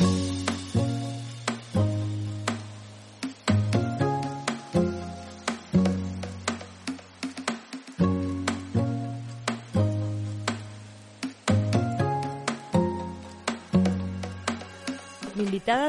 Mm-hmm. 0.00 0.31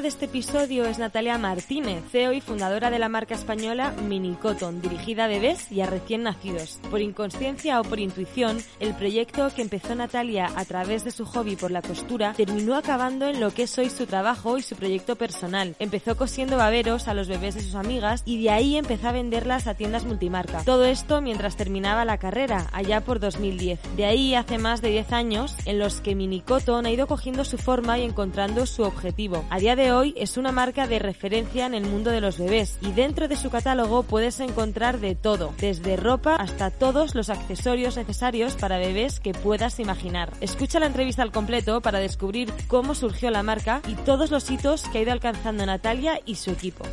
De 0.04 0.10
este 0.10 0.26
episodio 0.26 0.84
es 0.84 1.00
Natalia 1.00 1.38
Martínez, 1.38 2.04
CEO 2.12 2.34
y 2.34 2.42
fundadora 2.42 2.90
de 2.90 3.00
la 3.00 3.08
marca 3.08 3.36
española 3.36 3.94
Mini 4.06 4.34
Cotton, 4.34 4.82
dirigida 4.82 5.24
a 5.24 5.28
bebés 5.30 5.72
y 5.72 5.80
a 5.80 5.86
recién 5.86 6.24
nacidos. 6.24 6.82
Por 6.92 7.00
inconsciencia 7.00 7.80
o 7.80 7.86
por 7.86 8.02
intuición, 8.02 8.58
el 8.82 8.94
proyecto 8.96 9.50
que 9.56 9.62
empezó 9.62 9.96
Natalia 9.96 10.52
a 10.58 10.66
través 10.66 11.06
de 11.06 11.12
su 11.12 11.24
hobby 11.24 11.56
por 11.56 11.72
la 11.72 11.82
costura 11.82 12.34
terminó 12.34 12.76
acabando 12.76 13.30
en 13.30 13.40
lo 13.40 13.52
que 13.54 13.64
es 13.64 13.78
hoy 13.78 13.90
su 13.90 14.06
trabajo 14.06 14.58
y 14.58 14.62
su 14.62 14.76
proyecto 14.76 15.16
personal. 15.16 15.74
Empezó 15.80 16.18
cosiendo 16.18 16.58
baberos 16.58 17.08
a 17.08 17.14
los 17.14 17.30
bebés 17.30 17.56
de 17.56 17.62
sus 17.62 17.76
amigas 17.76 18.24
y 18.26 18.44
de 18.44 18.50
ahí 18.50 18.76
empezó 18.76 19.08
a 19.08 19.14
venderlas 19.14 19.68
a 19.68 19.76
tiendas 19.76 20.04
multimarca. 20.04 20.66
Todo 20.66 20.84
esto 20.84 21.22
mientras 21.22 21.56
terminaba 21.56 22.04
la 22.04 22.18
carrera, 22.18 22.68
allá 22.74 23.00
por 23.00 23.22
2010. 23.22 23.80
De 23.96 24.06
ahí 24.06 24.36
hace 24.36 24.58
más 24.58 24.82
de 24.82 24.90
10 24.90 25.14
años 25.14 25.56
en 25.64 25.80
los 25.80 26.02
que 26.02 26.14
Mini 26.14 26.42
Cotton 26.42 26.86
ha 26.86 26.92
ido 26.92 27.08
cogiendo 27.08 27.46
su 27.46 27.58
forma 27.58 28.00
y 28.00 28.04
encontrando 28.04 28.66
su 28.66 28.84
objetivo. 28.84 29.46
A 29.50 29.60
día 29.60 29.78
de 29.78 29.92
hoy 29.92 29.93
es 30.16 30.38
una 30.38 30.52
marca 30.52 30.88
de 30.88 30.98
referencia 30.98 31.68
en 31.68 31.76
el 31.76 31.86
mundo 31.86 32.10
de 32.10 32.20
los 32.20 32.40
bebés 32.40 32.80
y 32.82 32.94
dentro 32.94 33.28
de 33.28 33.36
su 33.36 33.52
catálogo 33.52 34.02
puedes 34.02 34.40
encontrar 34.40 35.00
de 35.00 35.14
todo, 35.14 35.54
desde 35.60 35.98
ropa 35.98 36.36
hasta 36.36 36.72
todos 36.72 37.14
los 37.14 37.30
accesorios 37.30 37.96
necesarios 37.96 38.56
para 38.56 38.80
bebés 38.80 39.20
que 39.20 39.34
puedas 39.34 39.80
imaginar. 39.80 40.34
Escucha 40.42 40.80
la 40.80 40.88
entrevista 40.88 41.22
al 41.22 41.32
completo 41.32 41.82
para 41.82 42.00
descubrir 42.00 42.52
cómo 42.68 42.96
surgió 42.96 43.30
la 43.30 43.44
marca 43.44 43.82
y 43.88 43.94
todos 43.94 44.32
los 44.32 44.50
hitos 44.50 44.82
que 44.90 44.98
ha 44.98 45.02
ido 45.02 45.12
alcanzando 45.12 45.64
Natalia 45.66 46.20
y 46.26 46.36
su 46.36 46.50
equipo. 46.50 46.86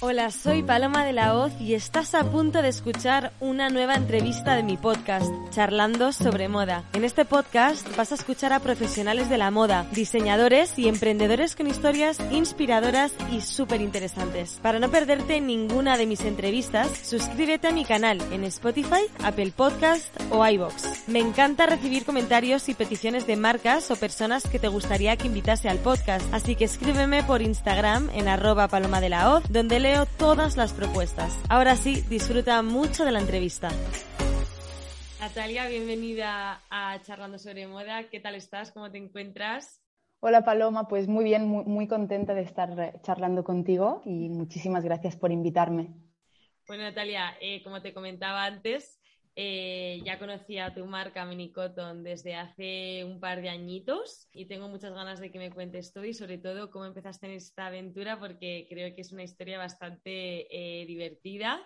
Hola, 0.00 0.30
soy 0.30 0.62
Paloma 0.62 1.06
de 1.06 1.14
la 1.14 1.34
Hoz 1.34 1.54
y 1.58 1.72
estás 1.72 2.14
a 2.14 2.22
punto 2.30 2.60
de 2.60 2.68
escuchar 2.68 3.32
una 3.40 3.70
nueva 3.70 3.94
entrevista 3.94 4.54
de 4.54 4.62
mi 4.62 4.76
podcast, 4.76 5.32
Charlando 5.52 6.12
sobre 6.12 6.48
Moda. 6.48 6.84
En 6.92 7.02
este 7.02 7.24
podcast 7.24 7.96
vas 7.96 8.12
a 8.12 8.16
escuchar 8.16 8.52
a 8.52 8.60
profesionales 8.60 9.30
de 9.30 9.38
la 9.38 9.50
moda, 9.50 9.86
diseñadores 9.92 10.78
y 10.78 10.88
emprendedores 10.88 11.56
con 11.56 11.66
historias 11.66 12.18
inspiradoras 12.30 13.14
y 13.32 13.40
súper 13.40 13.80
interesantes. 13.80 14.58
Para 14.60 14.80
no 14.80 14.90
perderte 14.90 15.40
ninguna 15.40 15.96
de 15.96 16.04
mis 16.04 16.20
entrevistas, 16.20 16.90
suscríbete 17.02 17.68
a 17.68 17.72
mi 17.72 17.86
canal 17.86 18.20
en 18.32 18.44
Spotify, 18.44 19.00
Apple 19.24 19.54
Podcast 19.56 20.08
o 20.30 20.46
iBox. 20.46 21.08
Me 21.08 21.20
encanta 21.20 21.64
recibir 21.64 22.04
comentarios 22.04 22.68
y 22.68 22.74
peticiones 22.74 23.26
de 23.26 23.36
marcas 23.36 23.90
o 23.90 23.96
personas 23.96 24.46
que 24.46 24.58
te 24.58 24.68
gustaría 24.68 25.16
que 25.16 25.28
invitase 25.28 25.70
al 25.70 25.78
podcast, 25.78 26.26
así 26.34 26.54
que 26.54 26.66
escríbeme 26.66 27.22
por 27.22 27.40
Instagram 27.40 28.10
en 28.12 28.28
arroba 28.28 28.68
paloma 28.68 29.00
de 29.00 29.08
la 29.08 29.32
Hoz, 29.32 29.44
leo 29.86 30.04
todas 30.18 30.56
las 30.56 30.72
propuestas. 30.72 31.40
Ahora 31.48 31.76
sí, 31.76 32.02
disfruta 32.10 32.60
mucho 32.62 33.04
de 33.04 33.12
la 33.12 33.20
entrevista. 33.20 33.68
Natalia, 35.20 35.68
bienvenida 35.68 36.60
a 36.70 37.00
Charlando 37.02 37.38
sobre 37.38 37.68
Moda. 37.68 38.08
¿Qué 38.10 38.18
tal 38.18 38.34
estás? 38.34 38.72
¿Cómo 38.72 38.90
te 38.90 38.98
encuentras? 38.98 39.80
Hola 40.18 40.44
Paloma, 40.44 40.88
pues 40.88 41.06
muy 41.06 41.22
bien, 41.22 41.46
muy, 41.46 41.86
contenta 41.86 42.34
de 42.34 42.42
estar 42.42 43.00
charlando 43.02 43.44
contigo 43.44 44.02
y 44.04 44.28
muchísimas 44.28 44.82
gracias 44.82 45.14
por 45.14 45.30
invitarme. 45.30 45.94
Bueno, 46.66 46.82
Natalia, 46.82 47.36
eh, 47.40 47.62
como 47.62 47.80
te 47.80 47.94
comentaba 47.94 48.44
antes, 48.44 48.98
eh, 49.38 50.00
ya 50.02 50.18
conocía 50.18 50.72
tu 50.72 50.86
marca 50.86 51.26
Mini 51.26 51.52
Cotton 51.52 52.02
desde 52.02 52.34
hace 52.36 53.04
un 53.04 53.20
par 53.20 53.42
de 53.42 53.50
añitos 53.50 54.28
y 54.32 54.46
tengo 54.46 54.66
muchas 54.66 54.94
ganas 54.94 55.20
de 55.20 55.30
que 55.30 55.38
me 55.38 55.50
cuentes 55.50 55.92
tú 55.92 56.04
y 56.04 56.14
sobre 56.14 56.38
todo 56.38 56.70
cómo 56.70 56.86
empezaste 56.86 57.26
en 57.26 57.32
esta 57.32 57.66
aventura 57.66 58.18
porque 58.18 58.66
creo 58.70 58.94
que 58.94 59.02
es 59.02 59.12
una 59.12 59.24
historia 59.24 59.58
bastante 59.58 60.46
eh, 60.50 60.86
divertida 60.86 61.62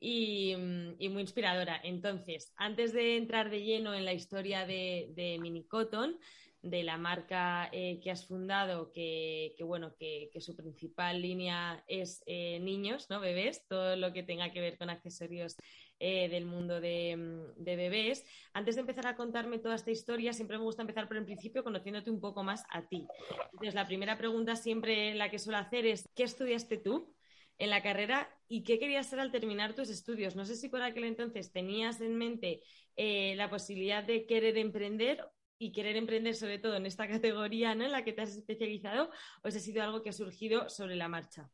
y, 0.00 0.56
muy 0.56 1.20
inspiradora. 1.20 1.78
Entonces, 1.84 2.54
antes 2.56 2.94
de 2.94 3.18
entrar 3.18 3.50
de 3.50 3.64
lleno 3.64 3.92
en 3.92 4.06
la 4.06 4.14
historia 4.14 4.64
de, 4.64 5.12
de 5.14 5.38
Mini 5.42 5.66
Cotton, 5.66 6.18
de 6.62 6.82
la 6.82 6.96
marca 6.96 7.68
eh, 7.72 8.00
que 8.02 8.10
has 8.10 8.26
fundado, 8.26 8.92
que, 8.92 9.54
bueno, 9.60 9.94
que, 9.98 10.30
su 10.40 10.56
principal 10.56 11.20
línea 11.20 11.84
es 11.86 12.22
niños, 12.26 13.10
¿no? 13.10 13.20
Bebés, 13.20 13.66
todo 13.68 13.96
lo 13.96 14.14
que 14.14 14.22
tenga 14.22 14.52
que 14.52 14.60
ver 14.62 14.78
con 14.78 14.88
accesorios 14.88 15.56
eh, 16.02 16.30
del 16.30 16.46
mundo 16.46 16.78
mm, 16.78 17.62
de, 17.62 17.76
bebés. 17.76 18.24
Antes 18.54 18.74
de 18.74 18.80
empezar 18.80 19.06
a 19.06 19.16
contarme 19.16 19.58
toda 19.58 19.74
esta 19.74 19.90
historia, 19.90 20.32
siempre 20.32 20.56
me 20.56 20.64
gusta 20.64 20.80
empezar 20.80 21.06
por 21.06 21.18
el 21.18 21.26
principio 21.26 21.62
conociéndote 21.62 22.10
un 22.10 22.20
poco 22.20 22.42
más 22.42 22.64
a 22.70 22.88
ti. 22.88 23.06
Entonces, 23.52 23.74
la 23.74 23.86
primera 23.86 24.16
pregunta 24.16 24.56
siempre 24.56 25.14
la 25.14 25.30
que 25.30 25.38
suelo 25.38 25.58
hacer 25.58 25.84
es, 25.86 26.08
¿qué 26.14 26.22
estudiaste 26.22 26.78
tú? 26.78 27.14
en 27.58 27.68
la 27.68 27.82
carrera 27.82 28.26
y 28.48 28.64
qué 28.64 28.78
querías 28.78 29.06
ser 29.06 29.20
al 29.20 29.30
terminar 29.30 29.74
tus 29.74 29.90
estudios. 29.90 30.34
No 30.34 30.46
sé 30.46 30.56
si 30.56 30.70
por 30.70 30.80
aquel 30.80 31.04
entonces 31.04 31.52
tenías 31.52 32.00
en 32.00 32.16
mente 32.16 32.62
eh, 32.96 33.34
la 33.36 33.50
posibilidad 33.50 34.02
de 34.02 34.24
querer 34.24 34.56
emprender 34.56 35.22
y 35.58 35.72
querer 35.72 35.96
emprender 35.96 36.34
sobre 36.34 36.58
todo 36.58 36.76
en 36.76 36.86
esta 36.86 37.06
categoría 37.08 37.74
¿no? 37.74 37.84
en 37.84 37.92
la 37.92 38.02
que 38.02 38.14
te 38.14 38.22
has 38.22 38.34
especializado 38.34 39.10
o 39.44 39.50
si 39.50 39.58
ha 39.58 39.60
sido 39.60 39.82
algo 39.82 40.02
que 40.02 40.08
ha 40.08 40.14
surgido 40.14 40.70
sobre 40.70 40.96
la 40.96 41.08
marcha. 41.08 41.50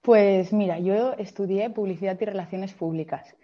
Pues 0.00 0.54
mira, 0.54 0.78
yo 0.78 1.12
estudié 1.18 1.68
publicidad 1.68 2.18
y 2.18 2.24
relaciones 2.24 2.72
públicas 2.72 3.36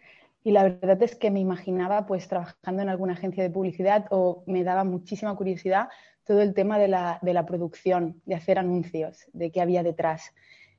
y 0.46 0.52
la 0.52 0.62
verdad 0.62 1.02
es 1.02 1.16
que 1.16 1.32
me 1.32 1.40
imaginaba 1.40 2.06
pues 2.06 2.28
trabajando 2.28 2.80
en 2.80 2.88
alguna 2.88 3.14
agencia 3.14 3.42
de 3.42 3.50
publicidad 3.50 4.06
o 4.10 4.44
me 4.46 4.62
daba 4.62 4.84
muchísima 4.84 5.34
curiosidad 5.34 5.88
todo 6.24 6.40
el 6.40 6.54
tema 6.54 6.78
de 6.78 6.86
la, 6.86 7.46
producción, 7.48 8.22
de 8.26 8.36
hacer 8.36 8.60
anuncios, 8.60 9.26
de 9.32 9.50
qué 9.50 9.60
había 9.60 9.82
detrás. 9.82 10.32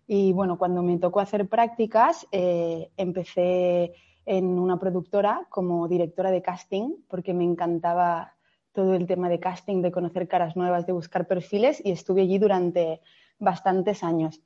Y 0.07 0.31
bueno, 0.31 0.57
cuando 0.57 0.83
me 0.83 0.97
tocó 0.99 1.19
hacer 1.19 1.49
prácticas, 1.49 2.25
eh, 2.31 2.91
empecé 2.95 3.91
en 4.25 4.57
una 4.57 4.79
productora 4.79 5.45
como 5.49 5.89
directora 5.89 6.31
de 6.31 6.41
casting, 6.41 6.91
porque 7.09 7.33
me 7.33 7.43
encantaba 7.43 8.35
todo 8.71 8.93
el 8.93 9.05
tema 9.05 9.27
de 9.27 9.41
casting, 9.41 9.81
de 9.81 9.91
conocer 9.91 10.29
caras 10.29 10.55
nuevas, 10.55 10.87
de 10.87 10.93
buscar 10.93 11.27
perfiles, 11.27 11.81
y 11.83 11.91
estuve 11.91 12.21
allí 12.21 12.37
durante 12.37 13.01
bastantes 13.37 14.01
años. 14.01 14.41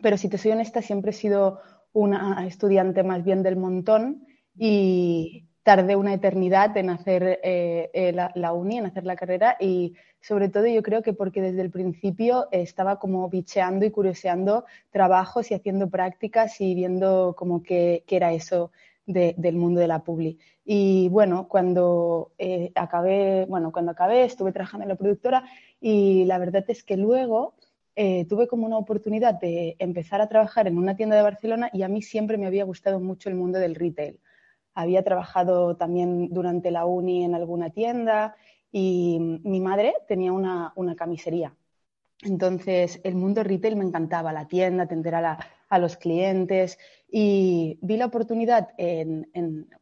Pero 0.00 0.16
si 0.16 0.28
te 0.28 0.38
soy 0.38 0.52
honesta, 0.52 0.80
siempre 0.80 1.10
he 1.10 1.14
sido 1.14 1.58
una 1.92 2.46
estudiante 2.46 3.02
más 3.02 3.24
bien 3.24 3.42
del 3.42 3.56
montón 3.56 4.28
y 4.56 5.44
tardé 5.64 5.96
una 5.96 6.12
eternidad 6.12 6.76
en 6.76 6.90
hacer 6.90 7.40
eh, 7.42 7.90
eh, 7.94 8.12
la, 8.12 8.52
uni, 8.52 8.78
en 8.78 8.86
hacer 8.86 9.04
la 9.04 9.16
carrera 9.16 9.56
y 9.58 9.94
sobre 10.20 10.50
todo 10.50 10.66
yo 10.66 10.82
creo 10.82 11.02
que 11.02 11.14
porque 11.14 11.40
desde 11.40 11.62
el 11.62 11.70
principio 11.70 12.48
estaba 12.52 12.98
como 12.98 13.28
bicheando 13.28 13.84
y 13.84 13.90
curioseando 13.90 14.66
trabajos 14.90 15.50
y 15.50 15.54
haciendo 15.54 15.88
prácticas 15.88 16.60
y 16.60 16.74
viendo 16.74 17.34
como 17.36 17.62
que, 17.62 18.04
era 18.08 18.32
eso 18.32 18.70
del 19.06 19.56
mundo 19.56 19.80
de 19.80 19.88
la 19.88 20.02
publi. 20.02 20.38
Y 20.64 21.08
bueno, 21.08 21.48
cuando 21.48 22.32
eh, 22.38 22.70
acabé, 22.74 23.44
bueno, 23.46 23.72
cuando 23.72 23.92
acabé 23.92 24.24
estuve 24.24 24.52
trabajando 24.52 24.84
en 24.84 24.90
la 24.90 24.96
productora 24.96 25.44
y 25.80 26.24
la 26.26 26.38
verdad 26.38 26.64
es 26.68 26.84
que 26.84 26.96
luego 26.96 27.54
tuve 28.28 28.48
como 28.48 28.66
una 28.66 28.76
oportunidad 28.76 29.34
de 29.34 29.76
empezar 29.78 30.20
a 30.20 30.28
trabajar 30.28 30.66
en 30.66 30.78
una 30.78 30.96
tienda 30.96 31.14
de 31.14 31.22
Barcelona 31.22 31.70
y 31.72 31.82
a 31.84 31.88
mí 31.88 32.02
siempre 32.02 32.38
me 32.38 32.46
había 32.46 32.64
gustado 32.64 32.98
mucho 32.98 33.28
el 33.28 33.36
mundo 33.36 33.60
del 33.60 33.76
retail 33.76 34.18
había 34.74 35.02
trabajado 35.02 35.76
también 35.76 36.28
durante 36.30 36.70
la 36.70 36.84
uni 36.84 37.24
en 37.24 37.34
alguna 37.34 37.70
tienda 37.70 38.34
y 38.72 39.18
mi 39.44 39.60
madre 39.60 39.94
tenía 40.08 40.32
una, 40.32 40.72
camisería. 40.96 41.54
Entonces, 42.22 43.00
el 43.04 43.14
mundo 43.14 43.44
retail 43.44 43.76
me 43.76 43.84
encantaba, 43.84 44.32
la 44.32 44.48
tienda, 44.48 44.84
atender 44.84 45.14
a, 45.14 45.38
los 45.78 45.96
clientes 45.96 46.78
y 47.10 47.80
vi 47.82 47.96
la 47.96 48.06
oportunidad 48.06 48.68
en, 48.78 49.26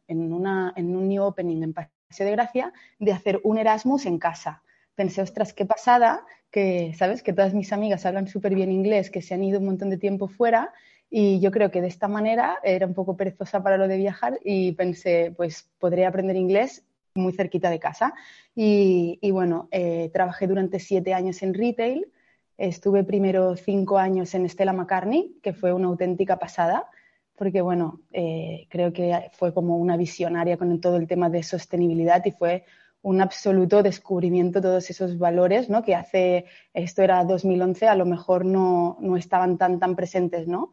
un 0.07 1.07
new 1.07 1.23
opening 1.23 1.61
en 1.61 1.73
Paseo 1.73 2.25
de 2.25 2.31
Gracia 2.31 2.73
de 2.97 3.11
hacer 3.11 3.39
un 3.43 3.59
Erasmus 3.59 4.07
en 4.07 4.17
casa. 4.17 4.63
Pensé, 4.95 5.21
ostras, 5.21 5.53
qué 5.53 5.65
pasada, 5.65 6.25
que, 6.49 6.93
¿sabes? 6.97 7.21
Que 7.21 7.33
todas 7.33 7.53
mis 7.53 7.71
amigas 7.73 8.07
hablan 8.07 8.27
súper 8.27 8.55
bien 8.55 8.71
inglés, 8.71 9.11
que 9.11 9.21
se 9.21 9.35
han 9.35 9.43
ido 9.43 9.59
un 9.59 9.65
montón 9.65 9.91
de 9.91 9.97
tiempo 9.97 10.27
fuera 10.27 10.73
y 11.15 11.39
yo 11.39 11.51
creo 11.51 11.69
que 11.69 11.79
de 11.79 11.89
esta 11.89 12.07
manera 12.07 12.57
era 12.63 12.87
un 12.87 12.95
poco 12.95 13.15
perezosa 13.15 13.61
para 13.61 13.77
lo 13.77 13.87
de 13.87 13.97
viajar 13.97 14.39
y 14.43 14.71
pensé, 14.71 15.31
pues 15.37 15.69
podría 15.77 16.07
aprender 16.07 16.35
inglés 16.35 16.83
muy 17.13 17.33
cerquita 17.33 17.69
de 17.69 17.77
casa. 17.77 18.15
Y, 18.55 19.19
bueno, 19.29 19.67
eh, 19.69 20.09
trabajé 20.11 20.47
durante 20.47 20.79
siete 20.79 21.13
años 21.13 21.43
en 21.43 21.53
retail. 21.53 22.11
Estuve 22.57 23.03
primero 23.03 23.55
cinco 23.55 23.99
años 23.99 24.33
en 24.33 24.49
Stella 24.49 24.73
McCartney, 24.73 25.37
que 25.43 25.53
fue 25.53 25.71
una 25.71 25.89
auténtica 25.89 26.39
pasada, 26.39 26.89
porque 27.35 27.61
bueno, 27.61 28.01
eh, 28.11 28.65
creo 28.71 28.91
que 28.91 29.29
fue 29.33 29.53
como 29.53 29.77
una 29.77 29.97
visionaria 29.97 30.57
con 30.57 30.81
todo 30.81 30.97
el 30.97 31.05
tema 31.05 31.29
de 31.29 31.43
sostenibilidad 31.43 32.25
y 32.25 32.31
fue 32.31 32.65
un 33.03 33.21
absoluto 33.21 33.83
descubrimiento 33.83 34.61
todos 34.61 34.89
esos 34.89 35.17
valores, 35.19 35.69
¿no? 35.69 35.83
Que 35.83 35.93
hace, 35.93 36.45
esto 36.73 37.01
era 37.03 37.23
2011, 37.25 37.87
a 37.87 37.95
lo 37.95 38.05
mejor 38.05 38.45
no, 38.45 38.97
no 39.01 39.17
estaban 39.17 39.57
tan, 39.57 39.77
tan 39.77 39.95
presentes, 39.95 40.47
¿no? 40.47 40.71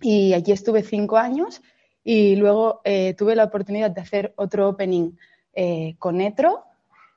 Y 0.00 0.32
allí 0.34 0.52
estuve 0.52 0.82
cinco 0.82 1.16
años 1.16 1.62
y 2.04 2.36
luego 2.36 2.80
eh, 2.84 3.14
tuve 3.14 3.36
la 3.36 3.44
oportunidad 3.44 3.90
de 3.90 4.00
hacer 4.00 4.32
otro 4.36 4.68
opening 4.68 5.12
eh, 5.52 5.94
con 5.98 6.16
Netro 6.16 6.64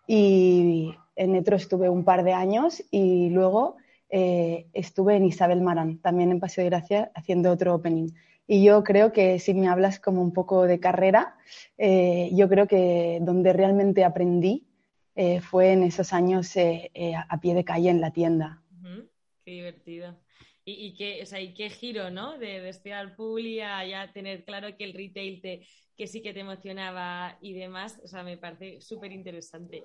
y 0.05 0.93
en 1.15 1.31
Netro 1.31 1.55
estuve 1.55 1.89
un 1.89 2.03
par 2.03 2.23
de 2.23 2.33
años 2.33 2.83
y 2.91 3.29
luego 3.29 3.77
eh, 4.09 4.67
estuve 4.73 5.15
en 5.15 5.25
Isabel 5.25 5.61
Marán, 5.61 5.99
también 5.99 6.31
en 6.31 6.39
Paseo 6.41 6.63
de 6.63 6.71
Gracia, 6.71 7.11
haciendo 7.15 7.51
otro 7.51 7.73
opening. 7.73 8.09
Y 8.47 8.63
yo 8.63 8.83
creo 8.83 9.13
que 9.13 9.39
si 9.39 9.53
me 9.53 9.69
hablas 9.69 9.99
como 9.99 10.21
un 10.21 10.33
poco 10.33 10.63
de 10.63 10.81
carrera, 10.81 11.37
yo 11.77 12.49
creo 12.49 12.67
que 12.67 13.19
donde 13.21 13.53
realmente 13.53 14.03
aprendí 14.03 14.67
fue 15.41 15.71
en 15.71 15.83
esos 15.83 16.11
años 16.11 16.53
a 16.57 17.39
pie 17.39 17.53
de 17.53 17.63
calle 17.63 17.89
en 17.89 18.01
la 18.01 18.11
tienda. 18.11 18.61
Qué 19.45 19.51
divertido. 19.51 20.17
Y, 20.71 20.95
qué, 20.95 21.21
o 21.23 21.25
sea, 21.25 21.39
y 21.41 21.53
qué 21.53 21.69
giro, 21.69 22.09
¿no? 22.09 22.37
De, 22.37 22.61
de 22.61 22.69
estudiar 22.69 23.15
Publi 23.15 23.61
a 23.61 23.85
ya 23.85 24.11
tener 24.11 24.43
claro 24.43 24.75
que 24.77 24.83
el 24.83 24.93
retail 24.93 25.41
te, 25.41 25.67
que 25.97 26.07
sí 26.07 26.21
que 26.21 26.33
te 26.33 26.39
emocionaba 26.39 27.37
y 27.41 27.53
demás. 27.53 27.99
O 28.03 28.07
sea, 28.07 28.23
me 28.23 28.37
parece 28.37 28.81
súper 28.81 29.11
interesante. 29.11 29.83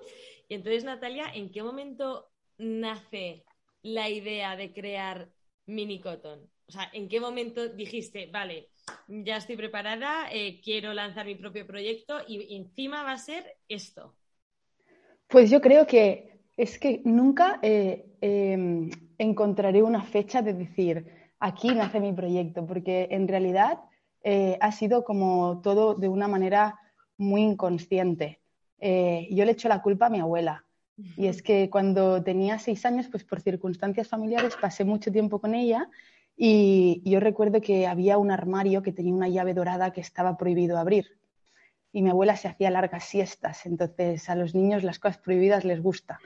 Y 0.49 0.55
entonces, 0.55 0.83
Natalia, 0.83 1.31
¿en 1.33 1.51
qué 1.51 1.61
momento 1.63 2.29
nace 2.57 3.45
la 3.83 4.09
idea 4.09 4.55
de 4.55 4.73
crear 4.73 5.29
Mini 5.65 5.99
Cotton? 5.99 6.49
O 6.67 6.71
sea, 6.71 6.89
¿en 6.91 7.07
qué 7.07 7.19
momento 7.19 7.69
dijiste, 7.69 8.27
vale, 8.27 8.69
ya 9.07 9.37
estoy 9.37 9.55
preparada, 9.55 10.29
eh, 10.31 10.59
quiero 10.61 10.93
lanzar 10.93 11.25
mi 11.25 11.35
propio 11.35 11.65
proyecto 11.65 12.19
y 12.27 12.55
encima 12.55 13.03
va 13.03 13.13
a 13.13 13.17
ser 13.17 13.57
esto? 13.69 14.15
Pues 15.27 15.49
yo 15.49 15.61
creo 15.61 15.85
que 15.87 16.41
es 16.57 16.79
que 16.79 17.01
nunca 17.05 17.59
eh, 17.61 18.05
em, 18.21 18.89
encontraré 19.17 19.83
una 19.83 20.03
fecha 20.03 20.41
de 20.41 20.53
decir, 20.53 21.07
aquí 21.39 21.69
nace 21.69 21.99
mi 21.99 22.13
proyecto, 22.13 22.65
porque 22.65 23.07
en 23.11 23.27
realidad 23.27 23.79
eh, 24.23 24.57
ha 24.61 24.71
sido 24.71 25.03
como 25.03 25.61
todo 25.61 25.95
de 25.95 26.09
una 26.09 26.27
manera 26.27 26.79
muy 27.17 27.41
inconsciente. 27.41 28.39
Eh, 28.79 29.27
yo 29.31 29.45
le 29.45 29.51
echo 29.51 29.69
la 29.69 29.81
culpa 29.81 30.07
a 30.07 30.09
mi 30.09 30.19
abuela. 30.19 30.63
Y 31.15 31.27
es 31.27 31.43
que 31.43 31.69
cuando 31.69 32.23
tenía 32.23 32.57
seis 32.57 32.83
años, 32.83 33.07
pues 33.07 33.23
por 33.23 33.39
circunstancias 33.39 34.07
familiares 34.07 34.57
pasé 34.59 34.83
mucho 34.83 35.11
tiempo 35.11 35.39
con 35.39 35.53
ella 35.53 35.89
y 36.35 37.03
yo 37.05 37.19
recuerdo 37.19 37.61
que 37.61 37.87
había 37.87 38.17
un 38.17 38.31
armario 38.31 38.81
que 38.81 38.91
tenía 38.91 39.13
una 39.13 39.27
llave 39.27 39.53
dorada 39.53 39.91
que 39.91 40.01
estaba 40.01 40.37
prohibido 40.37 40.77
abrir. 40.77 41.17
Y 41.97 42.01
mi 42.03 42.11
abuela 42.11 42.35
se 42.35 42.47
hacía 42.47 42.69
largas 42.69 43.05
siestas, 43.05 43.65
entonces 43.65 44.29
a 44.29 44.35
los 44.35 44.53
niños 44.53 44.83
las 44.83 44.99
cosas 44.99 45.17
prohibidas 45.17 45.65
les 45.65 45.81
gusta. 45.81 46.19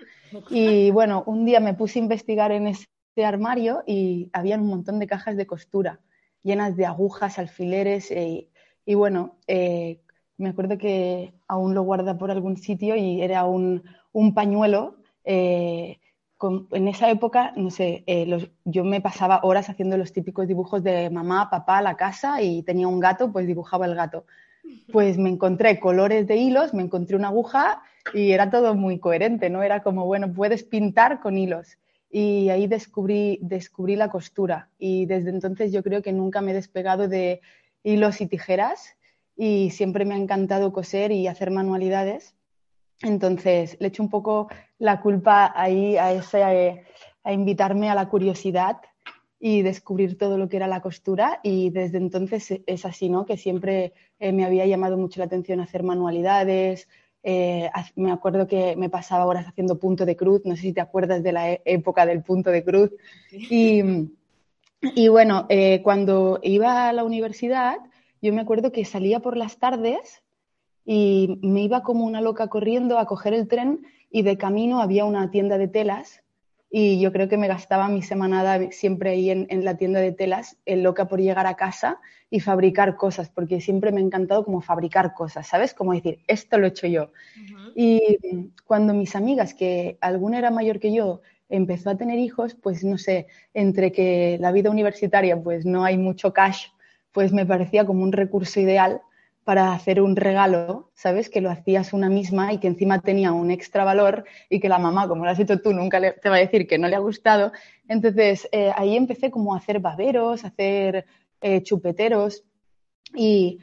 Y 0.50 0.92
bueno, 0.92 1.24
un 1.26 1.46
día 1.46 1.60
me 1.60 1.74
puse 1.74 2.00
a 2.00 2.02
investigar 2.02 2.52
en 2.52 2.68
ese 2.68 2.88
armario 3.24 3.84
y 3.88 4.30
había 4.34 4.58
un 4.58 4.68
montón 4.68 5.00
de 5.00 5.08
cajas 5.08 5.38
de 5.38 5.48
costura 5.48 6.02
llenas 6.44 6.76
de 6.76 6.86
agujas, 6.86 7.40
alfileres 7.40 8.12
eh, 8.12 8.50
y 8.86 8.96
bueno, 8.96 9.38
eh, 9.48 10.02
me 10.38 10.50
acuerdo 10.50 10.78
que 10.78 11.34
aún 11.48 11.76
lo 11.76 11.84
guarda 11.84 12.18
por 12.18 12.32
algún 12.32 12.58
sitio 12.58 12.96
y 12.96 13.22
era 13.22 13.46
un, 13.46 13.84
pañuelo. 14.34 14.96
Eh, 15.24 16.00
en 16.72 16.88
esa 16.88 17.12
época, 17.12 17.54
no 17.56 17.70
sé, 17.70 18.04
yo 18.66 18.84
me 18.84 19.00
pasaba 19.00 19.42
horas 19.44 19.70
haciendo 19.70 19.96
los 19.96 20.12
típicos 20.12 20.48
dibujos 20.48 20.82
de 20.82 21.12
mamá, 21.12 21.52
papá, 21.52 21.84
la 21.84 21.96
casa 21.96 22.42
y 22.42 22.64
tenía 22.64 22.88
un 22.88 23.00
gato, 23.00 23.32
pues 23.32 23.46
dibujaba 23.46 23.86
el 23.86 23.94
gato. 23.94 24.26
Pues 24.92 25.18
me 25.18 25.30
encontré 25.30 25.80
colores 25.80 26.28
de 26.28 26.36
hilos, 26.36 26.74
me 26.74 26.84
encontré 26.84 27.16
una 27.16 27.30
aguja 27.30 27.82
y 28.14 28.32
era 28.32 28.50
todo 28.50 28.76
muy 28.76 29.00
coherente, 29.00 29.50
¿no? 29.50 29.64
Era 29.64 29.84
como, 29.84 30.06
bueno, 30.06 30.34
puedes 30.34 30.64
pintar 30.64 31.20
con 31.22 31.38
hilos. 31.38 31.78
Y 32.10 32.50
ahí 32.50 32.68
descubrí, 32.68 33.40
descubrí 33.42 33.96
la 33.96 34.10
costura 34.10 34.70
y 34.78 35.06
desde 35.06 35.30
entonces 35.30 35.72
yo 35.72 35.82
creo 35.82 36.02
que 36.02 36.12
nunca 36.12 36.42
me 36.42 36.52
he 36.52 36.56
despegado 36.56 37.08
de 37.08 37.42
hilos 37.84 38.20
y 38.20 38.28
tijeras 38.28 38.98
y 39.38 39.70
siempre 39.72 40.04
me 40.04 40.16
ha 40.16 40.18
encantado 40.18 40.74
coser 40.74 41.12
y 41.12 41.28
hacer 41.28 41.52
manualidades. 41.52 42.36
Entonces 43.02 43.78
le 43.80 43.88
echo 43.88 44.04
un 44.04 44.10
poco 44.10 44.50
la 44.78 45.00
culpa 45.00 45.54
ahí 45.56 45.98
a, 45.98 46.12
ese, 46.12 46.44
a 47.24 47.34
invitarme 47.34 47.90
a 47.90 47.96
la 47.96 48.10
curiosidad 48.10 48.78
y 49.44 49.64
descubrir 49.64 50.20
todo 50.20 50.38
lo 50.38 50.48
que 50.48 50.58
era 50.58 50.68
la 50.68 50.82
costura 50.82 51.40
y 51.42 51.72
desde 51.72 51.98
entonces 51.98 52.62
es 52.68 52.86
así, 52.86 53.10
¿no? 53.10 53.26
Que 53.26 53.38
siempre 53.38 53.94
eh, 54.20 54.32
me 54.32 54.46
había 54.46 54.68
llamado 54.68 54.98
mucho 54.98 55.20
la 55.20 55.26
atención 55.26 55.60
hacer 55.60 55.82
manualidades, 55.82 56.88
eh, 57.24 57.70
me 57.96 58.12
acuerdo 58.12 58.48
que 58.48 58.76
me 58.76 58.90
pasaba 58.90 59.26
horas 59.26 59.48
haciendo 59.48 59.80
punto 59.80 60.06
de 60.06 60.16
cruz, 60.16 60.42
no 60.46 60.56
sé 60.56 60.62
si 60.62 60.74
te 60.74 60.82
acuerdas 60.82 61.24
de 61.24 61.32
la 61.32 61.52
e-, 61.52 61.62
época 61.66 62.06
del 62.06 62.22
punto 62.22 62.52
de 62.52 62.64
cruz. 62.64 62.92
Y, 64.96 65.08
bueno, 65.10 65.48
eh, 65.50 65.82
cuando 65.84 66.40
iba 66.44 66.90
a 66.90 66.94
la 66.94 67.04
universidad, 67.04 67.78
yo 68.22 68.34
me 68.34 68.42
acuerdo 68.42 68.72
que 68.72 68.86
salía 68.86 69.22
por 69.22 69.38
las 69.38 69.58
tardes 69.58 70.24
y 70.86 71.40
me 71.42 71.62
iba 71.62 71.82
como 71.82 72.06
una 72.06 72.22
loca 72.22 72.48
corriendo 72.48 73.00
a 73.00 73.06
coger 73.06 73.34
el 73.34 73.48
tren 73.48 73.86
y 74.12 74.22
de 74.22 74.38
camino 74.38 74.82
había 74.82 75.06
una 75.06 75.32
tienda 75.32 75.58
de 75.58 75.68
telas 75.68 76.24
y 76.74 77.02
yo 77.02 77.12
creo 77.12 77.28
que 77.28 77.38
me 77.38 77.50
gastaba 77.50 77.90
mi 77.90 78.02
semanada 78.02 78.72
siempre 78.72 79.10
ahí 79.10 79.30
en, 79.30 79.66
la 79.66 79.76
tienda 79.76 80.00
de 80.00 80.14
telas, 80.14 80.58
en 80.66 80.84
loca 80.84 81.10
por 81.10 81.20
llegar 81.20 81.46
a 81.46 81.56
casa 81.56 82.00
y 82.30 82.40
fabricar 82.40 82.96
cosas, 82.96 83.30
porque 83.30 83.60
siempre 83.60 83.92
me 83.92 84.00
ha 84.00 84.04
encantado 84.06 84.46
como 84.46 84.62
fabricar 84.62 85.14
cosas, 85.14 85.48
¿sabes? 85.48 85.74
Como 85.74 85.94
decir, 85.94 86.20
esto 86.28 86.58
lo 86.58 86.66
he 86.66 86.70
hecho 86.70 86.88
yo. 86.88 87.12
Y 87.76 88.00
cuando 88.64 88.94
mis 88.94 89.18
amigas, 89.18 89.54
que 89.54 89.98
alguna 90.00 90.38
era 90.38 90.50
mayor 90.50 90.80
que 90.80 90.94
yo, 90.94 91.22
empezó 91.50 91.90
a 91.90 91.98
tener 91.98 92.18
hijos, 92.20 92.56
pues 92.56 92.86
no 92.86 92.98
sé, 92.98 93.28
entre 93.54 93.92
que 93.92 94.38
la 94.40 94.54
vida 94.54 94.72
universitaria 94.72 95.42
pues 95.44 95.66
no 95.66 95.84
hay 95.84 95.98
mucho 95.98 96.32
cash, 96.32 96.68
pues 97.12 97.34
me 97.34 97.46
parecía 97.46 97.86
como 97.86 98.04
un 98.04 98.14
recurso 98.14 98.62
ideal 98.62 99.02
para 99.44 99.74
hacer 99.74 100.02
un 100.02 100.16
regalo, 100.16 100.92
¿sabes? 100.94 101.30
Que 101.30 101.42
lo 101.42 101.50
hacías 101.50 101.94
una 101.94 102.10
misma 102.10 102.54
y 102.54 102.60
que 102.60 102.68
encima 102.68 103.00
tenía 103.00 103.32
un 103.32 103.50
extra 103.50 103.84
valor 103.84 104.26
y 104.50 104.60
que 104.60 104.70
la 104.70 104.78
mamá, 104.78 105.08
como 105.08 105.26
lo 105.26 105.32
has 105.32 105.40
hecho 105.40 105.60
tú, 105.60 105.74
nunca 105.74 106.00
te 106.00 106.30
va 106.30 106.36
a 106.36 106.40
decir 106.40 106.68
que 106.68 106.78
no 106.78 106.88
le 106.88 106.96
ha 106.96 107.00
gustado. 107.00 107.52
Entonces, 107.88 108.48
eh, 108.52 108.72
ahí 108.76 108.96
empecé 108.96 109.32
como 109.32 109.54
a 109.54 109.58
hacer 109.58 109.80
baberos, 109.80 110.44
a 110.44 110.50
hacer 110.50 111.06
eh, 111.42 111.64
chupeteros 111.64 112.44
y 113.16 113.60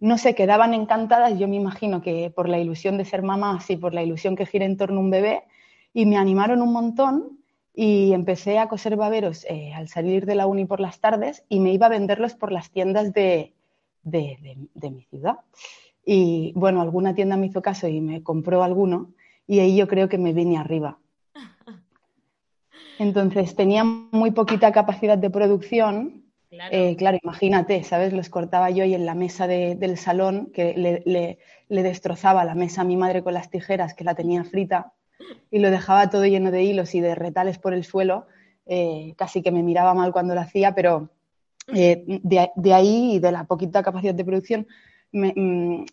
no 0.00 0.18
sé, 0.18 0.34
quedaban 0.34 0.74
encantadas. 0.74 1.38
Yo 1.38 1.46
me 1.46 1.56
imagino 1.56 2.02
que 2.02 2.32
por 2.34 2.48
la 2.48 2.58
ilusión 2.58 2.98
de 2.98 3.04
ser 3.04 3.22
mamá, 3.22 3.60
y 3.68 3.76
por 3.76 3.94
la 3.94 4.02
ilusión 4.02 4.34
que 4.34 4.46
gira 4.46 4.64
en 4.64 4.76
torno 4.76 4.96
a 4.96 5.02
un 5.02 5.10
bebé, 5.10 5.44
y 5.92 6.06
me 6.06 6.16
animaron 6.16 6.62
un 6.62 6.72
montón 6.72 7.38
y 7.74 8.12
empecé 8.12 8.58
a 8.58 8.68
coser 8.68 8.96
baberos 8.96 9.44
eh, 9.48 9.72
al 9.74 9.88
salir 9.88 10.26
de 10.26 10.34
la 10.34 10.46
uni 10.46 10.64
por 10.64 10.80
las 10.80 11.00
tardes 11.00 11.44
y 11.48 11.60
me 11.60 11.72
iba 11.72 11.86
a 11.86 11.90
venderlos 11.90 12.34
por 12.34 12.52
las 12.52 12.70
tiendas 12.70 13.12
de, 13.12 13.54
de, 14.02 14.56
mi 14.90 15.02
ciudad. 15.04 15.36
Y 16.04 16.52
bueno, 16.56 16.80
alguna 16.80 17.14
tienda 17.14 17.36
me 17.36 17.46
hizo 17.46 17.62
caso 17.62 17.88
y 17.88 18.00
me 18.00 18.22
compró 18.22 18.62
alguno 18.62 19.12
y 19.46 19.60
ahí 19.60 19.76
yo 19.76 19.88
creo 19.88 20.08
que 20.08 20.18
me 20.18 20.32
vine 20.32 20.58
arriba. 20.58 20.98
Entonces 22.98 23.54
tenía 23.54 23.84
muy 23.84 24.30
poquita 24.30 24.72
capacidad 24.72 25.18
de 25.18 25.30
producción. 25.30 26.24
Eh, 26.72 26.96
claro, 26.96 27.18
imagínate, 27.22 27.84
¿sabes? 27.84 28.12
Los 28.12 28.28
cortaba 28.28 28.70
yo 28.70 28.84
y 28.84 28.94
en 28.94 29.06
la 29.06 29.14
mesa 29.14 29.46
del 29.46 29.96
salón, 29.96 30.50
que 30.52 30.74
le, 30.74 31.38
le, 31.68 31.82
destrozaba 31.82 32.44
la 32.44 32.56
mesa 32.56 32.80
a 32.80 32.84
mi 32.84 32.96
madre 32.96 33.22
con 33.22 33.34
las 33.34 33.50
tijeras, 33.50 33.94
que 33.94 34.02
la 34.02 34.16
tenía 34.16 34.42
frita, 34.42 34.92
y 35.50 35.60
lo 35.60 35.70
dejaba 35.70 36.10
todo 36.10 36.26
lleno 36.26 36.50
de 36.50 36.64
hilos 36.64 36.94
y 36.96 37.00
de 37.00 37.14
retales 37.14 37.58
por 37.58 37.72
el 37.72 37.84
suelo. 37.84 38.26
Eh, 38.66 39.14
casi 39.16 39.42
que 39.42 39.52
me 39.52 39.62
miraba 39.62 39.94
mal 39.94 40.12
cuando 40.12 40.34
lo 40.34 40.40
hacía, 40.40 40.74
pero 40.74 41.10
eh, 41.74 42.04
de, 42.06 42.72
ahí 42.72 43.14
y 43.14 43.18
de 43.18 43.32
la 43.32 43.44
poquita 43.44 43.82
capacidad 43.82 44.14
de 44.14 44.24
producción, 44.24 44.66
mm, 45.12 45.84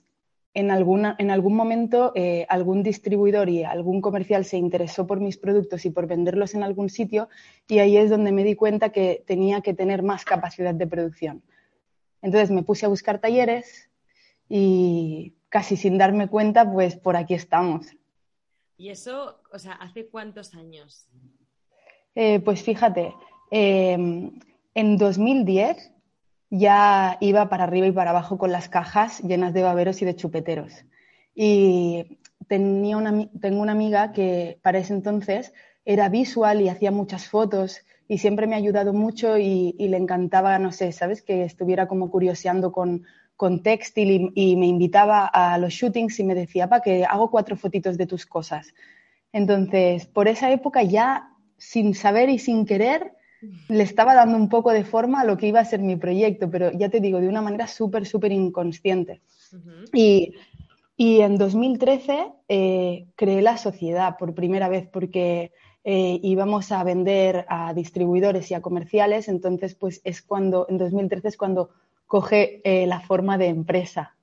en, 0.53 0.71
alguna, 0.71 1.15
en 1.19 1.29
algún 1.29 1.55
momento 1.55 2.11
eh, 2.15 2.45
algún 2.49 2.81
distribuidor 2.81 3.47
y 3.49 3.63
algún 3.63 4.01
comercial 4.01 4.43
se 4.43 4.57
interesó 4.57 5.05
por 5.05 5.19
mis 5.19 5.37
productos 5.37 5.85
y 5.85 5.91
por 5.91 6.07
venderlos 6.07 6.55
en 6.55 6.63
algún 6.63 6.89
sitio 6.89 7.29
y 7.67 7.79
ahí 7.79 7.95
es 7.97 8.09
donde 8.09 8.31
me 8.31 8.43
di 8.43 8.55
cuenta 8.55 8.89
que 8.89 9.23
tenía 9.27 9.61
que 9.61 9.73
tener 9.75 10.01
más 10.01 10.25
capacidad 10.25 10.73
de 10.73 10.87
producción. 10.87 11.43
Entonces 12.21 12.49
me 12.49 12.63
puse 12.63 12.85
a 12.87 12.89
buscar 12.89 13.19
talleres 13.19 13.89
y 14.49 15.35
casi 15.49 15.75
sin 15.75 15.97
darme 15.97 16.27
cuenta, 16.27 16.71
pues 16.71 16.95
por 16.95 17.15
aquí 17.15 17.35
estamos. 17.35 17.87
¿Y 18.77 18.89
eso, 18.89 19.41
o 19.51 19.59
sea, 19.59 19.73
hace 19.73 20.07
cuántos 20.07 20.55
años? 20.55 21.07
Eh, 22.15 22.39
pues 22.39 22.63
fíjate, 22.63 23.13
en 24.77 24.97
2010 24.97 25.91
ya 26.51 27.17
iba 27.19 27.49
para 27.49 27.63
arriba 27.63 27.87
y 27.87 27.91
para 27.91 28.11
abajo 28.11 28.37
con 28.37 28.51
las 28.51 28.69
cajas 28.69 29.21
llenas 29.21 29.51
de 29.51 29.63
baberos 29.63 30.03
y 30.03 30.05
de 30.05 30.15
chupeteros. 30.15 30.85
Y 31.33 32.19
tenía 32.47 32.95
una, 32.95 33.27
tengo 33.41 33.59
una 33.63 33.71
amiga 33.71 34.11
que 34.11 34.59
para 34.61 34.77
ese 34.77 34.93
entonces 34.93 35.51
era 35.83 36.09
visual 36.09 36.61
y 36.61 36.69
hacía 36.69 36.91
muchas 36.91 37.27
fotos 37.27 37.81
y 38.07 38.19
siempre 38.19 38.45
me 38.45 38.53
ha 38.53 38.59
ayudado 38.59 38.93
mucho 38.93 39.39
y, 39.39 39.73
le 39.79 39.97
encantaba, 39.97 40.59
no 40.59 40.71
sé, 40.71 40.91
¿sabes? 40.91 41.23
Que 41.23 41.43
estuviera 41.43 41.87
como 41.87 42.11
curioseando 42.11 42.71
con, 42.71 43.03
con 43.35 43.63
textil 43.63 44.31
y, 44.35 44.55
me 44.57 44.67
invitaba 44.67 45.25
a 45.25 45.57
los 45.57 45.73
shootings 45.73 46.19
y 46.19 46.23
me 46.23 46.35
decía, 46.35 46.69
pa, 46.69 46.81
que 46.81 47.03
hago 47.03 47.31
cuatro 47.31 47.57
fotitos 47.57 47.97
de 47.97 48.05
tus 48.05 48.27
cosas. 48.27 48.75
Entonces, 49.33 50.05
por 50.05 50.27
esa 50.27 50.51
época 50.51 50.83
ya, 50.83 51.31
sin 51.57 51.95
saber 51.95 52.29
y 52.29 52.37
sin 52.37 52.67
querer, 52.67 53.17
le 53.69 53.83
estaba 53.83 54.15
dando 54.15 54.37
un 54.37 54.49
poco 54.49 54.71
de 54.71 54.83
forma 54.83 55.21
a 55.21 55.25
lo 55.25 55.37
que 55.37 55.47
iba 55.47 55.59
a 55.59 55.65
ser 55.65 55.79
mi 55.79 55.95
proyecto, 55.95 56.49
pero 56.49 56.71
ya 56.71 56.89
te 56.89 56.99
digo, 56.99 57.19
de 57.19 57.27
una 57.27 57.41
manera 57.41 57.67
súper, 57.67 58.05
súper 58.05 58.31
inconsciente. 58.31 59.21
y, 59.93 60.33
y, 60.95 61.21
en 61.21 61.37
2013 61.37 62.31
eh, 62.49 63.07
creé 63.15 63.41
la 63.41 63.57
sociedad 63.57 64.17
por 64.17 64.33
primera 64.33 64.67
vez 64.67 64.87
porque 64.91 65.51
eh, 65.89 66.19
íbamos 66.21 66.73
a 66.73 66.83
vender 66.83 67.45
a 67.47 67.73
distribuidores 67.73 68.51
y 68.51 68.53
a 68.53 68.61
comerciales, 68.61 69.29
entonces 69.29 69.73
pues 69.73 70.01
es 70.03 70.21
cuando, 70.21 70.65
en 70.67 70.77
2013 70.77 71.29
es 71.29 71.37
cuando 71.37 71.69
coge 72.05 72.59
eh, 72.65 72.85
la 72.87 72.99
forma 72.99 73.37
de 73.37 73.47
empresa. 73.47 74.13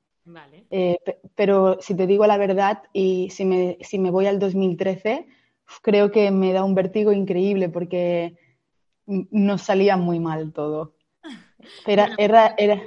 Eh, 0.70 0.98
pero 1.34 1.78
si 1.80 1.94
te 1.94 2.06
digo 2.06 2.26
la 2.26 2.36
verdad 2.36 2.82
y 2.92 3.30
si 3.30 3.46
me, 3.46 3.78
si 3.80 3.98
me 3.98 4.10
voy 4.10 4.26
al 4.26 4.38
2013, 4.38 5.26
creo 5.80 6.10
que 6.10 6.30
me 6.30 6.52
da 6.52 6.64
un 6.64 6.74
vértigo 6.74 7.12
increíble 7.12 7.70
porque 7.70 8.36
nos 9.06 9.62
salía 9.62 9.96
muy 9.96 10.20
mal 10.20 10.52
todo. 10.52 10.96
Era, 11.86 12.14
era, 12.18 12.54
era... 12.58 12.82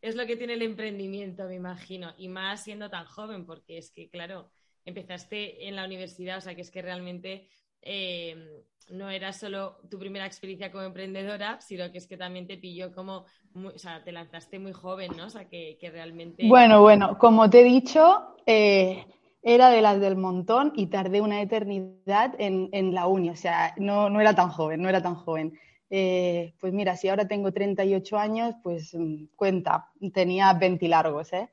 Es 0.00 0.16
lo 0.16 0.26
que 0.26 0.36
tiene 0.36 0.54
el 0.54 0.62
emprendimiento, 0.62 1.44
me 1.44 1.54
imagino, 1.54 2.14
y 2.16 2.28
más 2.28 2.64
siendo 2.64 2.88
tan 2.88 3.04
joven, 3.04 3.44
porque 3.44 3.76
es 3.76 3.90
que, 3.90 4.08
claro, 4.08 4.50
empezaste 4.84 5.68
en 5.68 5.76
la 5.76 5.84
universidad, 5.84 6.38
o 6.38 6.40
sea 6.40 6.54
que 6.54 6.62
es 6.62 6.70
que 6.70 6.82
realmente 6.82 7.48
eh, 7.82 8.64
no 8.88 9.10
era 9.10 9.32
solo 9.32 9.78
tu 9.90 9.98
primera 9.98 10.26
experiencia 10.26 10.72
como 10.72 10.84
emprendedora, 10.84 11.60
sino 11.60 11.90
que 11.92 11.98
es 11.98 12.06
que 12.06 12.16
también 12.16 12.46
te 12.46 12.56
pilló 12.56 12.92
como, 12.92 13.26
o 13.54 13.78
sea, 13.78 14.02
te 14.02 14.12
lanzaste 14.12 14.58
muy 14.58 14.72
joven, 14.72 15.12
¿no? 15.16 15.26
O 15.26 15.30
sea, 15.30 15.48
que, 15.48 15.78
realmente... 15.92 16.46
Bueno, 16.46 16.82
bueno, 16.82 17.18
como 17.18 17.48
te 17.48 17.60
he 17.60 17.64
dicho, 17.64 18.34
eh, 18.46 19.06
era 19.42 19.70
de 19.70 19.82
las 19.82 20.00
del 20.00 20.16
montón 20.16 20.72
y 20.76 20.86
tardé 20.86 21.20
una 21.20 21.42
eternidad 21.42 22.34
en, 22.38 22.94
la 22.94 23.06
uni, 23.06 23.30
o 23.30 23.36
sea, 23.36 23.74
no, 23.76 24.08
no, 24.08 24.20
era 24.20 24.34
tan 24.34 24.50
joven, 24.50 24.80
no 24.80 24.88
era 24.88 25.02
tan 25.02 25.16
joven. 25.16 25.58
Eh, 25.90 26.54
pues 26.58 26.72
mira, 26.72 26.96
si 26.96 27.08
ahora 27.08 27.28
tengo 27.28 27.52
38 27.52 28.18
años, 28.18 28.54
pues 28.62 28.94
mm, 28.94 29.26
cuenta, 29.36 29.90
tenía 30.14 30.52
20 30.54 30.88
largos, 30.88 31.32
¿eh? 31.32 31.50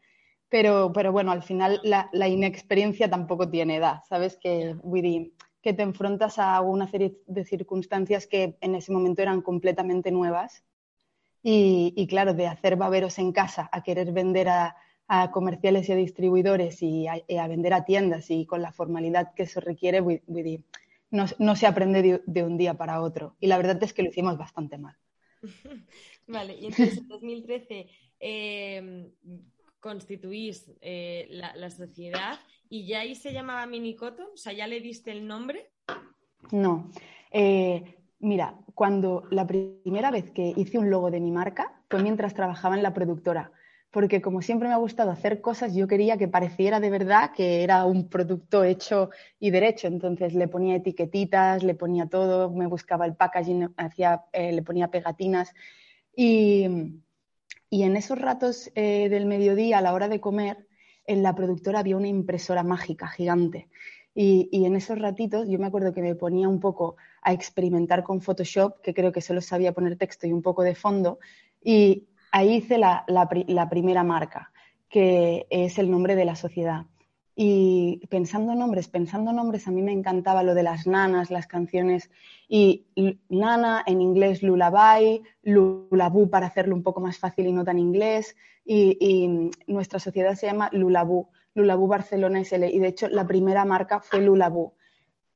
Pero, 0.50 0.91
pero 0.93 1.12
bueno, 1.12 1.31
al 1.31 1.43
final 1.43 1.79
la, 1.84 2.10
la 2.12 2.27
inexperiencia 2.27 3.10
tampoco 3.10 3.50
tiene 3.50 3.75
edad, 3.75 4.01
¿sabes? 4.08 4.38
Que, 4.38 4.75
que 5.62 5.74
te 5.74 5.84
enfrentas 5.84 6.39
a 6.39 6.62
una 6.62 6.88
serie 6.88 7.17
de 7.27 7.46
circunstancias 7.46 8.27
que 8.27 8.58
en 8.62 8.75
ese 8.75 8.91
momento 8.91 9.22
eran 9.22 9.41
completamente 9.41 10.12
nuevas. 10.12 10.63
Y, 11.41 12.05
claro, 12.10 12.34
de 12.34 12.48
hacer 12.48 12.75
baberos 12.75 13.17
en 13.17 13.31
casa 13.31 13.69
a 13.72 13.81
querer 13.81 14.12
vender 14.12 14.50
a, 14.50 14.75
comerciales 15.31 15.89
y 15.89 15.91
a 15.91 15.95
distribuidores 15.95 16.81
y 16.81 17.07
a, 17.07 17.47
vender 17.47 17.73
a 17.73 17.85
tiendas 17.85 18.29
y 18.29 18.45
con 18.45 18.61
la 18.61 18.71
formalidad 18.71 19.33
que 19.33 19.43
eso 19.43 19.59
requiere, 19.59 20.03
no, 21.11 21.55
se 21.55 21.67
aprende 21.67 22.21
de, 22.25 22.43
un 22.43 22.57
día 22.57 22.75
para 22.75 23.01
otro. 23.01 23.35
Y 23.39 23.47
la 23.47 23.57
verdad 23.57 23.81
es 23.81 23.93
que 23.93 24.03
lo 24.03 24.09
hicimos 24.09 24.37
bastante 24.37 24.77
mal. 24.77 24.95
Vale, 26.27 26.55
y 26.55 26.67
entonces 26.67 26.99
en 26.99 27.07
2013 27.07 27.87
eh, 28.19 29.11
constituís 29.79 30.71
eh, 30.81 31.27
la 31.29 31.69
sociedad 31.71 32.39
¿Y 32.69 32.85
ya 32.85 32.99
ahí 32.99 33.15
se 33.15 33.33
llamaba 33.33 33.65
Minicoto? 33.65 34.29
O 34.33 34.37
sea, 34.37 34.53
¿ya 34.53 34.67
le 34.67 34.79
diste 34.79 35.11
el 35.11 35.27
nombre? 35.27 35.71
No. 36.51 36.91
Eh, 37.31 37.97
mira, 38.19 38.59
cuando 38.75 39.23
la 39.31 39.47
primera 39.47 40.11
vez 40.11 40.29
que 40.29 40.53
hice 40.55 40.77
un 40.77 40.91
logo 40.91 41.09
de 41.09 41.19
mi 41.19 41.31
marca 41.31 41.81
fue 41.89 42.03
mientras 42.03 42.35
trabajaba 42.35 42.75
en 42.75 42.83
la 42.83 42.93
productora, 42.93 43.51
porque 43.91 44.22
como 44.22 44.41
siempre 44.41 44.67
me 44.67 44.74
ha 44.74 44.77
gustado 44.77 45.12
hacer 45.12 45.41
cosas, 45.41 45.74
yo 45.74 45.88
quería 45.88 46.17
que 46.17 46.27
pareciera 46.27 46.79
de 46.79 46.89
verdad 46.89 47.31
que 47.36 47.63
era 47.63 47.86
un 47.86 48.08
producto 48.08 48.63
hecho 48.63 49.10
y 49.39 49.50
derecho. 49.50 49.88
Entonces 49.88 50.34
le 50.36 50.48
ponía 50.48 50.75
etiquetitas, 50.75 51.63
le 51.63 51.74
ponía 51.74 52.05
todo, 52.05 52.51
me 52.51 52.67
buscaba 52.67 53.05
el 53.05 53.15
packaging, 53.15 53.74
hacía, 53.77 54.25
eh, 54.31 54.51
le 54.51 54.62
ponía 54.62 54.89
pegatinas. 54.91 55.53
Y, 56.15 56.65
en 57.72 57.96
esos 57.96 58.19
ratos 58.19 58.72
eh, 58.75 59.10
del 59.10 59.25
mediodía, 59.25 59.77
a 59.77 59.81
la 59.81 59.93
hora 59.93 60.08
de 60.08 60.19
comer, 60.19 60.67
en 61.05 61.24
la 61.24 61.34
productora 61.34 61.79
había 61.79 61.98
una 61.98 62.08
impresora 62.08 62.63
mágica 62.63 63.08
gigante. 63.08 63.69
Y, 64.13 64.65
en 64.65 64.75
esos 64.75 65.00
ratitos 65.00 65.48
yo 65.48 65.58
me 65.60 65.67
acuerdo 65.67 65.93
que 65.93 66.01
me 66.01 66.13
ponía 66.13 66.50
un 66.50 66.60
poco 66.60 66.98
a 67.22 67.31
experimentar 67.34 68.03
con 68.03 68.22
Photoshop, 68.22 68.81
que 68.81 68.93
creo 68.93 69.12
que 69.12 69.22
solo 69.22 69.41
sabía 69.41 69.72
poner 69.72 69.98
texto 69.98 70.27
y 70.27 70.34
un 70.34 70.41
poco 70.41 70.62
de 70.63 70.75
fondo, 70.75 71.19
y 71.63 72.08
ahí 72.31 72.55
hice 72.55 72.77
la, 72.77 73.05
primera 73.69 74.03
marca, 74.03 74.51
que 74.89 75.48
es 75.50 75.77
el 75.77 75.89
nombre 75.89 76.15
de 76.15 76.25
la 76.25 76.36
sociedad. 76.36 76.86
Y 77.36 78.05
pensando 78.09 78.53
nombres, 78.53 78.89
pensando 78.89 79.31
nombres, 79.31 79.67
a 79.67 79.71
mí 79.71 79.81
me 79.81 79.93
encantaba 79.93 80.43
lo 80.43 80.53
de 80.53 80.63
las 80.63 80.88
nanas, 80.88 81.31
las 81.31 81.48
canciones. 81.48 82.12
Y 82.50 82.86
nana 83.29 83.83
en 83.86 84.01
inglés, 84.01 84.43
lullaby, 84.43 85.24
lulabú 85.43 86.29
para 86.29 86.48
hacerlo 86.48 86.75
un 86.75 86.83
poco 86.83 87.00
más 87.00 87.17
fácil 87.17 87.48
y 87.48 87.53
no 87.53 87.63
tan 87.63 87.79
inglés 87.79 88.36
y, 88.71 89.51
nuestra 89.67 90.00
sociedad 90.00 90.36
se 90.36 90.45
llama 90.45 90.69
Lulabú, 90.71 91.27
Lulabú 91.55 91.88
Barcelona 91.88 92.43
SL 92.43 92.65
y 92.65 92.79
de 92.79 92.88
hecho 92.88 93.07
la 93.09 93.25
primera 93.25 93.65
marca 93.65 94.00
fue 94.00 94.21
Lulabú. 94.21 94.74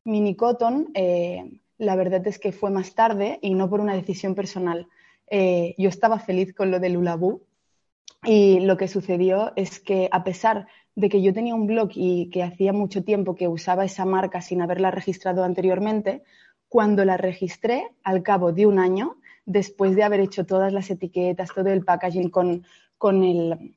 Mini 0.06 0.36
Cotton, 0.36 0.90
eh, 0.94 1.60
la 1.78 1.96
verdad 1.96 2.26
es 2.28 2.38
que 2.38 2.52
fue 2.52 2.70
más 2.70 2.94
tarde 2.94 3.40
y 3.42 3.56
no 3.56 3.70
por 3.70 3.80
una 3.80 3.96
decisión 3.96 4.36
personal. 4.36 4.88
Eh, 5.36 5.74
yo 5.80 5.90
estaba 5.90 6.20
feliz 6.20 6.54
con 6.54 6.70
lo 6.70 6.80
de 6.80 6.90
Lulabú 6.90 7.42
y 8.24 8.60
lo 8.60 8.78
que 8.78 8.88
sucedió 8.88 9.52
es 9.56 9.80
que 9.80 10.08
a 10.12 10.24
pesar 10.24 10.68
de 10.94 11.10
que 11.10 11.24
yo 11.24 11.34
tenía 11.34 11.56
un 11.56 11.66
blog 11.66 11.90
y 11.96 12.30
que 12.30 12.44
hacía 12.44 12.72
mucho 12.72 13.04
tiempo 13.04 13.34
que 13.34 13.48
usaba 13.48 13.84
esa 13.84 14.06
marca 14.06 14.42
sin 14.42 14.62
haberla 14.62 14.92
registrado 14.92 15.44
anteriormente, 15.44 16.22
cuando 16.70 17.04
la 17.04 17.18
registré 17.18 17.90
al 18.04 18.22
cabo 18.22 18.52
de 18.52 18.68
un 18.68 18.78
año, 18.78 19.18
después 19.48 19.96
de 19.96 20.04
haber 20.04 20.20
hecho 20.20 20.46
todas 20.46 20.72
las 20.72 20.92
etiquetas, 20.92 21.50
todo 21.52 21.70
el 21.70 21.84
packaging 21.84 22.30
con, 22.30 22.64
con, 23.00 23.24
el, 23.24 23.74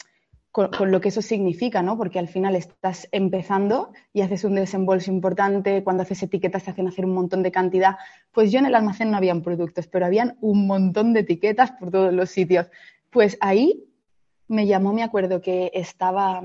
con, 0.57 0.91
lo 0.91 1.03
que 1.03 1.11
eso 1.11 1.21
significa, 1.21 1.83
¿no? 1.83 1.99
Porque 1.99 2.19
al 2.19 2.29
final 2.29 2.57
estás 2.57 3.09
empezando 3.13 3.93
y 4.15 4.23
haces 4.23 4.43
un 4.43 4.55
desembolso 4.55 5.11
importante, 5.11 5.85
cuando 5.85 6.03
haces 6.03 6.23
etiquetas 6.23 6.65
te 6.65 6.71
hacen 6.71 6.89
hacer 6.89 7.05
un 7.05 7.13
montón 7.13 7.43
de 7.43 7.53
cantidad. 7.53 7.97
Pues 8.33 8.51
yo 8.51 8.59
en 8.61 8.65
el 8.65 8.75
almacén 8.75 9.11
no 9.11 9.19
habían 9.19 9.43
productos, 9.43 9.87
pero 9.87 10.07
habían 10.07 10.39
un 10.41 10.67
montón 10.67 11.13
de 11.13 11.21
etiquetas 11.21 11.73
por 11.73 11.91
todos 11.91 12.11
los 12.11 12.31
sitios. 12.31 12.71
Pues 13.11 13.37
ahí 13.43 13.85
me 14.49 14.67
llamó, 14.67 14.95
me 14.95 15.03
acuerdo 15.03 15.43
que 15.43 15.71
estaba 15.75 16.43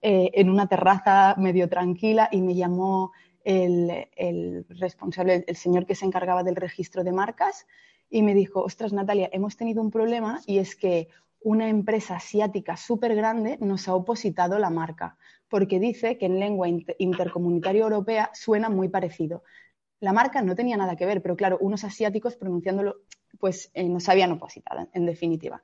eh, 0.00 0.30
en 0.32 0.48
una 0.48 0.66
terraza 0.66 1.34
medio 1.36 1.68
tranquila 1.68 2.30
y 2.32 2.40
me 2.40 2.54
llamó 2.54 3.12
el, 3.44 4.08
el, 4.16 4.64
responsable, 4.70 5.44
el 5.46 5.56
señor 5.56 5.84
que 5.84 5.94
se 5.94 6.06
encargaba 6.06 6.42
del 6.42 6.56
registro 6.56 7.04
de 7.04 7.12
marcas 7.12 7.66
y 8.08 8.22
me 8.22 8.32
dijo, 8.32 8.62
ostras 8.62 8.94
Natalia, 8.94 9.28
hemos 9.30 9.58
tenido 9.58 9.82
un 9.82 9.90
problema 9.90 10.40
y 10.46 10.56
es 10.56 10.74
que 10.74 11.08
una 11.44 11.68
empresa 11.68 12.16
asiática 12.16 12.76
súper 12.76 13.14
grande 13.14 13.58
nos 13.60 13.88
ha 13.88 13.94
opositado 13.94 14.58
la 14.58 14.70
marca, 14.70 15.16
porque 15.48 15.78
dice 15.78 16.18
que 16.18 16.26
en 16.26 16.40
lengua 16.40 16.68
intercomunitaria 16.98 17.82
europea 17.82 18.30
suena 18.32 18.68
muy 18.68 18.88
parecido. 18.88 19.42
La 20.00 20.12
marca 20.12 20.42
no 20.42 20.54
tenía 20.54 20.76
nada 20.76 20.96
que 20.96 21.06
ver, 21.06 21.22
pero 21.22 21.36
claro, 21.36 21.58
unos 21.60 21.84
asiáticos 21.84 22.36
pronunciándolo, 22.36 23.02
pues 23.38 23.70
eh, 23.74 23.88
nos 23.88 24.08
habían 24.08 24.32
opositado, 24.32 24.88
en 24.92 25.06
definitiva. 25.06 25.62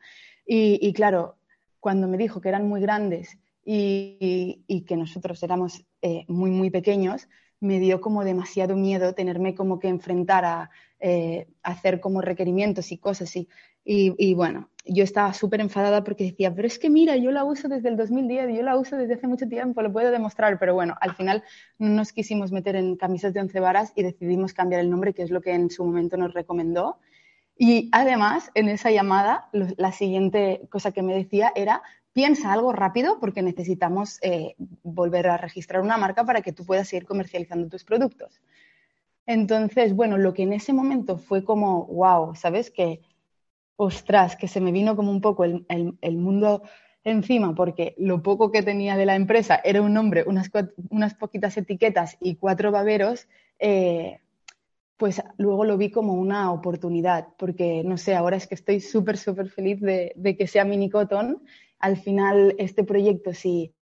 Y, 0.50 0.92
claro, 0.94 1.36
cuando 1.78 2.08
me 2.08 2.16
dijo 2.16 2.40
que 2.40 2.48
eran 2.48 2.66
muy 2.66 2.80
grandes 2.80 3.38
y, 3.64 4.84
que 4.86 4.96
nosotros 4.96 5.42
éramos 5.42 5.84
eh, 6.00 6.24
muy, 6.28 6.50
muy 6.50 6.70
pequeños, 6.70 7.28
me 7.60 7.80
dio 7.80 8.00
como 8.00 8.24
demasiado 8.24 8.76
miedo 8.76 9.14
tenerme 9.14 9.54
como 9.54 9.78
que 9.78 9.88
enfrentar 9.88 10.44
a 10.44 10.70
eh, 11.00 11.48
hacer 11.62 12.00
como 12.00 12.20
requerimientos 12.20 12.92
y 12.92 12.98
cosas. 12.98 13.34
Y, 13.36 13.48
y 13.84 14.34
bueno, 14.34 14.68
yo 14.84 15.04
estaba 15.04 15.32
súper 15.34 15.60
enfadada 15.60 16.02
porque 16.02 16.24
decía, 16.24 16.54
pero 16.54 16.66
es 16.66 16.78
que 16.78 16.90
mira, 16.90 17.16
yo 17.16 17.30
la 17.30 17.44
uso 17.44 17.68
desde 17.68 17.88
el 17.88 17.96
2010, 17.96 18.56
yo 18.56 18.62
la 18.62 18.76
uso 18.76 18.96
desde 18.96 19.14
hace 19.14 19.26
mucho 19.26 19.48
tiempo, 19.48 19.82
lo 19.82 19.92
puedo 19.92 20.10
demostrar, 20.10 20.58
pero 20.58 20.74
bueno, 20.74 20.96
al 21.00 21.14
final 21.14 21.44
no 21.78 21.88
nos 21.88 22.12
quisimos 22.12 22.52
meter 22.52 22.76
en 22.76 22.96
camisas 22.96 23.34
de 23.34 23.40
once 23.40 23.60
varas 23.60 23.92
y 23.94 24.02
decidimos 24.02 24.54
cambiar 24.54 24.80
el 24.80 24.90
nombre, 24.90 25.14
que 25.14 25.22
es 25.22 25.30
lo 25.30 25.40
que 25.40 25.52
en 25.52 25.70
su 25.70 25.84
momento 25.84 26.16
nos 26.16 26.34
recomendó. 26.34 26.98
Y 27.56 27.88
además, 27.92 28.50
en 28.54 28.68
esa 28.68 28.90
llamada, 28.90 29.48
la 29.52 29.90
siguiente 29.92 30.62
cosa 30.70 30.92
que 30.92 31.02
me 31.02 31.14
decía 31.14 31.52
era, 31.56 31.82
piensa 32.18 32.52
algo 32.52 32.72
rápido 32.72 33.20
porque 33.20 33.42
necesitamos 33.42 34.18
eh, 34.22 34.56
volver 34.82 35.28
a 35.28 35.36
registrar 35.36 35.82
una 35.82 35.96
marca 35.96 36.24
para 36.24 36.42
que 36.42 36.52
tú 36.52 36.66
puedas 36.66 36.88
seguir 36.88 37.06
comercializando 37.06 37.68
tus 37.68 37.84
productos. 37.84 38.40
Entonces, 39.24 39.94
bueno, 39.94 40.18
lo 40.18 40.34
que 40.34 40.42
en 40.42 40.52
ese 40.52 40.72
momento 40.72 41.18
fue 41.18 41.44
como, 41.44 41.86
wow, 41.86 42.34
¿sabes? 42.34 42.72
Que 42.72 43.02
ostras, 43.76 44.34
que 44.34 44.48
se 44.48 44.60
me 44.60 44.72
vino 44.72 44.96
como 44.96 45.12
un 45.12 45.20
poco 45.20 45.44
el, 45.44 46.16
mundo 46.16 46.64
encima 47.04 47.54
porque 47.54 47.94
lo 47.98 48.20
poco 48.20 48.50
que 48.50 48.64
tenía 48.64 48.96
de 48.96 49.06
la 49.06 49.14
empresa 49.14 49.60
era 49.62 49.80
un 49.80 49.94
nombre, 49.94 50.24
unas, 50.26 51.14
poquitas 51.14 51.56
etiquetas 51.56 52.16
y 52.18 52.34
cuatro 52.34 52.72
baberos, 52.72 53.28
eh, 53.60 54.18
pues 54.96 55.22
luego 55.36 55.64
lo 55.64 55.78
vi 55.78 55.92
como 55.92 56.14
una 56.14 56.50
oportunidad, 56.50 57.28
porque 57.38 57.84
no 57.84 57.96
sé, 57.96 58.16
ahora 58.16 58.36
es 58.36 58.48
que 58.48 58.56
estoy 58.56 58.80
súper, 58.80 59.16
súper 59.16 59.48
feliz 59.48 59.80
de, 59.80 60.36
que 60.36 60.48
sea 60.48 60.64
Mini 60.64 60.90
Cotton. 60.90 61.40
Al 61.78 61.96
final, 61.96 62.54
este 62.58 62.84
proyecto, 62.84 63.32
si 63.32 63.72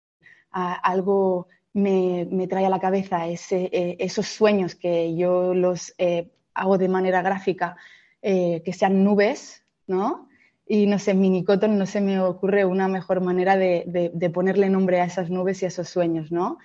algo 0.51 1.47
me, 1.73 2.47
trae 2.49 2.65
a 2.65 2.69
la 2.69 2.79
cabeza 2.79 3.27
ese, 3.27 3.69
eh, 3.71 3.97
esos 3.99 4.27
sueños 4.27 4.75
que 4.75 5.15
yo 5.15 5.53
los 5.53 5.93
eh, 5.97 6.31
hago 6.53 6.77
de 6.77 6.89
manera 6.89 7.21
gráfica, 7.21 7.75
que 8.21 8.73
sean 8.73 9.05
nubes, 9.05 9.63
¿no? 9.85 10.27
Y 10.69 10.85
no 10.85 10.99
sé, 10.99 11.13
Mini 11.13 11.45
Cotton 11.45 11.77
no 11.77 11.85
se 11.85 12.01
me 12.01 12.19
ocurre 12.19 12.65
una 12.65 12.89
mejor 12.89 13.21
manera 13.21 13.55
de, 13.55 14.31
ponerle 14.33 14.69
nombre 14.69 14.99
a 14.99 15.05
esas 15.05 15.29
nubes 15.29 15.61
y 15.61 15.65
a 15.65 15.69
esos 15.69 15.87
sueños, 15.87 16.29
¿no? 16.29 16.57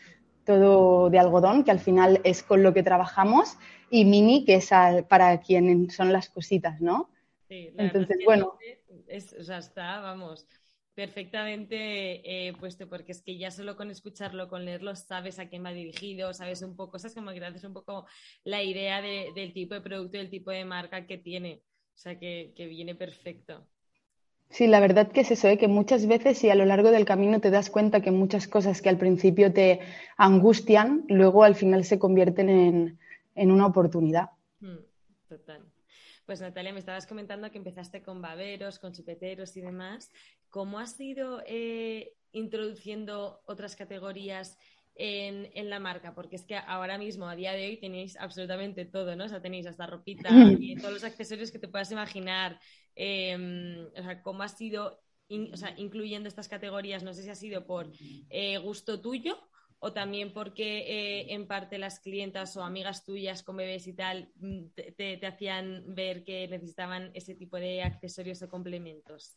Todo 0.45 1.09
de 1.09 1.21
algodón, 1.21 1.63
que 1.63 1.71
al 1.71 1.79
final 1.79 2.21
es 2.25 2.43
con 2.43 2.65
lo 2.65 2.75
que 2.75 2.83
trabajamos, 2.83 3.57
y 3.91 4.05
Mini, 4.05 4.45
que 4.45 4.57
es 4.57 4.71
para 5.09 5.41
quien 5.41 5.89
son 5.91 6.13
las 6.13 6.31
cositas, 6.31 6.81
¿no? 6.81 7.11
Sí, 7.49 7.73
Entonces, 7.77 8.19
bueno. 8.25 8.55
Es, 9.07 9.35
o 9.35 9.45
sea, 9.45 9.59
está, 9.59 10.01
vamos, 10.01 10.49
perfectamente 10.95 12.49
eh, 12.49 12.53
puesto, 12.55 12.89
porque 12.89 13.13
es 13.13 13.23
que 13.23 13.39
ya 13.39 13.51
solo 13.51 13.77
con 13.77 13.91
escucharlo, 13.91 14.49
con 14.49 14.65
leerlo, 14.65 14.95
sabes 14.95 15.39
a 15.39 15.49
quién 15.49 15.65
va 15.65 15.73
dirigido, 15.73 16.35
sabes 16.35 16.63
un 16.63 16.77
poco, 16.77 16.99
sabes 16.99 17.15
como 17.15 17.33
que 17.33 17.41
te 17.41 17.47
haces 17.47 17.65
un 17.65 17.73
poco 17.73 18.07
la 18.45 18.63
idea 18.63 19.01
del 19.01 19.53
tipo 19.53 19.75
de 19.75 19.81
producto 19.81 20.19
del 20.19 20.31
tipo 20.31 20.51
de 20.51 20.65
marca 20.65 21.07
que 21.07 21.19
tiene. 21.19 21.63
O 21.95 21.99
sea, 21.99 22.19
que 22.19 22.53
viene 22.57 22.95
perfecto. 22.95 23.67
Sí, 24.53 24.67
la 24.67 24.81
verdad 24.81 25.11
que 25.11 25.23
es 25.23 25.31
eso, 25.31 25.49
¿eh? 25.49 25.57
que 25.57 25.67
muchas 25.67 26.07
veces 26.07 26.45
y 26.45 26.51
a 26.51 26.55
lo 26.55 26.67
largo 26.67 26.91
del 26.91 27.07
camino 27.07 27.41
te 27.41 27.51
das 27.51 27.71
cuenta 27.71 28.03
que 28.03 28.11
muchas 28.11 28.47
cosas 28.47 28.83
que 28.83 28.91
al 28.91 28.99
principio 28.99 29.51
te 29.51 29.81
angustian, 30.19 31.07
luego 31.09 31.43
al 31.43 31.55
final 31.55 31.85
se 31.85 31.99
convierten 31.99 32.99
en, 33.35 33.51
una 33.51 33.65
oportunidad. 33.65 34.29
Hmm, 34.61 34.85
total. 35.27 35.72
Pues 36.27 36.41
Natalia, 36.41 36.73
me 36.73 36.79
estabas 36.79 37.07
comentando 37.07 37.51
que 37.51 37.59
empezaste 37.59 38.03
con 38.03 38.23
baberos, 38.23 38.79
con 38.79 38.93
chupeteros 38.93 39.57
y 39.57 39.61
demás. 39.61 40.11
¿Cómo 40.51 40.79
has 40.79 40.99
ido 41.01 41.43
eh, 41.47 42.15
introduciendo 42.33 43.43
otras 43.47 43.75
categorías 43.75 44.57
en, 44.95 45.51
en, 45.55 45.69
la 45.69 45.81
marca? 45.81 46.15
Porque 46.15 46.37
es 46.37 46.45
que 46.45 46.57
ahora 46.57 46.97
mismo, 46.97 47.29
a 47.29 47.35
día 47.35 47.53
de 47.53 47.67
hoy, 47.67 47.77
tenéis 47.79 48.17
absolutamente 48.17 48.85
todo, 48.85 49.17
¿no? 49.17 49.25
O 49.25 49.29
sea, 49.29 49.43
tenéis 49.43 49.67
hasta 49.67 49.87
ropita 49.87 50.29
y 50.61 50.77
todos 50.77 50.95
los 50.95 51.05
accesorios 51.05 51.51
que 51.51 51.59
te 51.59 51.69
puedas 51.69 51.91
imaginar. 51.91 52.61
Em, 52.95 53.87
o 53.97 54.03
sea, 54.03 54.23
cómo 54.23 54.43
ha 54.43 54.49
sido 54.49 55.01
incluyendo 55.29 56.29
estas 56.29 56.49
categorías, 56.49 57.03
no 57.03 57.15
sé 57.15 57.23
si 57.23 57.31
ha 57.31 57.35
sido 57.35 57.65
por 57.67 57.91
eh, 58.29 58.59
gusto 58.59 59.01
tuyo 59.01 59.39
o 59.85 59.93
también 59.93 60.33
porque 60.33 60.79
eh, 60.79 61.35
en 61.35 61.49
parte 61.49 61.77
las 61.77 61.99
clientas 61.99 62.57
o 62.57 62.63
amigas 62.63 63.05
tuyas 63.05 63.43
con 63.43 63.57
bebés 63.57 63.89
y 63.89 63.93
tal 63.93 64.31
mm, 64.37 64.67
te, 64.97 65.17
te 65.17 65.27
hacían 65.27 65.83
ver 65.95 66.23
que 66.23 66.47
necesitaban 66.47 67.11
ese 67.15 67.35
tipo 67.35 67.57
de 67.57 67.83
accesorios 67.83 68.41
o 68.43 68.49
complementos. 68.49 69.37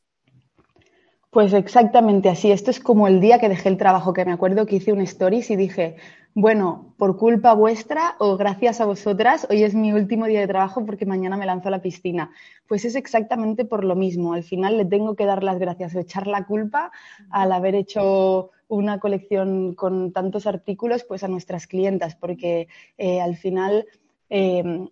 Pues 1.36 1.52
exactamente 1.52 2.30
así. 2.30 2.50
Esto 2.50 2.72
es 2.72 2.80
como 2.80 3.10
el 3.10 3.20
día 3.20 3.40
que 3.40 3.50
dejé 3.50 3.68
el 3.68 3.76
trabajo, 3.76 4.14
que 4.14 4.24
me 4.24 4.32
acuerdo 4.32 4.66
que 4.66 4.78
hice 4.78 4.94
un 4.94 5.02
stories 5.02 5.52
y 5.52 5.58
dije, 5.58 5.98
bueno, 6.34 6.96
por 6.98 7.18
culpa 7.18 7.54
vuestra 7.54 8.16
o 8.20 8.38
gracias 8.38 8.80
a 8.80 8.86
vosotras, 8.86 9.46
hoy 9.50 9.64
es 9.64 9.76
mi 9.76 9.92
último 9.92 10.28
día 10.28 10.40
de 10.40 10.48
trabajo 10.48 10.86
porque 10.86 11.06
mañana 11.06 11.36
me 11.36 11.46
lanzo 11.46 11.68
a 11.68 11.72
la 11.72 11.82
piscina. 11.82 12.32
Pues 12.70 12.86
es 12.86 12.96
exactamente 12.96 13.66
por 13.66 13.84
lo 13.84 13.98
mismo. 13.98 14.32
Al 14.32 14.44
final 14.44 14.78
le 14.78 14.86
tengo 14.86 15.18
que 15.18 15.26
dar 15.26 15.44
las 15.44 15.60
gracias 15.60 15.94
o 15.94 16.00
echar 16.00 16.26
la 16.26 16.46
culpa 16.46 16.94
al 17.30 17.52
haber 17.52 17.76
hecho 17.76 18.52
una 18.70 19.02
colección 19.02 19.76
con 19.76 20.14
tantos 20.14 20.48
artículos 20.48 21.04
pues 21.04 21.26
a 21.26 21.28
nuestras 21.28 21.68
clientas, 21.68 22.16
porque 22.16 22.70
eh, 22.98 23.20
al 23.20 23.36
final 23.36 23.86
em, 24.30 24.88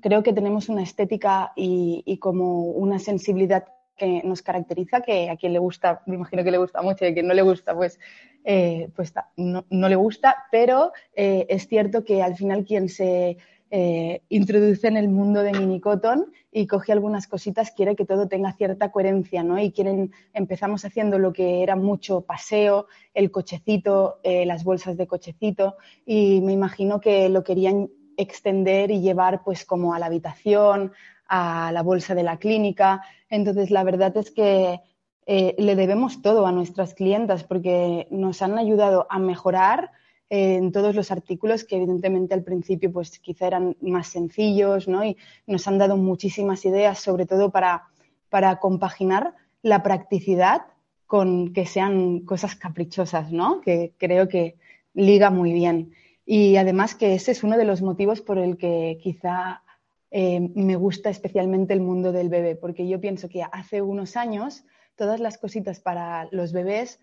creo 0.00 0.22
que 0.22 0.32
tenemos 0.32 0.68
una 0.68 0.84
estética 0.84 1.50
y, 1.56 2.16
como 2.18 2.66
una 2.66 3.00
sensibilidad 3.00 3.64
que 4.00 4.22
nos 4.24 4.40
caracteriza, 4.40 5.02
que 5.02 5.28
a 5.28 5.36
quien 5.36 5.52
le 5.52 5.58
gusta, 5.58 6.02
me 6.06 6.14
imagino 6.14 6.42
que 6.42 6.50
le 6.50 6.56
gusta 6.56 6.80
mucho 6.80 7.04
y 7.04 7.08
a 7.08 7.14
quien 7.14 7.26
no 7.26 7.34
le 7.34 7.42
gusta, 7.42 7.74
pues 7.74 8.00
eh, 8.44 8.88
pues 8.96 9.12
no, 9.36 9.64
le 9.70 9.96
gusta, 9.96 10.46
pero 10.50 10.92
eh, 11.14 11.46
es 11.50 11.68
cierto 11.68 12.02
que 12.02 12.22
al 12.22 12.36
final 12.36 12.64
quien 12.64 12.88
se 12.88 13.36
eh, 13.70 14.22
introduce 14.30 14.88
en 14.88 14.96
el 14.96 15.08
mundo 15.08 15.42
de 15.42 15.52
mini 15.52 15.78
cotton 15.78 16.32
y 16.50 16.66
coge 16.66 16.92
algunas 16.92 17.26
cositas 17.26 17.70
quiere 17.70 17.94
que 17.94 18.06
todo 18.06 18.28
tenga 18.28 18.54
cierta 18.54 18.90
coherencia, 18.90 19.42
¿no? 19.42 19.58
Y 19.58 19.72
quieren, 19.72 20.12
empezamos 20.32 20.86
haciendo 20.86 21.18
lo 21.18 21.34
que 21.34 21.62
era 21.62 21.76
mucho 21.76 22.22
paseo, 22.22 22.86
el 23.12 23.30
cochecito, 23.30 24.20
las 24.24 24.64
bolsas 24.64 24.96
de 24.96 25.06
cochecito, 25.06 25.76
y 26.06 26.40
me 26.40 26.52
imagino 26.52 27.00
que 27.00 27.28
lo 27.28 27.44
querían 27.44 27.90
extender 28.16 28.90
y 28.90 29.00
llevar 29.00 29.42
pues 29.44 29.64
como 29.64 29.94
a 29.94 29.98
la 29.98 30.06
habitación, 30.06 30.92
a 31.30 31.70
la 31.72 31.82
bolsa 31.82 32.14
de 32.14 32.24
la 32.24 32.38
clínica. 32.38 33.02
Entonces, 33.30 33.70
la 33.70 33.84
verdad 33.84 34.14
es 34.16 34.32
que 34.32 34.80
eh, 35.26 35.54
le 35.58 35.76
debemos 35.76 36.22
todo 36.22 36.44
a 36.44 36.52
nuestras 36.52 36.92
clientas 36.92 37.44
porque 37.44 38.08
nos 38.10 38.42
han 38.42 38.58
ayudado 38.58 39.06
a 39.08 39.20
mejorar 39.20 39.92
eh, 40.28 40.56
en 40.56 40.72
todos 40.72 40.96
los 40.96 41.12
artículos 41.12 41.62
que 41.64 41.76
evidentemente 41.76 42.34
al 42.34 42.42
principio 42.42 42.92
pues 42.92 43.20
quizá 43.20 43.46
eran 43.46 43.76
más 43.80 44.08
sencillos, 44.08 44.88
¿no? 44.88 45.04
Y 45.04 45.16
nos 45.46 45.68
han 45.68 45.78
dado 45.78 45.96
muchísimas 45.96 46.64
ideas, 46.64 46.98
sobre 46.98 47.26
todo 47.26 47.50
para, 47.50 47.84
para 48.28 48.58
compaginar 48.58 49.34
la 49.62 49.84
practicidad 49.84 50.62
con 51.06 51.52
que 51.52 51.64
sean 51.64 52.20
cosas 52.20 52.56
caprichosas, 52.56 53.30
¿no? 53.30 53.60
Que 53.60 53.92
creo 53.98 54.28
que 54.28 54.56
liga 54.94 55.30
muy 55.30 55.52
bien. 55.52 55.92
Y 56.26 56.56
además 56.56 56.96
que 56.96 57.14
ese 57.14 57.30
es 57.30 57.44
uno 57.44 57.56
de 57.56 57.64
los 57.64 57.82
motivos 57.82 58.20
por 58.20 58.38
el 58.38 58.56
que 58.56 58.98
quizá 59.00 59.62
eh, 60.10 60.40
me 60.40 60.76
gusta 60.76 61.10
especialmente 61.10 61.72
el 61.72 61.80
mundo 61.80 62.12
del 62.12 62.28
bebé, 62.28 62.56
porque 62.56 62.88
yo 62.88 63.00
pienso 63.00 63.28
que 63.28 63.42
hace 63.42 63.82
unos 63.82 64.16
años 64.16 64.64
todas 64.96 65.20
las 65.20 65.38
cositas 65.38 65.80
para 65.80 66.28
los 66.32 66.52
bebés, 66.52 67.00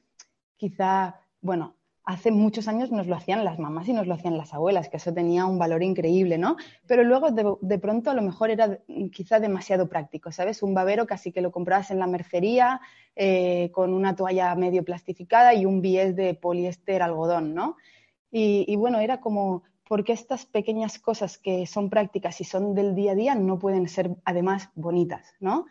quizá, 0.58 1.22
bueno, 1.42 1.76
hace 2.04 2.32
muchos 2.32 2.68
años 2.68 2.92
nos 2.92 3.08
lo 3.08 3.16
hacían 3.16 3.44
las 3.44 3.60
mamás 3.60 3.88
y 3.88 3.94
nos 3.94 4.08
lo 4.08 4.14
hacían 4.14 4.38
las 4.38 4.54
abuelas, 4.54 4.88
que 4.88 4.98
eso 4.98 5.14
tenía 5.14 5.46
un 5.46 5.60
valor 5.60 5.84
increíble, 5.84 6.38
¿no? 6.38 6.56
Pero 6.86 7.04
luego 7.04 7.32
de, 7.32 7.80
pronto 7.80 8.10
a 8.10 8.14
lo 8.14 8.22
mejor 8.22 8.50
era 8.50 8.80
quizá 9.12 9.40
demasiado 9.40 9.90
práctico, 9.90 10.32
¿sabes? 10.32 10.64
Un 10.64 10.74
babero 10.74 11.06
casi 11.06 11.34
que 11.34 11.42
lo 11.42 11.52
comprabas 11.52 11.92
en 11.92 12.00
la 12.00 12.08
mercería 12.08 12.80
eh, 13.16 13.72
con 13.74 13.94
una 13.94 14.16
toalla 14.16 14.56
medio 14.56 14.86
plastificada 14.86 15.54
y 15.54 15.66
un 15.66 15.82
bies 15.82 16.16
de 16.16 16.34
poliéster 16.34 17.02
algodón, 17.02 17.54
¿no? 17.54 17.76
Y 18.30 18.76
bueno, 18.76 19.00
era 19.00 19.20
como, 19.20 19.64
¿por 19.88 20.04
qué 20.04 20.14
estas 20.14 20.46
pequeñas 20.46 21.00
cosas 21.00 21.38
que 21.38 21.66
son 21.66 21.90
prácticas 21.90 22.40
y 22.42 22.44
son 22.44 22.76
del 22.76 22.96
día 22.96 23.14
a 23.14 23.16
día 23.16 23.36
no 23.36 23.60
pueden 23.60 23.88
ser 23.88 24.16
además 24.26 24.70
bonitas, 24.76 25.34
¿no? 25.40 25.66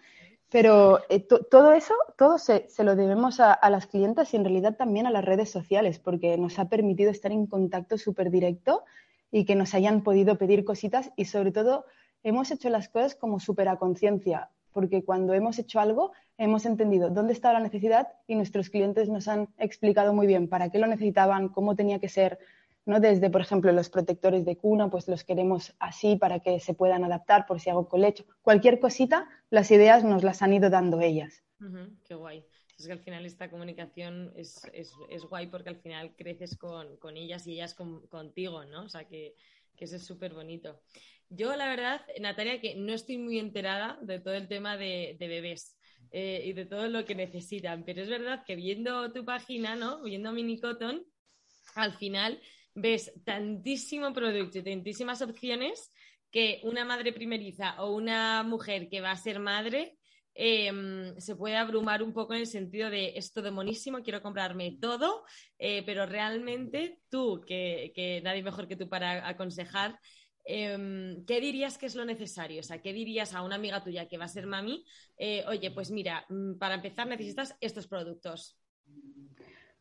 Pero 0.49 1.01
eh, 1.09 1.21
todo 1.21 1.73
eso, 1.73 1.95
todo 2.17 2.39
se, 2.39 2.69
lo 2.79 2.95
debemos 2.95 3.41
a, 3.41 3.59
las 3.69 3.87
clientas 3.87 4.33
y 4.33 4.37
en 4.37 4.45
realidad 4.45 4.77
también 4.77 5.07
a 5.07 5.11
las 5.11 5.25
redes 5.25 5.51
sociales, 5.51 5.99
porque 5.99 6.39
nos 6.39 6.59
ha 6.59 6.69
permitido 6.69 7.11
estar 7.11 7.33
en 7.33 7.47
contacto 7.47 7.99
súper 7.99 8.31
directo 8.31 8.85
y 9.33 9.45
que 9.45 9.57
nos 9.57 9.75
hayan 9.75 10.03
podido 10.03 10.39
pedir 10.39 10.65
cositas 10.65 11.11
y 11.17 11.25
sobre 11.25 11.51
todo 11.51 11.85
hemos 12.23 12.51
hecho 12.53 12.71
las 12.71 12.89
cosas 12.89 13.17
como 13.17 13.41
súper 13.41 13.69
a 13.69 13.77
conciencia, 13.77 14.51
porque 14.73 15.05
cuando 15.05 15.35
hemos 15.35 15.59
hecho 15.59 15.81
algo 15.81 16.13
hemos 16.39 16.65
entendido 16.65 17.11
dónde 17.11 17.33
estaba 17.33 17.55
la 17.55 17.61
necesidad 17.61 18.09
y 18.29 18.37
nuestros 18.37 18.71
clientes 18.71 19.09
nos 19.09 19.27
han 19.27 19.49
explicado 19.59 20.13
muy 20.13 20.29
bien 20.29 20.49
para 20.49 20.71
qué 20.71 20.79
lo 20.79 20.87
necesitaban, 20.87 21.49
cómo 21.49 21.75
tenía 21.75 21.99
que 21.99 22.09
ser, 22.09 22.39
¿no? 22.87 23.01
Desde, 23.01 23.29
por 23.29 23.41
ejemplo, 23.43 23.73
los 23.73 23.91
protectores 23.91 24.45
de 24.45 24.57
cuna, 24.57 24.89
pues 24.89 25.09
los 25.09 25.25
queremos 25.25 25.75
así 25.79 26.17
para 26.17 26.41
que 26.41 26.61
se 26.61 26.73
puedan 26.73 27.05
adaptar 27.05 27.45
por 27.45 27.61
si 27.61 27.69
hago 27.69 27.89
colecho. 27.89 28.25
Cualquier 28.43 28.81
cosita, 28.81 29.29
las 29.51 29.71
ideas 29.71 30.05
nos 30.05 30.23
las 30.23 30.41
han 30.41 30.55
ido 30.55 30.71
dando 30.71 31.01
ellas. 31.01 31.43
qué 32.05 32.15
guay. 32.15 32.45
Es 32.79 32.87
que 32.87 32.93
al 32.93 33.01
final 33.01 33.27
esta 33.27 33.51
comunicación 33.51 34.33
es, 34.37 34.61
guay 35.29 35.49
porque 35.49 35.71
al 35.71 35.77
final 35.77 36.15
creces 36.17 36.57
con, 36.57 37.17
ellas 37.17 37.47
y 37.47 37.55
ellas 37.55 37.75
contigo, 37.75 38.65
¿no? 38.65 38.85
O 38.85 38.89
sea 38.89 39.05
que, 39.05 39.35
eso 39.79 39.97
es 39.97 40.07
súper 40.07 40.33
bonito. 40.33 40.81
Yo, 41.29 41.55
la 41.57 41.69
verdad, 41.69 42.01
Natalia, 42.21 42.61
que 42.61 42.77
no 42.77 42.93
estoy 42.93 43.19
muy 43.19 43.39
enterada 43.39 43.99
de 44.01 44.21
todo 44.21 44.35
el 44.35 44.47
tema 44.49 44.77
de, 44.77 45.17
bebés. 45.19 45.77
Eh, 46.13 46.43
y 46.45 46.53
de 46.53 46.67
todo 46.67 46.87
lo 46.87 47.05
que 47.05 47.17
necesitan. 47.17 47.83
Pero 47.85 48.01
es 48.01 48.09
verdad 48.09 48.45
que 48.47 48.55
viendo 48.55 49.13
tu 49.13 49.25
página, 49.25 49.75
¿no? 49.75 50.03
Viendo 50.03 50.31
Mini 50.31 50.61
Cotton, 50.61 51.05
al 51.75 51.93
final 51.95 52.41
ves 52.77 53.13
tantísimo 53.25 54.13
producto 54.13 54.59
y 54.59 54.63
tantísimas 54.63 55.23
opciones 55.23 55.91
que 56.31 56.61
una 56.65 56.85
madre 56.85 57.13
primeriza 57.13 57.83
o 57.83 57.95
una 57.95 58.43
mujer 58.43 58.89
que 58.89 59.01
va 59.01 59.11
a 59.11 59.17
ser 59.17 59.39
madre 59.39 59.97
em, 60.35 61.19
se 61.19 61.35
puede 61.35 61.57
abrumar 61.57 62.03
un 62.03 62.13
poco 62.13 62.35
en 62.35 62.41
el 62.41 62.47
sentido 62.47 62.91
de 62.91 63.15
esto 63.17 63.41
de 63.41 63.51
monísimo, 63.51 64.03
quiero 64.03 64.21
comprarme 64.21 64.77
todo, 64.79 65.25
eh, 65.59 65.83
pero 65.87 66.05
realmente 66.05 67.01
tú, 67.09 67.43
que, 67.47 68.21
nadie 68.23 68.43
mejor 68.43 68.69
que 68.69 68.77
tú 68.77 68.87
para 68.87 69.27
aconsejar, 69.27 69.99
em, 70.45 71.25
¿qué 71.25 71.41
dirías 71.41 71.79
que 71.79 71.87
es 71.87 71.95
lo 71.95 72.05
necesario? 72.05 72.61
O 72.61 72.63
sea, 72.63 72.83
¿qué 72.83 72.93
dirías 72.93 73.33
a 73.33 73.43
una 73.43 73.55
amiga 73.55 73.83
tuya 73.83 74.07
que 74.07 74.19
va 74.19 74.27
a 74.27 74.29
ser 74.29 74.47
mami? 74.47 74.85
Eh, 75.17 75.43
oye, 75.49 75.71
pues 75.71 75.91
mira, 75.91 76.27
mm, 76.29 76.59
para 76.59 76.75
empezar 76.75 77.07
necesitas 77.07 77.57
estos 77.61 77.87
productos. 77.87 78.59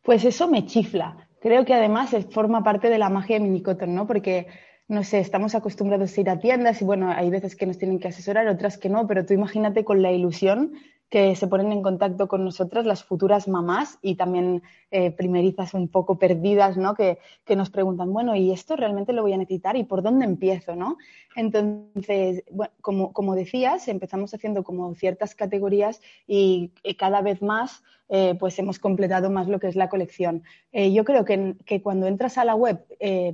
Pues 0.06 0.24
eso 0.24 0.48
me 0.48 0.68
chifla. 0.68 1.18
Creo 1.42 1.66
que 1.66 1.74
además 1.74 2.16
forma 2.30 2.64
parte 2.64 2.90
de 2.90 3.00
la 3.00 3.10
magia 3.10 3.38
de 3.38 3.44
Minicoton, 3.44 3.96
¿no? 3.96 4.06
Porque 4.06 4.46
no 4.88 5.04
sé, 5.04 5.20
estamos 5.20 5.56
acostumbrados 5.56 6.16
a 6.16 6.22
ir 6.22 6.30
a 6.30 6.40
tiendas 6.40 6.80
y 6.84 6.86
bueno, 6.86 7.10
hay 7.10 7.32
veces 7.32 7.56
que 7.56 7.66
nos 7.66 7.80
tienen 7.80 8.00
que 8.00 8.10
asesorar, 8.10 8.48
otras 8.48 8.78
que 8.78 8.88
no, 8.88 9.08
pero 9.08 9.26
tú 9.26 9.34
imagínate 9.34 9.84
con 9.84 10.04
la 10.04 10.12
ilusión 10.12 10.74
que 11.16 11.34
se 11.38 11.48
ponen 11.48 11.72
en 11.72 11.82
contacto 11.82 12.28
con 12.28 12.44
nosotras 12.44 12.86
las 12.86 13.06
futuras 13.06 13.48
mamás 13.48 14.00
y 14.02 14.16
también 14.16 14.64
eh, 14.92 15.12
primerizas 15.12 15.74
un 15.74 15.88
poco 15.88 16.20
perdidas, 16.20 16.76
¿no? 16.76 16.94
Que, 16.94 17.20
nos 17.56 17.70
preguntan, 17.70 18.12
bueno, 18.12 18.36
¿y 18.36 18.52
esto 18.52 18.76
realmente 18.76 19.14
lo 19.14 19.22
voy 19.22 19.32
a 19.32 19.38
necesitar? 19.38 19.78
¿Y 19.78 19.86
por 19.86 20.02
dónde 20.02 20.26
empiezo, 20.26 20.76
no? 20.76 20.98
Entonces, 21.38 22.44
bueno, 22.52 22.74
como, 22.82 23.14
como 23.14 23.34
decías, 23.34 23.88
empezamos 23.88 24.34
haciendo 24.34 24.66
como 24.66 24.94
ciertas 24.94 25.36
categorías 25.36 26.02
y, 26.28 26.74
cada 26.98 27.22
vez 27.22 27.42
más 27.42 27.82
eh, 28.10 28.36
pues 28.38 28.60
hemos 28.60 28.78
completado 28.78 29.30
más 29.30 29.48
lo 29.48 29.58
que 29.58 29.68
es 29.68 29.78
la 29.78 29.88
colección. 29.88 30.44
Eh, 30.74 30.92
yo 30.92 31.06
creo 31.06 31.24
que, 31.24 31.56
que, 31.66 31.82
cuando 31.82 32.08
entras 32.08 32.38
a 32.38 32.44
la 32.44 32.56
web 32.56 32.86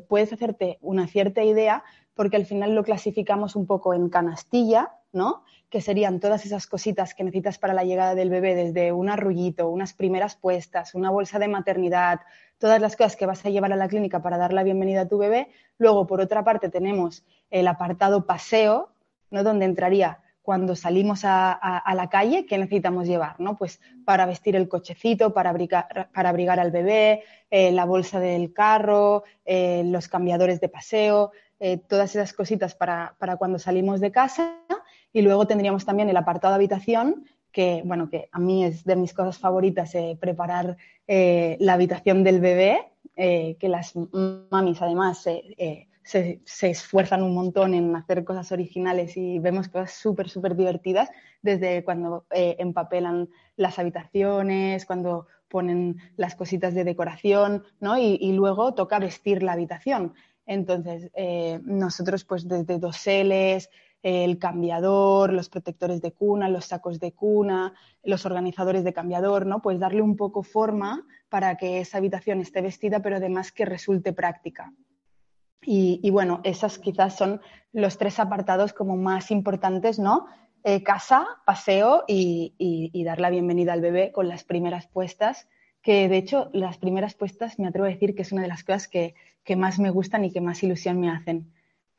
puedes 0.08 0.32
hacerte 0.32 0.78
una 0.82 1.08
cierta 1.08 1.44
idea 1.44 1.84
porque 2.14 2.38
al 2.38 2.46
final 2.46 2.76
lo 2.76 2.84
clasificamos 2.84 3.56
un 3.56 3.66
poco 3.66 3.96
en 3.96 4.10
canastilla, 4.10 4.92
¿no? 5.14 5.44
que 5.72 5.82
serían 5.82 6.20
todas 6.20 6.46
esas 6.46 6.68
cositas 6.68 7.16
que 7.16 7.24
necesitas 7.24 7.58
para 7.58 7.74
la 7.74 7.86
llegada 7.86 8.14
del 8.14 8.30
bebé, 8.30 8.56
desde 8.56 8.92
un 8.92 9.10
arrullito, 9.10 9.70
unas 9.70 9.94
primeras 9.94 10.36
puestas, 10.36 10.94
una 10.96 11.10
bolsa 11.10 11.40
de 11.40 11.48
maternidad, 11.48 12.20
todas 12.58 12.82
las 12.82 12.98
cosas 12.98 13.16
que 13.16 13.26
vas 13.26 13.46
a 13.46 13.50
llevar 13.50 13.72
a 13.72 13.78
la 13.78 13.88
clínica 13.88 14.22
para 14.22 14.38
dar 14.38 14.52
la 14.52 14.64
bienvenida 14.64 15.02
a 15.02 15.08
tu 15.08 15.18
bebé. 15.18 15.50
Luego, 15.78 16.08
por 16.08 16.20
otra 16.20 16.44
parte, 16.44 16.68
tenemos 16.68 17.24
el 17.50 17.68
apartado 17.68 18.26
paseo, 18.26 18.90
¿no? 19.30 19.46
donde 19.46 19.64
entraría 19.64 20.20
cuando 20.42 20.76
salimos 20.76 21.22
a, 21.24 21.82
la 21.96 22.10
calle, 22.10 22.46
¿qué 22.46 22.58
necesitamos 22.58 23.08
llevar? 23.08 23.40
¿no? 23.40 23.58
Pues 23.58 23.80
para 24.04 24.26
vestir 24.26 24.58
el 24.58 24.68
cochecito, 24.68 25.34
para 25.34 25.52
abrigar, 25.52 26.10
para 26.14 26.30
abrigar 26.30 26.60
al 26.60 26.72
bebé, 26.72 27.24
eh, 27.50 27.72
la 27.72 27.86
bolsa 27.86 28.20
del 28.20 28.52
carro, 28.52 29.24
eh, 29.46 29.84
los 29.86 30.10
cambiadores 30.10 30.60
de 30.60 30.68
paseo, 30.68 31.32
eh, 31.62 31.78
todas 31.78 32.14
esas 32.16 32.34
cositas 32.34 32.76
para, 32.76 33.16
para 33.20 33.38
cuando 33.38 33.60
salimos 33.60 34.02
de 34.02 34.12
casa 34.12 34.58
y 35.14 35.22
luego 35.22 35.48
tendríamos 35.48 35.86
también 35.86 36.10
el 36.10 36.18
apartado 36.18 36.54
de 36.54 36.56
habitación, 36.56 37.26
que, 37.52 37.82
bueno, 37.86 38.10
que 38.10 38.30
a 38.32 38.40
mí 38.40 38.64
es 38.66 38.84
de 38.84 38.96
mis 38.96 39.14
cosas 39.14 39.38
favoritas 39.38 39.94
eh, 39.96 40.18
preparar 40.20 40.78
eh, 41.08 41.58
la 41.60 41.74
habitación 41.74 42.24
del 42.24 42.40
bebé, 42.40 42.92
eh, 43.16 43.58
que 43.60 43.70
las 43.70 43.94
mamis 44.50 44.82
además 44.82 45.22
se, 45.22 46.40
esfuerzan 46.62 47.24
un 47.24 47.36
montón 47.36 47.74
en 47.74 47.96
hacer 47.96 48.24
cosas 48.24 48.52
originales 48.52 49.18
y 49.18 49.40
vemos 49.40 49.68
cosas 49.68 49.92
súper, 49.92 50.30
súper 50.30 50.56
divertidas, 50.56 51.10
desde 51.42 51.84
cuando 51.84 52.26
empapelan 52.32 53.30
las 53.56 53.80
habitaciones, 53.80 54.86
cuando 54.86 55.28
ponen 55.48 55.98
las 56.16 56.36
cositas 56.36 56.74
de 56.74 56.86
decoración, 56.86 57.64
¿no? 57.80 57.98
Y, 57.98 58.18
y 58.22 58.32
luego 58.34 58.74
toca 58.74 59.00
vestir 59.00 59.44
la 59.44 59.54
habitación. 59.54 60.14
Entonces, 60.46 61.12
nosotros 61.64 62.24
pues 62.26 62.48
desde 62.48 62.80
doseles, 62.80 63.70
el 64.04 64.40
cambiador, 64.40 65.32
los 65.32 65.50
protectores 65.50 66.02
de 66.02 66.12
cuna, 66.12 66.50
los 66.50 66.66
sacos 66.66 67.00
de 67.00 67.14
cuna, 67.14 67.74
los 68.04 68.26
organizadores 68.26 68.84
de 68.84 68.94
cambiador, 68.94 69.46
¿no? 69.46 69.62
Pues 69.62 69.80
darle 69.80 70.02
un 70.02 70.18
poco 70.18 70.44
forma 70.44 71.06
para 71.30 71.56
que 71.58 71.80
esa 71.80 72.00
habitación 72.00 72.42
esté 72.42 72.62
vestida, 72.62 73.02
pero 73.02 73.18
además 73.18 73.52
que 73.52 73.66
resulte 73.66 74.14
práctica. 74.14 74.74
Y, 75.64 76.10
bueno, 76.10 76.42
esos 76.44 76.80
quizás 76.80 77.16
son 77.16 77.40
los 77.72 78.00
tres 78.00 78.20
apartados 78.20 78.74
como 78.74 78.98
más 78.98 79.30
importantes, 79.30 80.00
¿no? 80.00 80.26
Eh, 80.64 80.82
casa, 80.82 81.28
paseo 81.46 82.04
y, 82.08 83.04
dar 83.06 83.20
la 83.20 83.30
bienvenida 83.30 83.74
al 83.74 83.82
bebé 83.82 84.12
con 84.12 84.28
las 84.28 84.44
primeras 84.44 84.88
puestas, 84.88 85.48
que 85.84 86.10
de 86.10 86.18
hecho 86.18 86.50
las 86.54 86.80
primeras 86.80 87.14
puestas 87.14 87.60
me 87.60 87.68
atrevo 87.68 87.86
a 87.86 87.92
decir 87.92 88.16
que 88.16 88.24
es 88.24 88.32
una 88.32 88.42
de 88.42 88.48
las 88.48 88.64
cosas 88.64 88.88
que 88.88 89.14
más 89.56 89.78
me 89.78 89.92
gustan 89.92 90.26
y 90.26 90.32
que 90.32 90.42
más 90.42 90.64
ilusión 90.64 91.00
me 91.00 91.12
hacen 91.12 91.52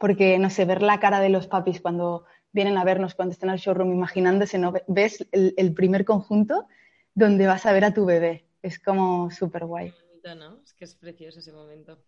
porque, 0.03 0.37
no 0.37 0.51
sé, 0.51 0.65
ver 0.65 0.83
la 0.83 0.99
cara 0.99 1.21
de 1.21 1.29
los 1.29 1.47
papis 1.47 1.81
cuando 1.81 2.25
vienen 2.53 2.77
a 2.77 2.83
vernos, 2.83 3.15
cuando 3.15 3.31
están 3.35 3.51
al 3.51 3.61
showroom, 3.61 3.93
imaginándose, 3.93 4.59
¿no? 4.59 4.73
Ves 4.88 5.25
el, 5.31 5.75
primer 5.75 6.05
conjunto 6.05 6.67
donde 7.15 7.47
vas 7.47 7.67
a 7.67 7.73
ver 7.73 7.85
a 7.85 7.95
tu 7.95 8.05
bebé. 8.05 8.45
Es 8.62 8.81
como 8.81 9.31
súper 9.31 9.65
guay. 9.65 9.95
¿no? 10.37 10.61
Es 10.65 10.75
que 10.75 10.87
es 10.87 10.97
precioso 10.97 11.38
ese 11.38 11.53
momento. 11.53 12.03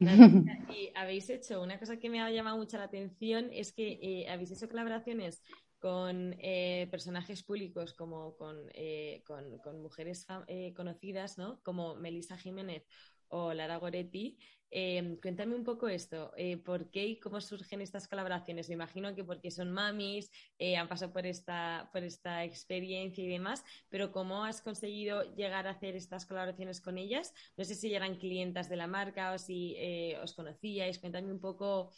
y 0.00 0.90
habéis 0.94 1.28
hecho 1.28 1.60
una 1.60 1.78
cosa 1.78 1.98
que 1.98 2.08
me 2.08 2.22
ha 2.22 2.30
llamado 2.30 2.56
mucho 2.56 2.78
la 2.78 2.84
atención 2.84 3.50
es 3.52 3.74
que 3.74 3.98
eh, 4.00 4.26
habéis 4.30 4.50
hecho 4.50 4.66
colaboraciones 4.66 5.42
con 5.78 6.36
eh, 6.38 6.88
personajes 6.90 7.42
públicos 7.42 7.92
como 7.92 8.34
con, 8.38 8.56
eh, 8.72 9.22
con 9.26 9.82
mujeres 9.82 10.26
conocidas, 10.74 11.36
¿no? 11.36 11.60
Como 11.62 11.96
Melissa 11.96 12.38
Jiménez 12.38 12.86
o 13.28 13.52
Lara 13.52 13.76
Goretti, 13.76 14.38
Em, 14.70 15.16
cuéntame 15.20 15.54
un 15.54 15.62
poco 15.64 15.88
esto, 15.88 16.32
eh, 16.36 16.56
¿por 16.56 16.90
qué 16.90 17.06
y 17.06 17.20
cómo 17.20 17.40
surgen 17.40 17.80
estas 17.80 18.08
colaboraciones? 18.08 18.68
Me 18.68 18.74
imagino 18.74 19.14
que 19.14 19.22
porque 19.24 19.50
son 19.50 19.70
mamis, 19.70 20.30
eh, 20.58 20.76
han 20.76 20.88
pasado 20.88 21.12
por 21.12 21.24
esta, 21.24 21.88
por 21.92 22.02
esta 22.02 22.44
experiencia 22.44 23.22
y 23.22 23.28
demás, 23.28 23.64
pero 23.88 24.10
¿cómo 24.10 24.44
has 24.44 24.60
conseguido 24.60 25.22
llegar 25.34 25.66
a 25.66 25.70
hacer 25.70 25.94
estas 25.94 26.26
colaboraciones 26.26 26.80
con 26.80 26.98
ellas? 26.98 27.32
No 27.56 27.64
sé 27.64 27.74
si 27.74 27.94
eran 27.94 28.16
clientas 28.16 28.68
de 28.68 28.76
la 28.76 28.88
marca 28.88 29.32
o 29.32 29.38
si 29.38 29.74
eh, 29.78 30.18
os 30.22 30.34
conocíais. 30.34 30.98
Cuéntame 30.98 31.32
un 31.32 31.40
poco 31.40 31.92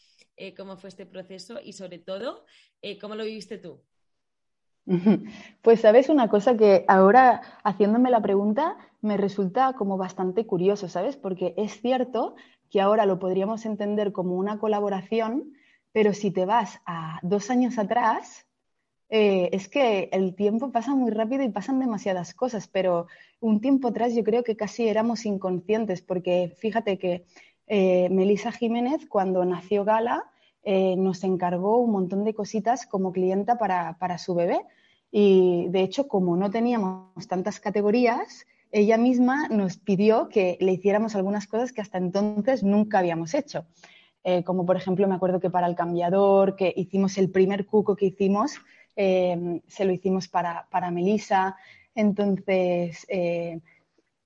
cómo 0.56 0.76
fue 0.76 0.88
este 0.88 1.04
proceso 1.04 1.58
y 1.60 1.72
sobre 1.72 1.98
todo, 1.98 2.44
¿cómo 3.00 3.16
lo 3.16 3.24
viviste 3.24 3.58
tú? 3.58 3.82
Pues 5.62 5.80
sabes 5.80 6.08
una 6.08 6.28
cosa 6.28 6.56
que 6.56 6.84
ahora 6.88 7.42
haciéndome 7.64 8.10
la 8.10 8.22
pregunta 8.22 8.76
me 9.00 9.16
resulta 9.16 9.74
como 9.74 9.96
bastante 9.96 10.46
curioso, 10.46 10.88
¿sabes? 10.88 11.16
Porque 11.16 11.54
es 11.56 11.80
cierto 11.80 12.36
que 12.70 12.80
ahora 12.80 13.06
lo 13.06 13.18
podríamos 13.18 13.64
entender 13.66 14.12
como 14.12 14.36
una 14.36 14.58
colaboración, 14.58 15.52
pero 15.92 16.12
si 16.12 16.30
te 16.30 16.44
vas 16.44 16.80
a 16.86 17.18
dos 17.22 17.50
años 17.50 17.78
atrás, 17.78 18.46
eh, 19.10 19.48
es 19.52 19.68
que 19.68 20.10
el 20.12 20.34
tiempo 20.34 20.70
pasa 20.70 20.94
muy 20.94 21.10
rápido 21.10 21.42
y 21.42 21.48
pasan 21.48 21.80
demasiadas 21.80 22.34
cosas, 22.34 22.68
pero 22.68 23.06
un 23.40 23.60
tiempo 23.60 23.88
atrás 23.88 24.14
yo 24.14 24.22
creo 24.22 24.44
que 24.44 24.56
casi 24.56 24.86
éramos 24.86 25.24
inconscientes, 25.24 26.02
porque 26.02 26.54
fíjate 26.58 26.98
que 26.98 27.24
eh, 27.66 28.08
Melissa 28.10 28.52
Jiménez, 28.52 29.06
cuando 29.08 29.44
nació 29.44 29.84
Gala, 29.84 30.24
eh, 30.62 30.96
nos 30.96 31.24
encargó 31.24 31.78
un 31.78 31.92
montón 31.92 32.24
de 32.24 32.34
cositas 32.34 32.86
como 32.86 33.12
clienta 33.12 33.56
para, 33.56 33.96
para 33.98 34.18
su 34.18 34.34
bebé. 34.34 34.60
Y 35.10 35.68
de 35.68 35.80
hecho, 35.80 36.08
como 36.08 36.36
no 36.36 36.50
teníamos 36.50 37.26
tantas 37.26 37.60
categorías, 37.60 38.46
ella 38.70 38.98
misma 38.98 39.48
nos 39.48 39.78
pidió 39.78 40.28
que 40.28 40.56
le 40.60 40.72
hiciéramos 40.72 41.14
algunas 41.14 41.46
cosas 41.46 41.72
que 41.72 41.80
hasta 41.80 41.98
entonces 41.98 42.62
nunca 42.62 42.98
habíamos 42.98 43.34
hecho. 43.34 43.66
Eh, 44.24 44.44
como 44.44 44.66
por 44.66 44.76
ejemplo, 44.76 45.08
me 45.08 45.14
acuerdo 45.14 45.40
que 45.40 45.50
para 45.50 45.66
el 45.66 45.74
cambiador, 45.74 46.56
que 46.56 46.72
hicimos 46.76 47.16
el 47.18 47.30
primer 47.30 47.66
cuco 47.66 47.96
que 47.96 48.06
hicimos, 48.06 48.56
eh, 48.96 49.60
se 49.68 49.84
lo 49.84 49.92
hicimos 49.92 50.28
para, 50.28 50.66
para 50.70 50.90
Melissa. 50.90 51.56
Entonces, 51.94 53.06
eh, 53.08 53.60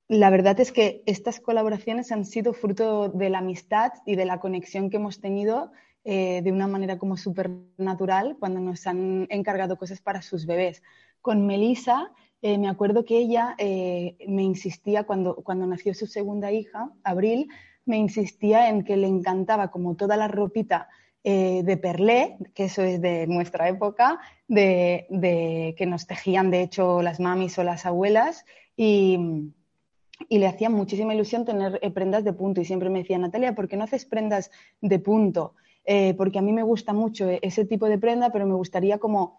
la 0.09 0.31
verdad 0.31 0.59
es 0.61 0.73
que 0.73 1.03
estas 1.07 1.41
colaboraciones 1.41 2.11
han 2.11 2.25
sido 2.25 2.53
fruto 2.53 3.09
de 3.11 3.31
la 3.31 3.39
amistad 3.39 3.93
y 4.05 4.17
de 4.17 4.25
la 4.25 4.41
conexión 4.41 4.91
que 4.91 4.97
hemos 4.97 5.21
tenido 5.21 5.73
de 6.05 6.51
una 6.51 6.67
manera 6.67 6.99
como 6.99 7.17
súper 7.17 7.49
natural 7.77 8.37
cuando 8.41 8.59
nos 8.59 8.89
han 8.89 9.29
encargado 9.31 9.79
cosas 9.79 10.01
para 10.01 10.21
sus 10.21 10.47
bebés. 10.47 10.83
Con 11.21 11.47
Melissa 11.47 12.11
eh, 12.43 12.59
me 12.59 12.69
acuerdo 12.69 13.05
que 13.05 13.19
ella 13.19 13.55
eh, 13.57 14.17
me 14.27 14.43
insistía, 14.43 15.05
cuando, 15.05 15.37
cuando 15.37 15.65
nació 15.65 15.95
su 15.95 16.09
segunda 16.09 16.51
hija, 16.51 16.91
Abril, 17.05 17.49
me 17.85 17.99
insistía 17.99 18.69
en 18.69 18.83
que 18.83 18.97
le 18.97 19.07
encantaba 19.07 19.71
como 19.71 19.95
toda 19.95 20.17
la 20.17 20.27
ropita 20.27 20.89
eh, 21.23 21.63
de 21.63 21.77
perlé, 21.77 22.37
que 22.53 22.65
eso 22.65 22.83
es 22.83 23.01
de 23.01 23.29
nuestra 23.29 23.69
época, 23.69 24.19
de, 24.49 25.07
que 25.79 25.87
nos 25.87 26.09
tejían 26.09 26.51
de 26.51 26.63
hecho 26.63 27.01
las 27.01 27.21
mamis 27.21 27.57
o 27.59 27.63
las 27.63 27.87
abuelas 27.87 28.45
y, 28.77 29.53
y 30.29 30.39
le 30.39 30.49
hacía 30.49 30.69
muchísima 30.69 31.15
ilusión 31.15 31.45
tener 31.45 31.81
prendas 31.95 32.25
de 32.25 32.33
punto 32.33 32.61
y 32.61 32.65
siempre 32.65 32.91
me 32.91 33.01
decía, 33.01 33.19
Natalia, 33.19 33.55
¿por 33.55 33.69
qué 33.69 33.77
no 33.77 33.85
haces 33.85 34.05
prendas 34.05 34.51
de 34.81 34.99
punto? 34.99 35.55
porque 36.17 36.39
a 36.39 36.43
mí 36.43 36.53
me 36.53 36.63
gusta 36.63 36.93
mucho 36.93 37.29
ese 37.29 37.65
tipo 37.65 37.89
de 37.89 37.99
prenda, 37.99 38.31
pero 38.31 38.47
me 38.47 38.55
gustaría 38.55 38.99
como 38.99 39.35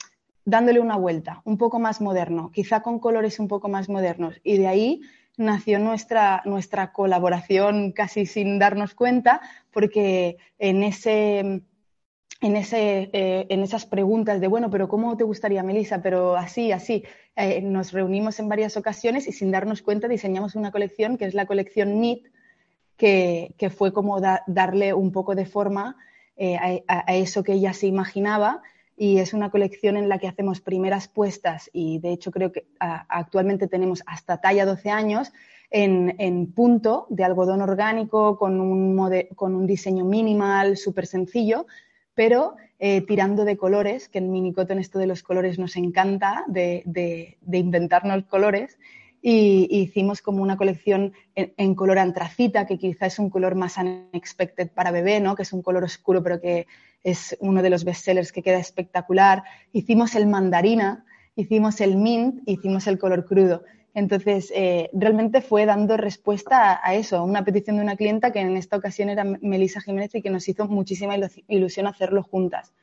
dándole 0.45 0.79
una 0.79 0.97
vuelta, 0.97 1.41
un 1.45 1.57
poco 1.57 1.79
más 1.79 2.01
moderno, 2.01 2.51
quizá 2.51 2.81
con 2.81 2.99
colores 2.99 3.39
un 3.39 3.47
poco 3.47 3.69
más 3.69 3.89
modernos. 3.89 4.39
Y 4.43 4.57
de 4.57 4.67
ahí 4.67 5.01
nació 5.37 5.79
nuestra, 5.79 6.41
nuestra 6.45 6.91
colaboración 6.91 7.91
casi 7.91 8.25
sin 8.25 8.59
darnos 8.59 8.93
cuenta, 8.93 9.41
porque 9.71 10.37
en, 10.59 10.83
ese, 10.83 11.39
en, 11.39 12.55
ese, 12.55 13.09
eh, 13.13 13.47
en 13.49 13.63
esas 13.63 13.85
preguntas 13.85 14.41
de, 14.41 14.47
bueno, 14.47 14.69
pero 14.69 14.87
¿cómo 14.87 15.15
te 15.17 15.23
gustaría, 15.23 15.63
Melissa? 15.63 16.01
Pero 16.01 16.35
así, 16.35 16.71
así, 16.71 17.03
eh, 17.35 17.61
nos 17.61 17.93
reunimos 17.93 18.39
en 18.39 18.49
varias 18.49 18.77
ocasiones 18.77 19.27
y 19.27 19.31
sin 19.31 19.51
darnos 19.51 19.81
cuenta 19.81 20.07
diseñamos 20.07 20.55
una 20.55 20.71
colección 20.71 21.17
que 21.17 21.25
es 21.25 21.33
la 21.33 21.45
colección 21.45 21.99
NIT, 21.99 22.27
que, 22.97 23.55
que 23.57 23.69
fue 23.69 23.91
como 23.91 24.21
darle 24.21 24.93
un 24.93 25.11
poco 25.11 25.33
de 25.33 25.45
forma 25.45 25.97
eh, 26.35 26.83
a, 26.87 27.11
a, 27.11 27.15
eso 27.15 27.43
que 27.43 27.53
ella 27.53 27.73
se 27.73 27.87
imaginaba 27.87 28.61
y 28.95 29.17
es 29.17 29.33
una 29.33 29.49
colección 29.49 29.97
en 29.97 30.09
la 30.09 30.19
que 30.19 30.27
hacemos 30.27 30.61
primeras 30.61 31.07
puestas 31.07 31.69
y 31.73 31.99
de 31.99 32.11
hecho 32.11 32.31
creo 32.31 32.51
que 32.51 32.65
actualmente 32.79 33.67
tenemos 33.67 34.03
hasta 34.05 34.39
talla 34.39 34.65
12 34.65 34.89
años, 34.89 35.31
en, 35.73 36.53
punto 36.53 37.07
de 37.09 37.23
algodón 37.23 37.61
orgánico 37.61 38.37
con 38.37 38.61
un, 38.61 38.95
con 39.35 39.55
un 39.55 39.65
diseño 39.65 40.05
minimal, 40.05 40.77
súper 40.77 41.07
sencillo, 41.07 41.65
pero 42.13 42.55
eh, 42.79 43.01
tirando 43.01 43.43
de 43.43 43.57
colores, 43.57 44.07
que 44.07 44.19
en 44.19 44.31
Minicoton 44.31 44.77
esto 44.77 44.99
de 44.99 45.07
los 45.07 45.23
colores 45.23 45.57
nos 45.57 45.75
encanta, 45.75 46.43
de, 46.47 46.83
de, 46.85 47.57
inventarnos 47.57 48.25
colores. 48.25 48.77
Y, 49.21 49.67
hicimos 49.71 50.21
como 50.21 50.43
una 50.43 50.57
colección 50.57 51.13
en, 51.33 51.75
color 51.75 51.97
antracita, 51.97 52.67
que 52.67 52.77
quizá 52.77 53.05
es 53.05 53.19
un 53.19 53.29
color 53.29 53.55
más 53.55 53.77
unexpected 53.77 54.69
para 54.69 54.91
bebé, 54.91 55.21
¿no? 55.21 55.35
que 55.35 55.43
es 55.43 55.53
un 55.53 55.61
color 55.61 55.85
oscuro, 55.85 56.21
pero 56.21 56.41
que 56.41 56.67
es 57.03 57.37
uno 57.39 57.61
de 57.61 57.69
los 57.69 57.83
bestsellers 57.83 58.31
que 58.31 58.41
queda 58.41 58.57
espectacular. 58.57 59.43
Hicimos 59.71 60.15
el 60.15 60.27
mandarina, 60.27 61.05
hicimos 61.35 61.81
el 61.81 61.97
mint, 61.97 62.41
hicimos 62.45 62.87
el 62.87 62.97
color 62.97 63.25
crudo. 63.25 63.63
Entonces, 63.93 64.51
eh, 64.55 64.89
realmente 64.93 65.41
fue 65.41 65.65
dando 65.65 65.97
respuesta 65.97 66.81
a, 66.83 66.95
eso, 66.95 67.17
a 67.17 67.23
una 67.23 67.45
petición 67.45 67.75
de 67.75 67.83
una 67.83 67.95
clienta 67.95 68.31
que 68.31 68.39
en 68.39 68.57
esta 68.57 68.77
ocasión 68.77 69.09
era 69.09 69.23
Melissa 69.23 69.81
Jiménez 69.81 70.15
y 70.15 70.21
que 70.21 70.31
nos 70.31 70.47
hizo 70.49 70.67
muchísima 70.67 71.15
ilusión 71.47 71.85
hacerlo 71.85 72.23
juntas. 72.23 72.73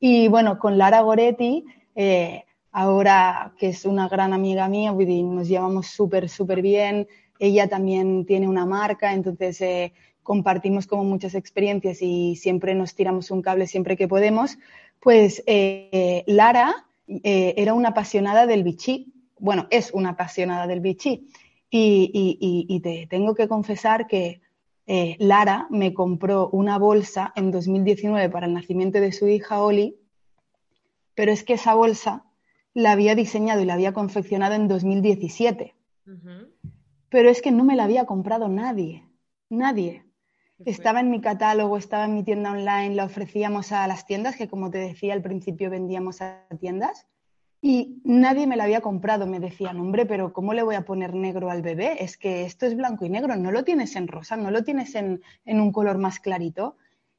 Y 0.00 0.28
bueno, 0.28 0.58
con 0.58 0.78
Lara 0.78 1.00
Goretti, 1.00 1.64
eh, 1.94 2.44
ahora 2.72 3.52
que 3.58 3.68
es 3.68 3.84
una 3.84 4.08
gran 4.08 4.32
amiga 4.32 4.68
mía, 4.68 4.92
nos 4.92 5.48
llevamos 5.48 5.88
súper, 5.88 6.28
súper 6.28 6.62
bien. 6.62 7.06
Ella 7.38 7.68
también 7.68 8.24
tiene 8.24 8.48
una 8.48 8.64
marca, 8.64 9.12
entonces 9.12 9.60
eh, 9.60 9.92
compartimos 10.26 10.86
como 10.86 11.04
muchas 11.04 11.34
experiencias 11.34 12.02
y 12.02 12.36
siempre 12.36 12.74
nos 12.74 12.94
tiramos 12.94 13.30
un 13.30 13.40
cable 13.40 13.66
siempre 13.66 13.96
que 13.96 14.08
podemos. 14.08 14.58
Pues 15.00 15.42
Lara 15.46 16.86
era 17.06 17.72
una 17.72 17.90
apasionada 17.90 18.46
del 18.46 18.64
bichí 18.64 19.14
bueno, 19.38 19.66
es 19.70 19.92
una 19.92 20.10
apasionada 20.10 20.66
del 20.66 20.80
bichí. 20.80 21.28
Y, 21.70 22.80
te 22.82 23.06
tengo 23.08 23.34
que 23.34 23.48
confesar 23.48 24.06
que 24.06 24.40
eh, 24.86 25.16
Lara 25.18 25.66
me 25.70 25.92
compró 25.92 26.48
una 26.50 26.78
bolsa 26.78 27.32
en 27.36 27.50
2019 27.50 28.30
para 28.30 28.46
el 28.46 28.54
nacimiento 28.54 29.00
de 29.00 29.12
su 29.12 29.28
hija 29.28 29.60
Oli, 29.60 29.98
pero 31.14 31.32
es 31.32 31.42
que 31.42 31.54
esa 31.54 31.74
bolsa 31.74 32.24
la 32.72 32.92
había 32.92 33.14
diseñado 33.14 33.60
y 33.60 33.64
la 33.66 33.74
había 33.74 33.92
confeccionado 33.92 34.54
en 34.54 34.68
2017. 34.68 35.74
Pero 37.08 37.30
es 37.30 37.42
que 37.42 37.50
no 37.50 37.64
me 37.64 37.76
la 37.76 37.84
había 37.84 38.06
comprado 38.06 38.48
nadie, 38.48 39.04
nadie. 39.50 40.05
Estaba 40.64 41.00
en 41.00 41.10
mi 41.10 41.20
catálogo, 41.20 41.76
estaba 41.76 42.06
en 42.06 42.14
mi 42.14 42.24
tienda 42.24 42.50
online, 42.50 42.94
la 42.94 43.04
ofrecíamos 43.04 43.72
a 43.72 43.86
las 43.86 44.06
tiendas, 44.06 44.36
que 44.36 44.48
como 44.48 44.70
te 44.70 44.78
decía 44.78 45.12
al 45.12 45.22
principio 45.22 45.68
vendíamos 45.68 46.22
a 46.22 46.46
tiendas, 46.58 47.06
y 47.60 48.00
nadie 48.04 48.46
me 48.46 48.56
la 48.56 48.64
había 48.64 48.80
comprado. 48.80 49.26
Me 49.26 49.40
decían, 49.40 49.78
hombre, 49.80 50.06
pero 50.06 50.32
¿cómo 50.32 50.54
le 50.54 50.62
voy 50.62 50.76
a 50.76 50.84
poner 50.84 51.14
negro 51.14 51.50
al 51.50 51.62
bebé? 51.62 52.02
Es 52.02 52.16
que 52.16 52.44
esto 52.44 52.64
es 52.64 52.76
blanco 52.76 53.04
y 53.04 53.10
negro, 53.10 53.36
no 53.36 53.50
lo 53.50 53.64
tienes 53.64 53.96
en 53.96 54.08
rosa, 54.08 54.36
no 54.36 54.50
lo 54.50 54.64
tienes 54.64 54.94
en, 54.94 55.20
un 55.44 55.72
color 55.72 55.98
más 55.98 56.20
clarito. 56.20 56.76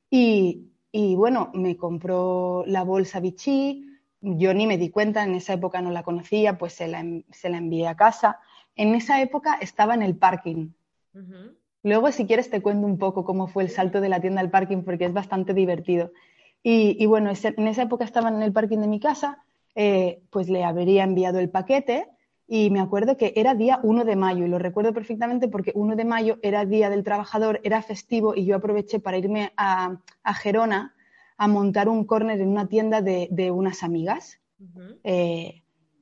Y, 0.09 0.71
bueno, 1.15 1.51
me 1.53 1.77
compró 1.77 2.63
la 2.65 2.83
bolsa 2.83 3.19
Vichy, 3.19 3.85
yo 4.21 4.53
ni 4.53 4.65
me 4.65 4.77
di 4.77 4.89
cuenta, 4.89 5.23
en 5.23 5.35
esa 5.35 5.53
época 5.53 5.81
no 5.81 5.91
la 5.91 6.03
conocía, 6.03 6.57
pues 6.57 6.73
se 6.73 6.87
la, 6.87 7.05
se 7.31 7.49
la 7.49 7.57
envié 7.57 7.87
a 7.87 7.95
casa. 7.95 8.39
En 8.75 8.95
esa 8.95 9.21
época 9.21 9.57
estaba 9.61 9.93
en 9.93 10.01
el 10.01 10.15
parking. 10.17 10.69
Luego, 11.87 12.11
si 12.11 12.25
quieres, 12.25 12.49
te 12.49 12.61
cuento 12.61 12.85
un 12.85 12.97
poco 12.97 13.23
cómo 13.23 13.47
fue 13.47 13.63
el 13.63 13.69
salto 13.69 14.01
de 14.01 14.09
la 14.09 14.19
tienda 14.19 14.41
al 14.41 14.49
parking, 14.49 14.83
porque 14.83 15.05
es 15.05 15.13
bastante 15.13 15.53
divertido. 15.53 16.11
Y, 16.63 16.97
y 16.99 17.05
bueno, 17.05 17.31
en 17.31 17.67
esa 17.67 17.81
época 17.83 18.03
estaba 18.03 18.29
en 18.29 18.41
el 18.41 18.51
parking 18.51 18.79
de 18.79 18.87
mi 18.87 18.99
casa 18.99 19.43
eh, 19.79 20.23
pues 20.31 20.49
le 20.49 20.63
habría 20.63 21.03
enviado 21.03 21.37
el 21.37 21.51
paquete 21.51 22.07
y 22.47 22.71
me 22.71 22.79
acuerdo 22.79 23.15
que 23.15 23.31
era 23.35 23.53
día 23.53 23.79
1 23.83 24.05
de 24.05 24.15
mayo 24.15 24.43
y 24.43 24.47
lo 24.47 24.57
recuerdo 24.57 24.91
perfectamente 24.91 25.47
porque 25.49 25.71
1 25.75 25.95
de 25.95 26.03
mayo 26.03 26.39
era 26.41 26.65
Día 26.65 26.89
del 26.89 27.03
Trabajador, 27.03 27.61
era 27.63 27.83
festivo 27.83 28.33
y 28.35 28.45
yo 28.45 28.55
aproveché 28.55 28.99
para 28.99 29.19
irme 29.19 29.53
a, 29.55 29.99
Gerona 30.41 30.95
a 31.37 31.47
montar 31.47 31.89
un 31.89 32.05
corner 32.05 32.41
en 32.41 32.47
una 32.49 32.67
tienda 32.67 33.03
de, 33.03 33.51
unas 33.51 33.83
amigas. 33.83 34.39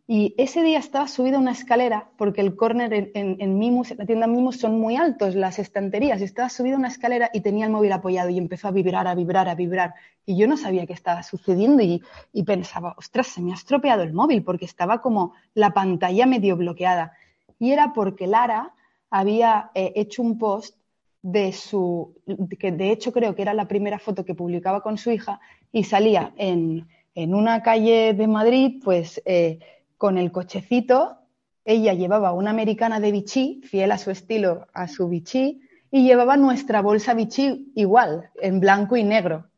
Y 0.07 0.35
ese 0.37 0.61
día 0.61 0.77
estaba 0.77 1.07
subida 1.07 1.39
una 1.39 1.51
escalera, 1.51 2.09
porque 2.15 2.41
el 2.41 2.55
corner 2.55 3.11
en, 3.15 3.57
Mimus, 3.57 3.89
en 3.89 3.97
la 3.97 4.05
tienda 4.05 4.27
Mimus, 4.27 4.57
son 4.57 4.79
muy 4.79 4.97
altos 4.97 5.33
las 5.33 5.57
estanterías. 5.57 6.21
Estaba 6.21 6.49
subida 6.49 6.77
una 6.77 6.89
escalera 6.89 7.31
y 7.33 7.41
tenía 7.41 7.65
el 7.65 7.71
móvil 7.71 7.91
apoyado 7.91 8.29
y 8.29 8.37
empezó 8.37 8.67
a 8.67 8.71
vibrar, 8.71 9.07
a 9.07 9.15
vibrar, 9.15 9.49
a 9.49 9.55
vibrar. 9.55 9.95
Y 10.23 10.37
yo 10.37 10.47
no 10.47 10.57
sabía 10.57 10.85
qué 10.85 10.93
estaba 10.93 11.23
sucediendo 11.23 11.81
y, 11.81 12.03
y 12.33 12.43
pensaba, 12.43 12.93
ostras, 12.99 13.27
se 13.27 13.41
me 13.41 13.51
ha 13.51 13.55
estropeado 13.55 14.03
el 14.03 14.13
móvil 14.13 14.43
porque 14.43 14.65
estaba 14.65 15.01
como 15.01 15.33
la 15.55 15.73
pantalla 15.73 16.27
medio 16.27 16.55
bloqueada. 16.55 17.13
Y 17.57 17.71
era 17.71 17.91
porque 17.93 18.27
Lara 18.27 18.75
había 19.09 19.71
eh, 19.73 19.93
hecho 19.95 20.21
un 20.21 20.37
post 20.37 20.77
de 21.23 21.51
su, 21.51 22.13
que 22.59 22.71
de 22.71 22.91
hecho 22.91 23.11
creo 23.11 23.33
que 23.33 23.41
era 23.41 23.55
la 23.55 23.67
primera 23.67 23.97
foto 23.97 24.23
que 24.23 24.35
publicaba 24.35 24.81
con 24.81 24.99
su 24.99 25.09
hija 25.09 25.39
y 25.71 25.83
salía 25.83 26.31
en, 26.37 26.87
en 27.15 27.33
una 27.33 27.63
calle 27.63 28.13
de 28.13 28.27
Madrid, 28.27 28.83
pues... 28.83 29.19
Eh, 29.25 29.57
con 29.97 30.17
el 30.17 30.31
cochecito, 30.31 31.17
ella 31.63 31.93
llevaba 31.93 32.33
una 32.33 32.51
americana 32.51 32.99
de 32.99 33.11
Vichy, 33.11 33.61
fiel 33.63 33.91
a 33.91 33.97
su 33.97 34.11
estilo, 34.11 34.67
a 34.73 34.87
su 34.87 35.07
Vichy, 35.09 35.61
y 35.91 36.03
llevaba 36.03 36.37
nuestra 36.37 36.81
bolsa 36.81 37.13
Vichy 37.13 37.71
igual, 37.75 38.29
en 38.41 38.59
blanco 38.59 38.97
y 38.97 39.03
negro. 39.03 39.49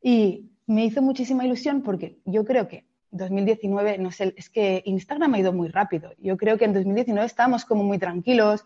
Y 0.00 0.50
me 0.66 0.84
hizo 0.84 1.02
muchísima 1.02 1.44
ilusión 1.44 1.82
porque 1.82 2.18
yo 2.24 2.44
creo 2.44 2.68
que 2.68 2.86
2019, 3.10 3.98
no 3.98 4.10
sé, 4.10 4.34
es 4.36 4.50
que 4.50 4.82
Instagram 4.84 5.34
ha 5.34 5.38
ido 5.38 5.52
muy 5.52 5.68
rápido. 5.68 6.12
Yo 6.18 6.36
creo 6.36 6.58
que 6.58 6.64
en 6.64 6.72
2019 6.72 7.26
estábamos 7.26 7.64
como 7.64 7.84
muy 7.84 7.98
tranquilos, 7.98 8.64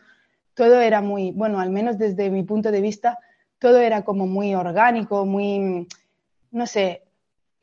todo 0.55 0.81
era 0.81 1.01
muy, 1.01 1.33
bueno, 1.33 1.61
al 1.61 1.71
menos 1.71 1.99
desde 1.99 2.31
mi 2.31 2.43
punto 2.43 2.71
de 2.71 2.81
vista, 2.81 3.19
todo 3.59 3.79
era 3.79 4.03
como 4.03 4.27
muy 4.27 4.55
orgánico, 4.55 5.25
muy, 5.25 5.87
no 6.51 6.67
sé, 6.67 7.03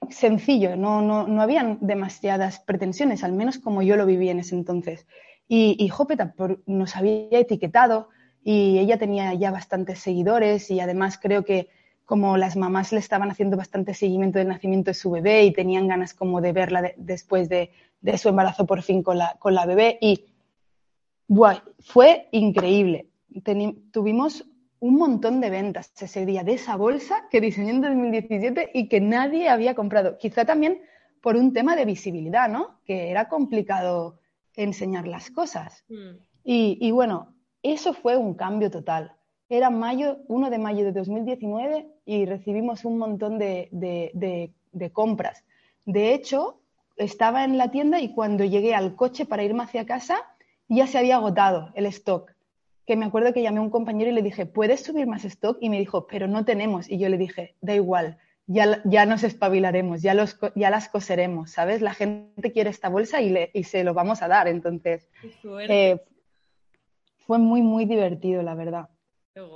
sencillo, 0.09 0.75
no, 0.75 1.01
no, 1.01 1.27
no 1.27 1.41
habían 1.41 1.79
demasiadas 1.81 2.59
pretensiones, 2.59 3.23
al 3.23 3.33
menos 3.33 3.59
como 3.59 3.81
yo 3.81 3.95
lo 3.95 4.05
viví 4.05 4.29
en 4.29 4.39
ese 4.39 4.55
entonces. 4.55 5.05
Y, 5.47 5.75
y 5.79 5.89
Jopeta 5.89 6.33
nos 6.65 6.95
había 6.95 7.39
etiquetado 7.39 8.09
y 8.43 8.79
ella 8.79 8.97
tenía 8.97 9.33
ya 9.33 9.51
bastantes 9.51 9.99
seguidores 9.99 10.71
y 10.71 10.79
además 10.79 11.19
creo 11.21 11.43
que 11.43 11.69
como 12.05 12.37
las 12.37 12.55
mamás 12.55 12.93
le 12.93 12.99
estaban 12.99 13.29
haciendo 13.29 13.57
bastante 13.57 13.93
seguimiento 13.93 14.39
del 14.39 14.47
nacimiento 14.47 14.91
de 14.91 14.95
su 14.95 15.11
bebé 15.11 15.43
y 15.43 15.51
tenían 15.51 15.89
ganas 15.89 16.13
como 16.13 16.39
de 16.39 16.53
verla 16.53 16.93
después 16.95 17.49
de, 17.49 17.71
de, 17.99 18.17
su 18.17 18.29
embarazo 18.29 18.65
por 18.65 18.81
fin 18.81 19.03
con 19.03 19.17
la, 19.17 19.35
con 19.39 19.53
la 19.53 19.65
bebé 19.65 19.97
y 19.99 20.25
fue 21.79 22.29
increíble. 22.31 23.09
tuvimos 23.91 24.45
un 24.79 24.95
montón 24.95 25.41
de 25.41 25.49
ventas 25.49 25.91
ese 26.01 26.25
día 26.25 26.43
de 26.43 26.53
esa 26.53 26.75
bolsa 26.75 27.27
que 27.29 27.41
diseñé 27.41 27.71
en 27.71 27.81
2017 27.81 28.71
y 28.73 28.87
que 28.87 29.01
nadie 29.01 29.49
había 29.49 29.75
comprado. 29.75 30.17
Quizá 30.17 30.45
también 30.45 30.81
por 31.21 31.35
un 31.35 31.53
tema 31.53 31.75
de 31.75 31.85
visibilidad, 31.85 32.49
¿no? 32.49 32.79
Que 32.85 33.09
era 33.09 33.27
complicado 33.27 34.19
enseñar 34.55 35.07
las 35.07 35.29
cosas. 35.31 35.83
Mm. 35.89 36.17
Y, 36.49 36.91
bueno, 36.91 37.33
eso 37.61 37.93
fue 37.93 38.15
un 38.15 38.33
cambio 38.33 38.71
total. 38.71 39.11
Era 39.49 39.69
mayo, 39.69 40.19
1 40.27 40.49
de 40.49 40.57
mayo 40.57 40.85
de 40.85 40.93
2019 40.93 41.87
y 42.05 42.25
recibimos 42.25 42.85
un 42.85 42.97
montón 42.97 43.37
de, 43.37 43.69
de 43.71 44.91
compras. 44.91 45.43
De 45.85 46.13
hecho, 46.13 46.61
estaba 46.95 47.43
en 47.43 47.57
la 47.57 47.71
tienda 47.71 47.99
y 47.99 48.13
cuando 48.13 48.45
llegué 48.45 48.75
al 48.75 48.95
coche 48.95 49.25
para 49.25 49.43
irme 49.43 49.63
hacia 49.63 49.85
casa 49.85 50.17
ya 50.69 50.87
se 50.87 50.97
había 50.97 51.15
agotado 51.15 51.71
el 51.75 51.85
stock 51.87 52.36
que 52.87 52.95
me 52.95 53.05
acuerdo 53.05 53.33
que 53.33 53.43
llamé 53.43 53.59
a 53.59 53.63
un 53.63 53.69
compañero 53.69 54.09
y 54.09 54.13
le 54.13 54.21
dije, 54.21 54.45
¿puedes 54.45 54.79
subir 54.79 55.07
más 55.07 55.25
stock? 55.25 55.57
Y 55.59 55.69
me 55.69 55.77
dijo, 55.77 56.07
pero 56.07 56.27
no 56.27 56.45
tenemos. 56.45 56.89
Y 56.89 56.97
yo 56.97 57.09
le 57.09 57.17
dije, 57.17 57.53
da 57.59 57.75
igual, 57.75 58.17
ya, 58.47 58.81
ya 58.85 59.05
nos 59.05 59.25
espabilaremos, 59.25 60.01
ya, 60.01 60.13
los, 60.13 60.39
ya 60.55 60.69
las 60.69 60.87
coseremos, 60.87 61.51
¿sabes? 61.51 61.81
La 61.81 61.93
gente 61.93 62.53
quiere 62.53 62.69
esta 62.69 62.87
bolsa 62.87 63.21
y, 63.21 63.29
le, 63.29 63.51
y 63.53 63.65
se 63.65 63.83
lo 63.83 63.93
vamos 63.93 64.21
a 64.21 64.29
dar. 64.29 64.47
Entonces, 64.47 65.09
eh, 65.67 66.01
fue 67.25 67.39
muy, 67.39 67.61
muy 67.61 67.83
divertido, 67.83 68.41
la 68.41 68.55
verdad. 68.55 68.87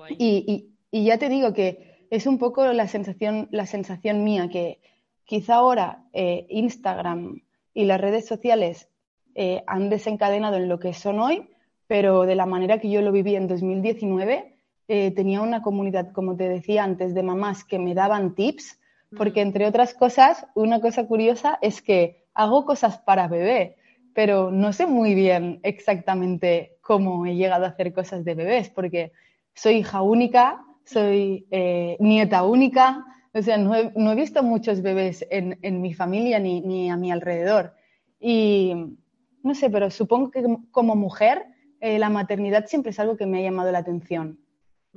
Y, 0.10 0.70
y, 0.91 1.06
ya 1.06 1.17
te 1.17 1.30
digo 1.30 1.54
que 1.54 2.06
es 2.10 2.28
un 2.28 2.38
poco 2.38 2.65
la 2.74 2.89
sensación, 2.89 3.48
la 3.52 3.65
sensación 3.65 4.26
mía, 4.26 4.50
que 4.50 4.82
quizá 5.24 5.56
ahora 5.56 6.04
eh, 6.12 6.46
Instagram 6.50 7.41
y 7.74 7.86
las 7.86 8.02
redes 8.02 8.28
sociales 8.28 8.89
eh, 9.36 9.63
han 9.67 9.89
desencadenado 9.89 10.58
en 10.58 10.67
lo 10.67 10.80
que 10.80 10.94
son 10.94 11.20
hoy, 11.20 11.48
pero 11.92 12.26
de 12.26 12.36
la 12.36 12.46
manera 12.46 12.80
que 12.80 12.90
yo 12.90 13.02
lo 13.02 13.12
viví 13.12 13.36
en 13.36 13.50
2019, 13.50 14.56
eh, 14.88 15.12
tenía 15.12 15.42
una 15.42 15.62
comunidad, 15.62 16.14
como 16.14 16.38
te 16.38 16.48
decía 16.48 16.86
antes, 16.86 17.14
de 17.14 17.22
mamás 17.22 17.66
que 17.66 17.80
me 17.80 17.94
daban 17.94 18.34
tips, 18.34 18.80
porque 19.18 19.42
entre 19.42 19.68
otras 19.68 19.94
cosas, 19.94 20.48
una 20.56 20.80
cosa 20.80 21.06
curiosa 21.06 21.60
es 21.62 21.82
que 21.82 22.24
hago 22.34 22.64
cosas 22.64 23.00
para 23.00 23.28
bebé, 23.28 23.76
pero 24.14 24.52
no 24.52 24.72
sé 24.72 24.88
muy 24.88 25.16
bien 25.16 25.60
exactamente 25.64 26.78
cómo 26.80 27.26
he 27.26 27.36
llegado 27.36 27.66
a 27.66 27.72
hacer 27.72 27.92
cosas 27.92 28.24
de 28.24 28.36
bebés, 28.36 28.70
porque 28.70 29.12
soy 29.54 29.80
hija 29.80 30.02
única, 30.02 30.64
soy 30.86 31.46
eh, 31.52 31.98
nieta 32.00 32.46
única, 32.46 33.06
o 33.34 33.42
sea, 33.42 33.58
no 33.58 33.76
he, 33.76 34.16
visto 34.16 34.44
muchos 34.44 34.82
bebés 34.82 35.28
en, 35.30 35.60
en 35.62 35.82
mi 35.82 35.94
familia 35.94 36.40
ni, 36.40 36.62
ni, 36.62 36.90
a 36.90 36.96
mi 36.96 37.12
alrededor. 37.12 37.74
Y 38.18 38.96
no 39.44 39.54
sé, 39.56 39.70
pero 39.70 39.92
supongo 39.92 40.32
que 40.32 40.42
como 40.72 40.96
mujer 40.96 41.52
eh, 41.82 42.00
la 42.00 42.10
maternidad 42.10 42.67
siempre 42.67 42.91
es 42.91 43.00
algo 43.00 43.17
que 43.17 43.26
me 43.26 43.39
ha 43.39 43.41
llamado 43.41 43.72
la 43.72 43.80
atención. 43.80 44.39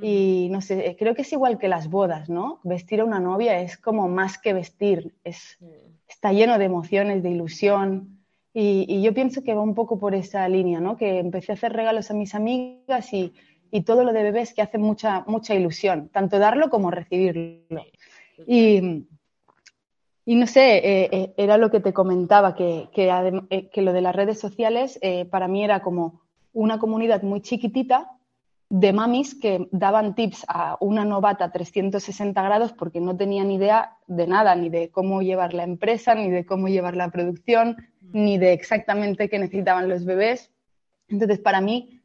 Y 0.00 0.48
no 0.50 0.60
sé, 0.60 0.96
creo 0.98 1.14
que 1.14 1.22
es 1.22 1.32
igual 1.32 1.58
que 1.58 1.68
las 1.68 1.88
bodas, 1.88 2.28
¿no? 2.28 2.60
Vestir 2.64 3.00
a 3.00 3.04
una 3.04 3.20
novia 3.20 3.60
es 3.60 3.76
como 3.76 4.08
más 4.08 4.38
que 4.38 4.52
vestir, 4.52 5.14
es, 5.22 5.58
está 6.08 6.32
lleno 6.32 6.58
de 6.58 6.64
emociones, 6.64 7.22
de 7.22 7.30
ilusión. 7.30 8.18
Y, 8.52 9.02
yo 9.02 9.14
pienso 9.14 9.42
que 9.42 9.54
va 9.54 9.62
un 9.62 9.74
poco 9.74 9.98
por 9.98 10.14
esa 10.14 10.48
línea, 10.48 10.80
¿no? 10.80 10.96
Que 10.96 11.18
empecé 11.20 11.52
a 11.52 11.54
hacer 11.54 11.72
regalos 11.72 12.10
a 12.10 12.14
mis 12.14 12.34
amigas 12.34 13.12
y, 13.12 13.34
y 13.70 13.82
todo 13.82 14.04
lo 14.04 14.12
de 14.12 14.24
bebés 14.24 14.52
que 14.52 14.62
hace 14.62 14.78
mucha, 14.78 15.24
mucha 15.26 15.54
ilusión, 15.54 16.08
tanto 16.08 16.38
darlo 16.38 16.70
como 16.70 16.90
recibirlo. 16.90 17.84
Y, 18.46 19.06
y 20.26 20.36
no 20.36 20.46
sé, 20.46 20.78
eh, 20.78 21.08
eh, 21.12 21.34
era 21.36 21.58
lo 21.58 21.70
que 21.70 21.80
te 21.80 21.92
comentaba, 21.92 22.54
que, 22.54 22.88
que, 22.92 23.10
eh, 23.50 23.68
que 23.70 23.82
lo 23.82 23.92
de 23.92 24.00
las 24.00 24.16
redes 24.16 24.40
sociales 24.40 24.98
para 25.30 25.48
mí 25.48 25.62
era 25.62 25.82
como 25.82 26.23
una 26.54 26.78
comunidad 26.78 27.22
muy 27.22 27.42
chiquitita 27.42 28.10
de 28.70 28.92
mamis 28.92 29.34
que 29.34 29.68
daban 29.70 30.14
tips 30.14 30.44
a 30.48 30.76
una 30.80 31.04
novata 31.04 31.52
360 31.52 32.42
grados 32.42 32.72
porque 32.72 33.00
no 33.00 33.16
tenían 33.16 33.50
idea 33.50 33.98
de 34.06 34.26
nada, 34.26 34.56
ni 34.56 34.68
de 34.68 34.90
cómo 34.90 35.22
llevar 35.22 35.54
la 35.54 35.64
empresa, 35.64 36.14
ni 36.14 36.30
de 36.30 36.46
cómo 36.46 36.68
llevar 36.68 36.96
la 36.96 37.10
producción, 37.10 37.76
ni 38.12 38.38
de 38.38 38.52
exactamente 38.52 39.28
qué 39.28 39.38
necesitaban 39.38 39.88
los 39.88 40.04
bebés. 40.04 40.50
Entonces, 41.08 41.38
para 41.38 41.60
mí, 41.60 42.02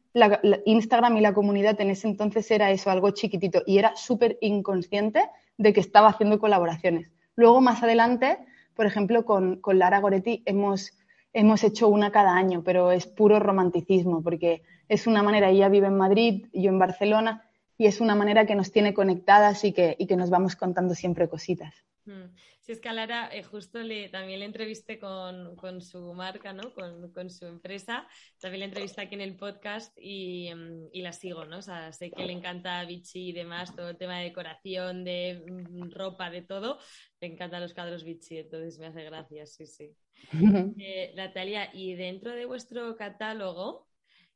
Instagram 0.66 1.16
y 1.16 1.20
la 1.20 1.32
comunidad 1.32 1.80
en 1.80 1.90
ese 1.90 2.08
entonces 2.08 2.50
era 2.50 2.70
eso, 2.70 2.90
algo 2.90 3.10
chiquitito, 3.10 3.62
y 3.66 3.78
era 3.78 3.96
súper 3.96 4.38
inconsciente 4.40 5.28
de 5.56 5.72
que 5.72 5.80
estaba 5.80 6.08
haciendo 6.08 6.38
colaboraciones. 6.38 7.10
Luego, 7.36 7.60
más 7.60 7.82
adelante, 7.82 8.38
por 8.74 8.86
ejemplo, 8.86 9.24
con, 9.24 9.56
con 9.56 9.78
Lara 9.78 10.00
Goretti 10.00 10.42
hemos 10.46 10.92
hemos 11.32 11.64
hecho 11.64 11.88
una 11.88 12.10
cada 12.10 12.34
año, 12.36 12.62
pero 12.64 12.92
es 12.92 13.06
puro 13.06 13.38
romanticismo, 13.38 14.22
porque 14.22 14.62
es 14.88 15.06
una 15.06 15.22
manera, 15.22 15.50
ella 15.50 15.68
vive 15.68 15.86
en 15.86 15.96
Madrid, 15.96 16.46
yo 16.52 16.70
en 16.70 16.78
Barcelona, 16.78 17.48
y 17.78 17.86
es 17.86 18.00
una 18.00 18.14
manera 18.14 18.46
que 18.46 18.54
nos 18.54 18.72
tiene 18.72 18.92
conectadas 18.92 19.64
y 19.64 19.72
que, 19.72 19.96
y 19.98 20.06
que 20.06 20.16
nos 20.16 20.30
vamos 20.30 20.56
contando 20.56 20.94
siempre 20.94 21.28
cositas. 21.28 21.74
Mm. 22.04 22.34
Sí, 22.60 22.72
es 22.72 22.80
que 22.80 22.90
a 22.90 22.92
Lara 22.92 23.34
eh, 23.34 23.42
justo 23.42 23.78
le, 23.78 24.10
también 24.10 24.40
le 24.40 24.44
entrevisté 24.44 24.98
con, 24.98 25.56
con 25.56 25.80
su 25.80 26.12
marca, 26.12 26.52
¿no? 26.52 26.74
Con, 26.74 27.10
con, 27.12 27.30
su 27.30 27.46
empresa. 27.46 28.06
También 28.38 28.60
la 28.60 28.66
entrevisté 28.66 29.00
aquí 29.00 29.14
en 29.14 29.22
el 29.22 29.36
podcast 29.36 29.96
y, 29.98 30.52
mm, 30.54 30.88
y, 30.92 31.00
la 31.00 31.12
sigo, 31.12 31.46
¿no? 31.46 31.58
O 31.58 31.62
sea, 31.62 31.92
sé 31.92 32.10
que 32.10 32.26
le 32.26 32.32
encanta 32.32 32.84
Vichy 32.84 33.30
y 33.30 33.32
demás, 33.32 33.74
todo 33.74 33.88
el 33.88 33.96
tema 33.96 34.18
de 34.18 34.24
decoración, 34.24 35.04
de 35.04 35.42
mm, 35.48 35.90
ropa, 35.92 36.30
de 36.30 36.42
todo. 36.42 36.78
Le 37.20 37.28
encantan 37.28 37.62
los 37.62 37.72
cuadros 37.72 38.04
Vichy, 38.04 38.38
entonces 38.38 38.78
me 38.78 38.86
hace 38.88 39.04
gracia, 39.04 39.46
sí, 39.46 39.66
sí. 39.66 39.96
eh, 40.78 41.12
Natalia, 41.16 41.70
y 41.72 41.94
dentro 41.94 42.32
de 42.32 42.46
vuestro 42.46 42.96
catálogo, 42.96 43.88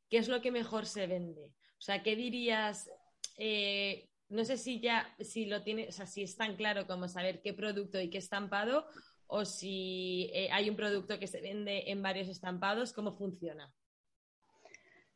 ¿qué 0.09 0.17
es 0.17 0.27
lo 0.27 0.41
que 0.41 0.51
mejor 0.51 0.85
se 0.85 1.07
vende? 1.07 1.51
O 1.77 1.81
sea, 1.81 2.03
¿qué 2.03 2.15
dirías? 2.15 2.89
Eh, 3.37 4.09
no 4.29 4.43
sé 4.43 4.57
si 4.57 4.79
ya, 4.79 5.13
si 5.19 5.45
lo 5.45 5.63
tiene, 5.63 5.87
o 5.87 5.91
sea, 5.91 6.05
si 6.05 6.23
es 6.23 6.35
tan 6.35 6.55
claro 6.55 6.87
como 6.87 7.07
saber 7.07 7.41
qué 7.41 7.53
producto 7.53 7.99
y 7.99 8.09
qué 8.09 8.17
estampado, 8.17 8.87
o 9.27 9.45
si 9.45 10.31
eh, 10.33 10.49
hay 10.51 10.69
un 10.69 10.75
producto 10.75 11.19
que 11.19 11.27
se 11.27 11.41
vende 11.41 11.91
en 11.91 12.01
varios 12.01 12.27
estampados, 12.27 12.93
¿cómo 12.93 13.15
funciona? 13.15 13.71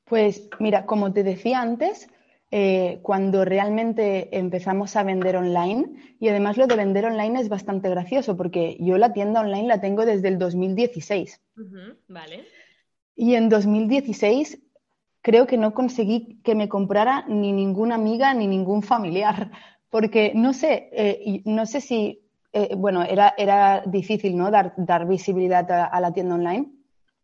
Pues 0.05 0.49
mira, 0.60 0.86
como 0.86 1.13
te 1.13 1.23
decía 1.23 1.62
antes, 1.62 2.10
eh, 2.51 2.99
cuando 3.03 3.45
realmente 3.45 4.35
empezamos 4.38 4.95
a 4.95 5.03
vender 5.03 5.35
online, 5.35 6.15
y 6.19 6.29
además 6.29 6.57
lo 6.57 6.65
de 6.65 6.75
vender 6.75 7.05
online 7.05 7.39
es 7.39 7.49
bastante 7.49 7.89
gracioso, 7.89 8.35
porque 8.35 8.75
yo 8.79 8.97
la 8.97 9.13
tienda 9.13 9.41
online 9.41 9.67
la 9.67 9.81
tengo 9.81 10.05
desde 10.05 10.29
el 10.29 10.39
2016. 10.39 11.41
vale. 12.07 12.45
Y 13.15 13.35
en 13.35 13.49
2016 13.49 14.59
creo 15.21 15.45
que 15.45 15.57
no 15.57 15.73
conseguí 15.73 16.39
que 16.43 16.55
me 16.55 16.69
comprara 16.69 17.25
ni 17.27 17.51
ninguna 17.51 17.95
amiga 17.95 18.33
ni 18.33 18.47
ningún 18.47 18.81
familiar, 18.81 19.51
porque 19.89 20.31
no 20.33 20.53
sé, 20.53 20.89
eh, 20.91 21.41
no 21.45 21.65
sé 21.65 21.81
si, 21.81 22.21
eh, 22.51 22.73
bueno, 22.75 23.03
era, 23.03 23.35
era 23.38 23.83
difícil, 23.85 24.35
¿no? 24.35 24.49
Dar, 24.49 24.73
dar 24.77 25.07
visibilidad 25.07 25.69
a, 25.71 25.99
la 26.01 26.13
tienda 26.13 26.35
online. 26.35 26.71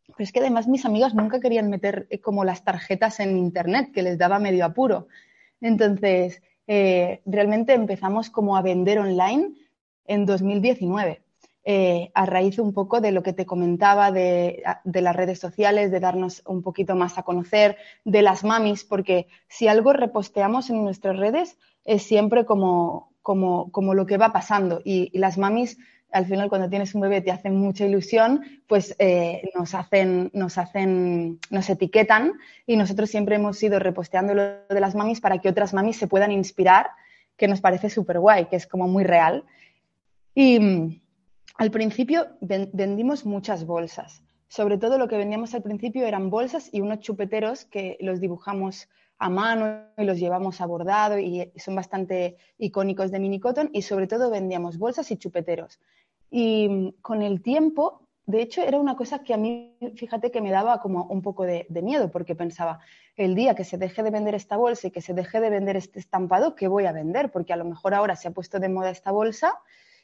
Pero 0.07 0.23
es 0.23 0.31
que 0.31 0.39
además 0.39 0.67
mis 0.67 0.85
amigas 0.85 1.13
nunca 1.13 1.39
querían 1.39 1.69
meter 1.69 2.07
eh, 2.09 2.19
como 2.19 2.43
las 2.45 2.63
tarjetas 2.63 3.19
en 3.19 3.37
internet, 3.37 3.91
que 3.93 4.03
les 4.03 4.17
daba 4.17 4.39
medio 4.39 4.65
apuro. 4.65 5.07
Entonces, 5.61 6.41
realmente 6.67 7.73
empezamos 7.73 8.29
como 8.29 8.57
a 8.57 8.61
vender 8.61 8.99
online 8.99 9.53
en 10.05 10.25
2019. 10.25 11.25
Eh, 11.67 12.11
a 12.13 12.27
raíz 12.27 12.59
un 12.59 12.73
poco 12.73 13.01
de 13.01 13.11
lo 13.11 13.23
que 13.23 13.33
te 13.33 13.47
comentaba 13.47 14.11
de, 14.11 14.61
las 14.83 15.15
redes 15.15 15.39
sociales, 15.39 15.89
de 15.89 15.99
darnos 15.99 16.43
un 16.45 16.61
poquito 16.61 16.95
más 16.95 17.17
a 17.17 17.23
conocer, 17.23 17.75
de 18.03 18.21
las 18.21 18.43
mamis, 18.43 18.83
porque 18.83 19.25
si 19.47 19.67
algo 19.67 19.91
reposteamos 19.91 20.69
en 20.69 20.83
nuestras 20.83 21.17
redes 21.17 21.57
es 21.83 22.03
siempre 22.03 22.45
como, 22.45 23.13
como, 23.23 23.71
como 23.71 23.95
lo 23.95 24.05
que 24.05 24.17
va 24.17 24.31
pasando. 24.31 24.79
Y, 24.85 25.09
las 25.17 25.39
mamis, 25.39 25.79
al 26.15 26.25
final, 26.27 26.47
cuando 26.47 26.69
tienes 26.69 26.95
un 26.95 27.01
bebé, 27.01 27.19
te 27.19 27.29
hacen 27.29 27.57
mucha 27.57 27.85
ilusión, 27.85 28.41
pues 28.67 28.95
eh, 28.99 29.49
nos 29.53 29.75
hacen, 29.75 30.31
nos 30.33 30.57
hacen, 30.57 31.39
nos 31.49 31.69
etiquetan 31.69 32.31
y 32.65 32.77
nosotros 32.77 33.09
siempre 33.09 33.35
hemos 33.35 33.61
ido 33.61 33.79
reposteando 33.79 34.33
lo 34.33 34.43
de 34.43 34.79
las 34.79 34.95
mamis 34.95 35.19
para 35.19 35.39
que 35.39 35.49
otras 35.49 35.73
mamis 35.73 35.97
se 35.97 36.07
puedan 36.07 36.31
inspirar, 36.31 36.87
que 37.35 37.49
nos 37.49 37.59
parece 37.59 37.89
súper 37.89 38.19
guay, 38.19 38.45
que 38.45 38.55
es 38.55 38.65
como 38.65 38.87
muy 38.87 39.03
real. 39.03 39.43
Y 40.33 41.01
al 41.57 41.69
principio 41.69 42.27
vendimos 42.39 43.25
muchas 43.25 43.65
bolsas. 43.65 44.23
Sobre 44.47 44.77
todo 44.77 44.97
lo 44.97 45.09
que 45.09 45.17
vendíamos 45.17 45.53
al 45.53 45.63
principio 45.63 46.05
eran 46.05 46.29
bolsas 46.29 46.69
y 46.71 46.79
unos 46.79 47.01
chupeteros 47.01 47.65
que 47.65 47.97
los 47.99 48.21
dibujamos 48.21 48.87
a 49.17 49.29
mano 49.29 49.81
y 49.97 50.03
los 50.03 50.19
llevamos 50.19 50.61
a 50.61 50.65
bordado 50.65 51.19
y 51.19 51.51
son 51.57 51.75
bastante 51.75 52.37
icónicos 52.57 53.11
de 53.11 53.19
Mini 53.19 53.39
Cotton 53.39 53.69
y 53.73 53.81
sobre 53.81 54.07
todo 54.07 54.29
vendíamos 54.29 54.77
bolsas 54.77 55.11
y 55.11 55.17
chupeteros. 55.17 55.79
Y 56.29 56.93
con 57.01 57.21
el 57.21 57.41
tiempo, 57.41 58.05
de 58.25 58.41
hecho, 58.41 58.63
era 58.63 58.79
una 58.79 58.95
cosa 58.95 59.23
que 59.23 59.33
a 59.33 59.37
mí, 59.37 59.77
fíjate 59.95 60.31
que 60.31 60.41
me 60.41 60.51
daba 60.51 60.81
como 60.81 61.03
un 61.05 61.21
poco 61.21 61.43
de, 61.43 61.67
miedo 61.69 62.09
porque 62.09 62.35
pensaba, 62.35 62.79
el 63.15 63.35
día 63.35 63.53
que 63.53 63.63
se 63.63 63.77
deje 63.77 64.01
de 64.01 64.09
vender 64.09 64.33
esta 64.33 64.57
bolsa 64.57 64.87
y 64.87 64.91
que 64.91 65.01
se 65.01 65.13
deje 65.13 65.39
de 65.39 65.51
vender 65.51 65.77
este 65.77 65.99
estampado, 65.99 66.55
¿qué 66.55 66.67
voy 66.67 66.85
a 66.85 66.91
vender? 66.91 67.31
Porque 67.31 67.53
a 67.53 67.57
lo 67.57 67.65
mejor 67.65 67.93
ahora 67.93 68.15
se 68.15 68.27
ha 68.27 68.31
puesto 68.31 68.59
de 68.59 68.69
moda 68.69 68.89
esta 68.89 69.11
bolsa 69.11 69.53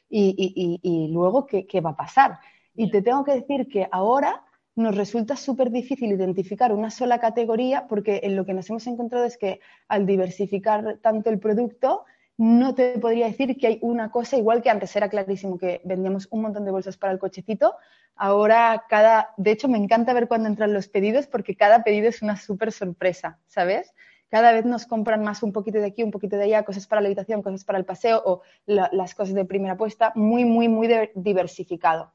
y, 0.08 1.08
luego 1.12 1.46
¿qué, 1.46 1.80
va 1.80 1.90
a 1.90 1.96
pasar. 1.96 2.38
Y 2.74 2.90
te 2.90 3.02
tengo 3.02 3.24
que 3.24 3.32
decir 3.32 3.68
que 3.68 3.88
ahora 3.90 4.44
nos 4.76 4.94
resulta 4.94 5.36
súper 5.36 5.70
difícil 5.70 6.12
identificar 6.12 6.72
una 6.72 6.90
sola 6.90 7.18
categoría 7.18 7.86
porque 7.88 8.20
en 8.22 8.36
lo 8.36 8.46
que 8.46 8.54
nos 8.54 8.70
hemos 8.70 8.86
encontrado 8.86 9.24
es 9.24 9.36
que 9.36 9.60
al 9.88 10.06
diversificar 10.06 10.98
tanto 11.02 11.28
el 11.28 11.38
producto, 11.38 12.04
no 12.42 12.74
te 12.74 12.98
podría 12.98 13.26
decir 13.26 13.56
que 13.56 13.68
hay 13.68 13.78
una 13.82 14.10
cosa, 14.10 14.36
igual 14.36 14.62
que 14.62 14.70
antes 14.70 14.96
era 14.96 15.08
clarísimo 15.08 15.58
que 15.58 15.80
vendíamos 15.84 16.26
un 16.30 16.42
montón 16.42 16.64
de 16.64 16.72
bolsas 16.72 16.96
para 16.96 17.12
el 17.12 17.20
cochecito, 17.20 17.76
ahora 18.16 18.84
cada, 18.88 19.30
de 19.36 19.52
hecho 19.52 19.68
me 19.68 19.78
encanta 19.78 20.12
ver 20.12 20.26
cuando 20.26 20.48
entran 20.48 20.72
los 20.72 20.88
pedidos 20.88 21.28
porque 21.28 21.54
cada 21.54 21.84
pedido 21.84 22.08
es 22.08 22.20
una 22.20 22.36
súper 22.36 22.72
sorpresa, 22.72 23.38
¿sabes? 23.46 23.94
cada 24.28 24.50
vez 24.52 24.64
nos 24.64 24.86
compran 24.86 25.22
más 25.22 25.42
un 25.42 25.52
poquito 25.52 25.78
de 25.78 25.84
aquí, 25.84 26.02
un 26.02 26.10
poquito 26.10 26.36
de 26.36 26.44
allá, 26.44 26.64
cosas 26.64 26.86
para 26.86 27.02
la 27.02 27.08
habitación, 27.08 27.42
cosas 27.42 27.64
para 27.64 27.78
el 27.78 27.84
paseo 27.84 28.22
o 28.24 28.40
las 28.64 29.14
cosas 29.14 29.34
de 29.34 29.44
primera 29.44 29.76
puesta, 29.76 30.10
muy, 30.14 30.46
muy, 30.46 30.68
muy 30.68 30.88
diversificado. 31.14 32.12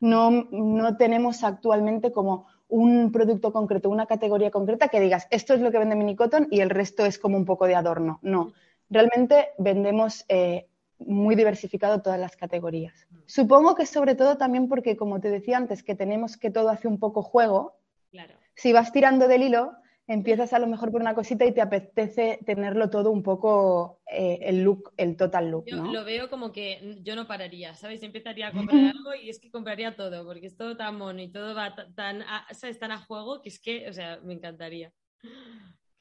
No, 0.00 0.48
no 0.50 0.96
tenemos 0.96 1.44
actualmente 1.44 2.10
como 2.10 2.48
un 2.68 3.12
producto 3.12 3.52
concreto, 3.52 3.88
una 3.88 4.06
categoría 4.06 4.50
concreta 4.50 4.88
que 4.88 4.98
digas, 4.98 5.28
esto 5.30 5.54
es 5.54 5.60
lo 5.60 5.70
que 5.70 5.78
vende 5.78 5.94
Minicoton 5.94 6.48
y 6.50 6.58
el 6.58 6.70
resto 6.70 7.06
es 7.06 7.20
como 7.20 7.36
un 7.36 7.44
poco 7.44 7.68
de 7.68 7.76
adorno. 7.76 8.18
No, 8.22 8.52
realmente 8.90 9.50
vendemos 9.58 10.24
eh, 10.28 10.66
muy 10.98 11.34
diversificado 11.34 12.02
todas 12.02 12.20
las 12.20 12.36
categorías. 12.36 13.06
Supongo 13.26 13.74
que 13.74 13.86
sobre 13.86 14.14
todo 14.14 14.36
también 14.36 14.68
porque, 14.68 14.96
como 14.96 15.20
te 15.20 15.30
decía 15.30 15.56
antes, 15.56 15.82
que 15.82 15.94
tenemos 15.94 16.36
que 16.36 16.50
todo 16.50 16.68
hace 16.68 16.88
un 16.88 16.98
poco 16.98 17.22
juego. 17.22 17.78
Claro. 18.10 18.34
Si 18.54 18.72
vas 18.72 18.92
tirando 18.92 19.28
del 19.28 19.44
hilo, 19.44 19.72
empiezas 20.06 20.52
a 20.52 20.58
lo 20.58 20.66
mejor 20.66 20.90
por 20.90 21.00
una 21.00 21.14
cosita 21.14 21.46
y 21.46 21.52
te 21.54 21.60
apetece 21.60 22.40
tenerlo 22.44 22.90
todo 22.90 23.12
un 23.12 23.22
poco 23.22 24.00
eh, 24.10 24.40
el 24.42 24.62
look, 24.64 24.92
el 24.96 25.16
total 25.16 25.50
look. 25.50 25.66
Yo 25.66 25.76
lo 25.84 26.04
veo 26.04 26.28
como 26.28 26.50
que 26.50 26.98
yo 27.02 27.14
no 27.14 27.28
pararía, 27.28 27.74
¿sabes? 27.76 28.02
Empezaría 28.02 28.48
a 28.48 28.52
comprar 28.52 28.92
algo 28.96 29.14
y 29.14 29.30
es 29.30 29.38
que 29.38 29.50
compraría 29.50 29.94
todo, 29.94 30.24
porque 30.26 30.48
es 30.48 30.56
todo 30.56 30.76
tan 30.76 30.98
mono 30.98 31.22
y 31.22 31.28
todo 31.28 31.54
va 31.54 31.74
tan 31.94 32.22
a, 32.22 32.46
¿sabes? 32.52 32.78
tan 32.78 32.90
a 32.90 32.98
juego 32.98 33.40
que 33.40 33.50
es 33.50 33.60
que, 33.60 33.88
o 33.88 33.92
sea, 33.92 34.18
me 34.24 34.34
encantaría. 34.34 34.92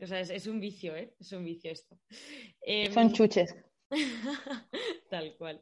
O 0.02 0.08
sea, 0.08 0.22
es, 0.22 0.48
un 0.48 0.60
vicio, 0.60 0.96
¿eh? 0.96 1.14
Es 1.20 1.32
un 1.34 1.44
vicio 1.44 1.72
esto. 1.72 2.00
Em, 2.62 2.94
Son 2.94 3.12
chuches. 3.12 3.56
Tal 5.10 5.36
cual. 5.38 5.62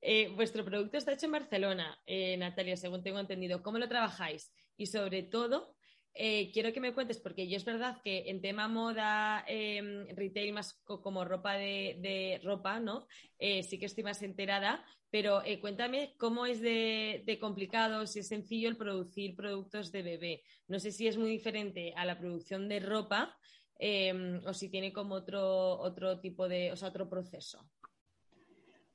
Eh, 0.00 0.28
vuestro 0.34 0.64
producto 0.64 0.96
está 0.96 1.12
hecho 1.12 1.26
en 1.26 1.32
Barcelona, 1.32 2.00
eh, 2.06 2.36
Natalia, 2.36 2.76
según 2.76 3.02
tengo 3.02 3.20
entendido. 3.20 3.62
¿Cómo 3.62 3.78
lo 3.78 3.88
trabajáis? 3.88 4.52
Y 4.76 4.86
sobre 4.86 5.22
todo, 5.22 5.76
eh, 6.14 6.50
quiero 6.52 6.72
que 6.72 6.80
me 6.80 6.92
cuentes, 6.92 7.18
porque 7.18 7.48
yo 7.48 7.56
es 7.56 7.64
verdad 7.64 7.96
que 8.04 8.28
en 8.28 8.42
tema 8.42 8.68
moda, 8.68 9.44
em, 9.46 10.06
retail 10.14 10.52
más 10.52 10.74
como 10.84 11.24
ropa 11.24 11.54
de, 11.54 12.40
ropa, 12.44 12.80
¿no? 12.80 13.06
Eh, 13.38 13.62
sí 13.62 13.78
que 13.78 13.86
estoy 13.86 14.04
más 14.04 14.22
enterada, 14.22 14.84
pero 15.10 15.42
eh, 15.44 15.58
cuéntame 15.58 16.14
cómo 16.18 16.44
es 16.44 16.60
de, 16.60 17.38
complicado, 17.40 18.06
si 18.06 18.18
es 18.18 18.28
sencillo 18.28 18.68
el 18.68 18.76
producir 18.76 19.34
productos 19.34 19.90
de 19.90 20.02
bebé. 20.02 20.42
No 20.68 20.78
sé 20.78 20.92
si 20.92 21.06
es 21.06 21.16
muy 21.16 21.30
diferente 21.30 21.94
a 21.96 22.04
la 22.04 22.18
producción 22.18 22.68
de 22.68 22.80
ropa 22.80 23.34
em, 23.78 24.42
o 24.46 24.52
si 24.52 24.68
tiene 24.68 24.92
como 24.92 25.14
otro, 25.14 25.78
otro 25.80 26.20
tipo 26.20 26.46
de, 26.46 26.72
o 26.72 26.76
sea, 26.76 26.88
otro 26.88 27.08
proceso. 27.08 27.66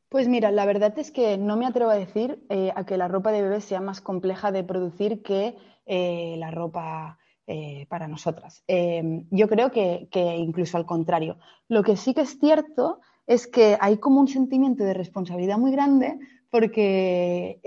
Pues 0.10 0.28
mira, 0.28 0.52
la 0.52 0.66
verdad 0.66 0.98
es 1.00 1.12
que 1.12 1.38
no 1.38 1.58
me 1.58 1.66
atrevo 1.66 1.90
a 1.90 1.96
decir 1.98 2.40
a 2.76 2.86
que 2.86 2.96
la 2.96 3.10
ropa 3.10 3.34
de 3.34 3.42
bebé 3.42 3.60
sea 3.60 3.82
más 3.82 4.00
compleja 4.00 4.54
de 4.54 4.64
producir 4.64 5.22
que 5.22 5.58
eh, 5.90 6.36
la 6.38 6.52
ropa 6.52 7.18
eh, 7.46 7.86
para 7.88 8.10
nosotras. 8.10 8.62
Eh, 8.68 9.24
yo 9.32 9.48
creo 9.48 9.72
que, 9.72 10.10
incluso 10.38 10.76
al 10.76 10.86
contrario. 10.86 11.38
Lo 11.70 11.82
que 11.82 11.96
sí 11.96 12.14
que 12.14 12.22
es 12.22 12.38
cierto 12.40 13.00
es 13.26 13.48
que 13.48 13.78
hay 13.80 13.98
como 13.98 14.20
un 14.20 14.28
sentimiento 14.28 14.84
de 14.84 14.94
responsabilidad 14.94 15.58
muy 15.58 15.72
grande 15.72 16.20
porque 16.50 17.62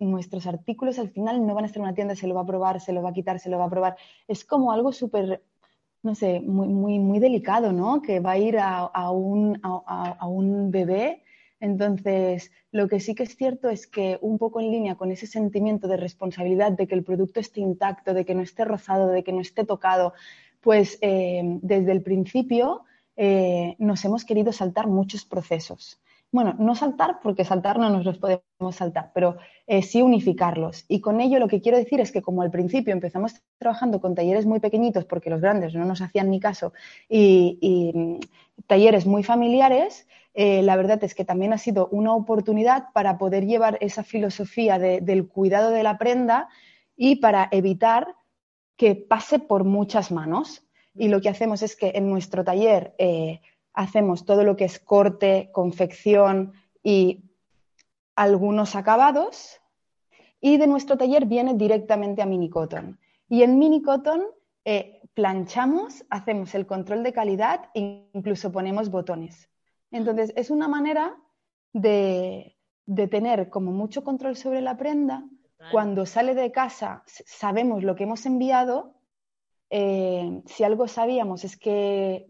nuestros 0.00 0.46
artículos 0.46 0.98
al 0.98 1.10
final 1.10 1.46
no 1.46 1.54
van 1.54 1.64
a 1.64 1.66
estar 1.66 1.80
en 1.80 1.84
una 1.84 1.94
tienda, 1.94 2.14
se 2.14 2.26
lo 2.26 2.34
va 2.34 2.42
a 2.42 2.46
probar, 2.46 2.80
se 2.80 2.92
lo 2.92 3.02
va 3.02 3.10
a 3.10 3.14
quitar, 3.14 3.38
se 3.40 3.50
lo 3.50 3.58
va 3.58 3.64
a 3.66 3.70
probar. 3.70 3.96
Es 4.26 4.44
como 4.44 4.72
algo 4.72 4.92
súper, 4.92 5.42
no 6.02 6.14
sé, 6.14 6.40
muy, 6.40 6.68
muy, 6.68 6.98
muy 6.98 7.18
delicado, 7.18 7.72
¿no? 7.72 8.02
Que 8.02 8.20
va 8.20 8.32
a 8.32 8.38
ir 8.38 8.58
a, 8.58 9.10
un, 9.10 9.58
a 9.62 10.26
un 10.26 10.70
bebé 10.70 11.22
entonces, 11.60 12.50
lo 12.72 12.88
que 12.88 13.00
sí 13.00 13.14
que 13.14 13.24
es 13.24 13.36
cierto 13.36 13.68
es 13.68 13.86
que 13.86 14.18
un 14.22 14.38
poco 14.38 14.60
en 14.60 14.70
línea 14.70 14.94
con 14.94 15.12
ese 15.12 15.26
sentimiento 15.26 15.88
de 15.88 15.98
responsabilidad 15.98 16.72
de 16.72 16.86
que 16.86 16.94
el 16.94 17.04
producto 17.04 17.38
esté 17.38 17.60
intacto, 17.60 18.14
de 18.14 18.24
que 18.24 18.34
no 18.34 18.40
esté 18.40 18.64
rozado, 18.64 19.08
de 19.08 19.22
que 19.22 19.32
no 19.32 19.42
esté 19.42 19.64
tocado, 19.64 20.14
pues 20.62 20.98
eh, 21.02 21.42
desde 21.62 21.92
el 21.92 22.02
principio 22.02 22.84
eh, 23.16 23.76
nos 23.78 24.04
hemos 24.06 24.24
querido 24.24 24.52
saltar 24.52 24.86
muchos 24.86 25.26
procesos. 25.26 26.00
Bueno, 26.32 26.54
no 26.58 26.74
saltar 26.76 27.20
porque 27.22 27.44
saltar 27.44 27.78
no 27.78 27.90
nos 27.90 28.04
los 28.04 28.18
podemos 28.18 28.76
saltar, 28.76 29.10
pero 29.12 29.36
eh, 29.66 29.82
sí 29.82 30.00
unificarlos. 30.00 30.84
Y 30.86 31.00
con 31.00 31.20
ello 31.20 31.40
lo 31.40 31.48
que 31.48 31.60
quiero 31.60 31.76
decir 31.76 32.00
es 32.00 32.12
que 32.12 32.22
como 32.22 32.42
al 32.42 32.52
principio 32.52 32.92
empezamos 32.92 33.34
trabajando 33.58 34.00
con 34.00 34.14
talleres 34.14 34.46
muy 34.46 34.60
pequeñitos 34.60 35.04
porque 35.04 35.30
los 35.30 35.40
grandes 35.40 35.74
no 35.74 35.84
nos 35.84 36.00
hacían 36.00 36.30
ni 36.30 36.38
caso 36.38 36.72
y 37.08 37.92
mm, 37.94 38.18
talleres 38.66 39.06
muy 39.06 39.24
familiares, 39.24 40.06
eh, 40.34 40.62
la 40.62 40.76
verdad 40.76 41.02
es 41.02 41.14
que 41.14 41.24
también 41.24 41.52
ha 41.52 41.58
sido 41.58 41.88
una 41.88 42.14
oportunidad 42.14 42.92
para 42.92 43.18
poder 43.18 43.46
llevar 43.46 43.78
esa 43.80 44.04
filosofía 44.04 44.78
del 44.78 45.26
cuidado 45.26 45.70
de 45.70 45.82
la 45.82 45.98
prenda 45.98 46.48
y 46.96 47.16
para 47.16 47.48
evitar 47.50 48.14
que 48.76 48.94
pase 48.94 49.38
por 49.38 49.64
muchas 49.64 50.12
manos. 50.12 50.62
Y 50.94 51.08
lo 51.08 51.20
que 51.20 51.28
hacemos 51.28 51.62
es 51.62 51.76
que 51.76 51.92
en 51.94 52.08
nuestro 52.08 52.44
taller 52.44 52.94
eh, 52.98 53.40
hacemos 53.72 54.24
todo 54.24 54.44
lo 54.44 54.56
que 54.56 54.64
es 54.64 54.78
corte, 54.78 55.50
confección 55.52 56.52
y 56.82 57.24
algunos 58.16 58.76
acabados. 58.76 59.60
Y 60.40 60.56
de 60.56 60.66
nuestro 60.66 60.96
taller 60.96 61.26
viene 61.26 61.54
directamente 61.54 62.22
a 62.22 62.26
Mini 62.26 62.48
Cotton. 62.48 62.98
Y 63.28 63.42
en 63.42 63.58
Mini 63.58 63.82
Cotton 63.82 64.22
eh, 64.64 65.00
planchamos, 65.14 66.04
hacemos 66.10 66.54
el 66.54 66.66
control 66.66 67.02
de 67.02 67.12
calidad 67.12 67.70
e 67.74 68.08
incluso 68.12 68.52
ponemos 68.52 68.90
botones. 68.90 69.48
Entonces, 69.90 70.32
es 70.36 70.50
una 70.50 70.68
manera 70.68 71.16
de, 71.72 72.56
tener 73.10 73.50
como 73.50 73.70
mucho 73.72 74.04
control 74.04 74.36
sobre 74.36 74.60
la 74.60 74.76
prenda. 74.76 75.24
Cuando 75.72 76.06
sale 76.06 76.34
de 76.34 76.52
casa 76.52 77.02
sabemos 77.06 77.82
lo 77.82 77.94
que 77.94 78.04
hemos 78.04 78.24
enviado. 78.24 78.94
Eh, 79.68 80.42
si 80.46 80.64
algo 80.64 80.88
sabíamos 80.88 81.44
es 81.44 81.56
que, 81.58 82.26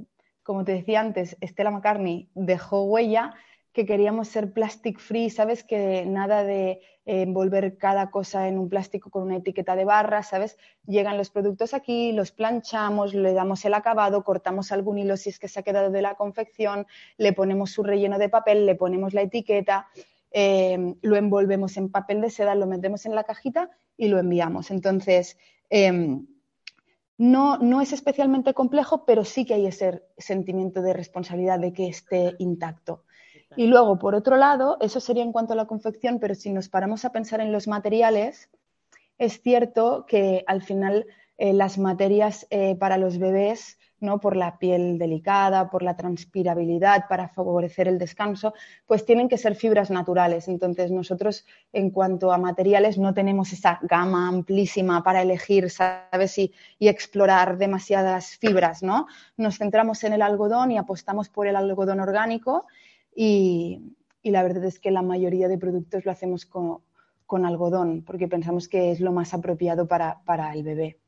como 0.51 0.65
te 0.65 0.73
decía 0.73 0.99
antes, 0.99 1.37
Estela 1.41 1.71
McCartney 1.71 2.29
dejó 2.35 2.83
huella, 2.83 3.35
que 3.73 3.87
queríamos 3.87 4.27
ser 4.27 4.53
plastic 4.53 4.99
free, 4.99 5.31
¿sabes? 5.31 5.63
Que 5.63 6.05
nada 6.05 6.43
de 6.43 6.81
envolver 7.05 7.79
cada 7.79 8.11
cosa 8.11 8.49
en 8.49 8.59
un 8.59 8.69
plástico 8.69 9.11
con 9.11 9.23
una 9.23 9.37
etiqueta 9.37 9.77
de 9.77 9.85
barra, 9.85 10.25
¿sabes? 10.25 10.59
Llegan 10.89 11.17
los 11.17 11.31
productos 11.31 11.73
aquí, 11.73 12.11
los 12.11 12.33
planchamos, 12.33 13.15
le 13.15 13.33
damos 13.33 13.65
el 13.65 13.75
acabado, 13.75 14.25
cortamos 14.25 14.73
algún 14.73 14.99
hilo 14.99 15.17
si 15.17 15.31
es 15.31 15.39
que 15.39 15.47
se 15.47 15.61
ha 15.61 15.63
quedado 15.63 15.93
de 15.93 16.03
la 16.03 16.17
confección, 16.17 16.85
le 17.17 17.33
ponemos 17.33 17.71
su 17.71 17.85
relleno 17.85 18.19
de 18.19 18.29
papel, 18.29 18.67
le 18.67 18.75
ponemos 18.75 19.15
la 19.15 19.23
etiqueta, 19.23 19.87
eh, 20.33 20.97
lo 21.01 21.15
envolvemos 21.15 21.77
en 21.77 21.93
papel 21.93 22.21
de 22.21 22.31
seda, 22.31 22.57
lo 22.57 22.67
metemos 22.67 23.07
en 23.07 23.15
la 23.15 23.23
cajita 23.23 23.71
y 23.97 24.09
lo 24.09 24.19
enviamos. 24.19 24.73
Entonces, 24.73 25.39
em, 25.69 26.27
no, 27.21 27.59
no 27.59 27.83
es 27.83 27.93
especialmente 27.93 28.55
complejo, 28.55 29.05
pero 29.05 29.27
sí 29.27 29.45
que 29.45 29.53
hay 29.53 29.67
ese 29.67 30.03
sentimiento 30.17 30.81
de 30.81 30.95
responsabilidad 30.95 31.59
de 31.59 31.75
que 31.75 31.87
esté 31.87 32.35
intacto. 32.39 33.05
Y 33.57 33.67
luego, 33.67 33.99
por 33.99 34.15
otro 34.15 34.39
lado, 34.39 34.79
eso 34.81 35.01
sería 35.01 35.23
en 35.23 35.31
cuanto 35.31 35.53
a 35.53 35.57
la 35.57 35.67
confección, 35.67 36.19
pero 36.19 36.35
si 36.35 36.51
nos 36.51 36.71
paramos 36.71 37.05
a 37.05 37.13
pensar 37.13 37.43
en 37.43 37.53
los 37.53 37.69
materiales, 37.69 38.49
es 39.19 39.43
cierto 39.43 40.07
que 40.09 40.45
al 40.47 40.63
final 40.63 41.05
eh, 41.37 41.53
las 41.53 41.77
materias 41.77 42.47
eh, 42.49 42.75
para 42.77 42.97
los 42.97 43.19
bebés, 43.19 43.79
¿no? 44.01 44.21
por 44.21 44.37
la 44.37 44.59
piel 44.59 44.99
delicada, 44.99 45.71
por 45.71 45.83
la 45.83 45.97
transpirabilidad, 45.97 47.07
para 47.09 47.29
favorecer 47.29 47.89
el 47.89 47.99
descanso, 47.99 48.55
pues 48.87 49.05
tienen 49.05 49.29
que 49.29 49.39
ser 49.39 49.55
fibras 49.55 49.91
naturales. 49.91 50.49
Entonces, 50.49 50.91
nosotros 50.91 51.47
en 51.73 51.91
cuanto 51.91 52.33
a 52.33 52.39
materiales 52.39 52.99
no 52.99 53.15
tenemos 53.15 53.53
esa 53.53 53.79
gama 53.83 54.29
amplísima 54.29 55.03
para 55.03 55.23
elegir, 55.23 55.71
¿sabes? 55.71 56.39
Y, 56.39 56.53
y 56.79 56.89
explorar 56.89 57.59
demasiadas 57.59 58.37
fibras, 58.39 58.83
¿no? 58.83 59.07
Nos 59.37 59.59
centramos 59.59 60.03
en 60.05 60.15
el 60.15 60.23
algodón 60.23 60.73
y 60.73 60.79
apostamos 60.79 61.29
por 61.29 61.47
el 61.47 61.57
algodón 61.57 62.01
orgánico 62.01 62.67
y, 63.15 63.97
la 64.23 64.43
verdad 64.43 64.65
es 64.65 64.79
que 64.79 64.91
la 64.91 65.03
mayoría 65.03 65.49
de 65.49 65.59
productos 65.59 66.05
lo 66.05 66.13
hacemos 66.13 66.47
con, 66.47 66.83
algodón 67.45 68.03
porque 68.05 68.29
pensamos 68.29 68.69
que 68.69 68.91
es 68.91 69.01
lo 69.01 69.13
más 69.13 69.35
apropiado 69.35 69.87
para, 69.87 70.53
el 70.55 70.63
bebé. 70.63 70.99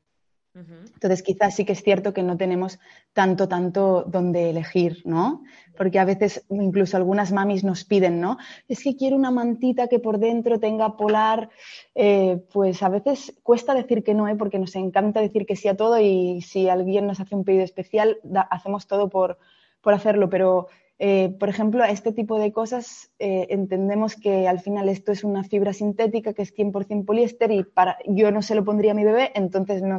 Entonces, 0.55 1.23
quizás 1.23 1.57
sí 1.57 1.65
que 1.65 1.73
es 1.73 1.83
cierto 1.83 2.13
que 2.13 2.23
no 2.23 2.37
tenemos 2.37 2.79
tanto, 3.15 3.49
tanto 3.49 4.05
donde 4.07 4.51
elegir, 4.51 5.01
¿no? 5.05 5.45
Porque 5.77 5.99
a 5.99 6.05
veces 6.05 6.45
incluso 6.51 6.99
algunas 6.99 7.33
mamis 7.33 7.65
nos 7.65 7.85
piden, 7.85 8.21
¿no? 8.21 8.37
Es 8.69 8.83
que 8.83 8.95
quiero 8.95 9.17
una 9.17 9.31
mantita 9.31 9.89
que 9.89 9.99
por 9.99 10.19
dentro 10.19 10.61
tenga 10.61 10.97
polar. 10.97 11.49
Eh, 11.95 12.43
pues 12.53 12.83
a 12.83 12.91
veces 12.91 13.35
cuesta 13.43 13.75
decir 13.75 14.05
que 14.05 14.13
no, 14.13 14.29
¿eh? 14.29 14.37
Porque 14.37 14.59
nos 14.59 14.77
encanta 14.77 15.21
decir 15.21 15.47
que 15.47 15.57
sí 15.57 15.69
a 15.69 15.77
todo 15.77 15.99
y 15.99 16.43
si 16.43 16.69
alguien 16.69 17.07
nos 17.07 17.21
hace 17.21 17.35
un 17.35 17.45
pedido 17.45 17.65
especial, 17.65 18.19
hacemos 18.51 18.87
todo 18.87 19.09
por, 19.09 19.39
por 19.81 19.95
hacerlo, 19.95 20.29
pero 20.29 20.69
eh, 20.99 21.35
por 21.39 21.49
ejemplo, 21.49 21.85
este 21.85 22.13
tipo 22.13 22.39
de 22.39 22.53
cosas 22.53 23.11
eh, 23.19 23.47
entendemos 23.51 24.15
que 24.17 24.47
al 24.47 24.61
final 24.61 24.89
esto 24.89 25.13
es 25.13 25.25
una 25.25 25.43
fibra 25.45 25.73
sintética 25.73 26.33
que 26.33 26.43
es 26.43 26.55
100% 26.55 27.05
poliéster 27.05 27.51
y 27.51 27.65
para, 27.65 27.99
yo 28.07 28.31
no 28.31 28.43
se 28.43 28.55
lo 28.55 28.65
pondría 28.65 28.93
a 28.93 28.95
mi 28.95 29.05
bebé, 29.05 29.33
entonces 29.35 29.83
no, 29.83 29.97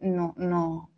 no, 0.00 0.34
no, 0.36 0.90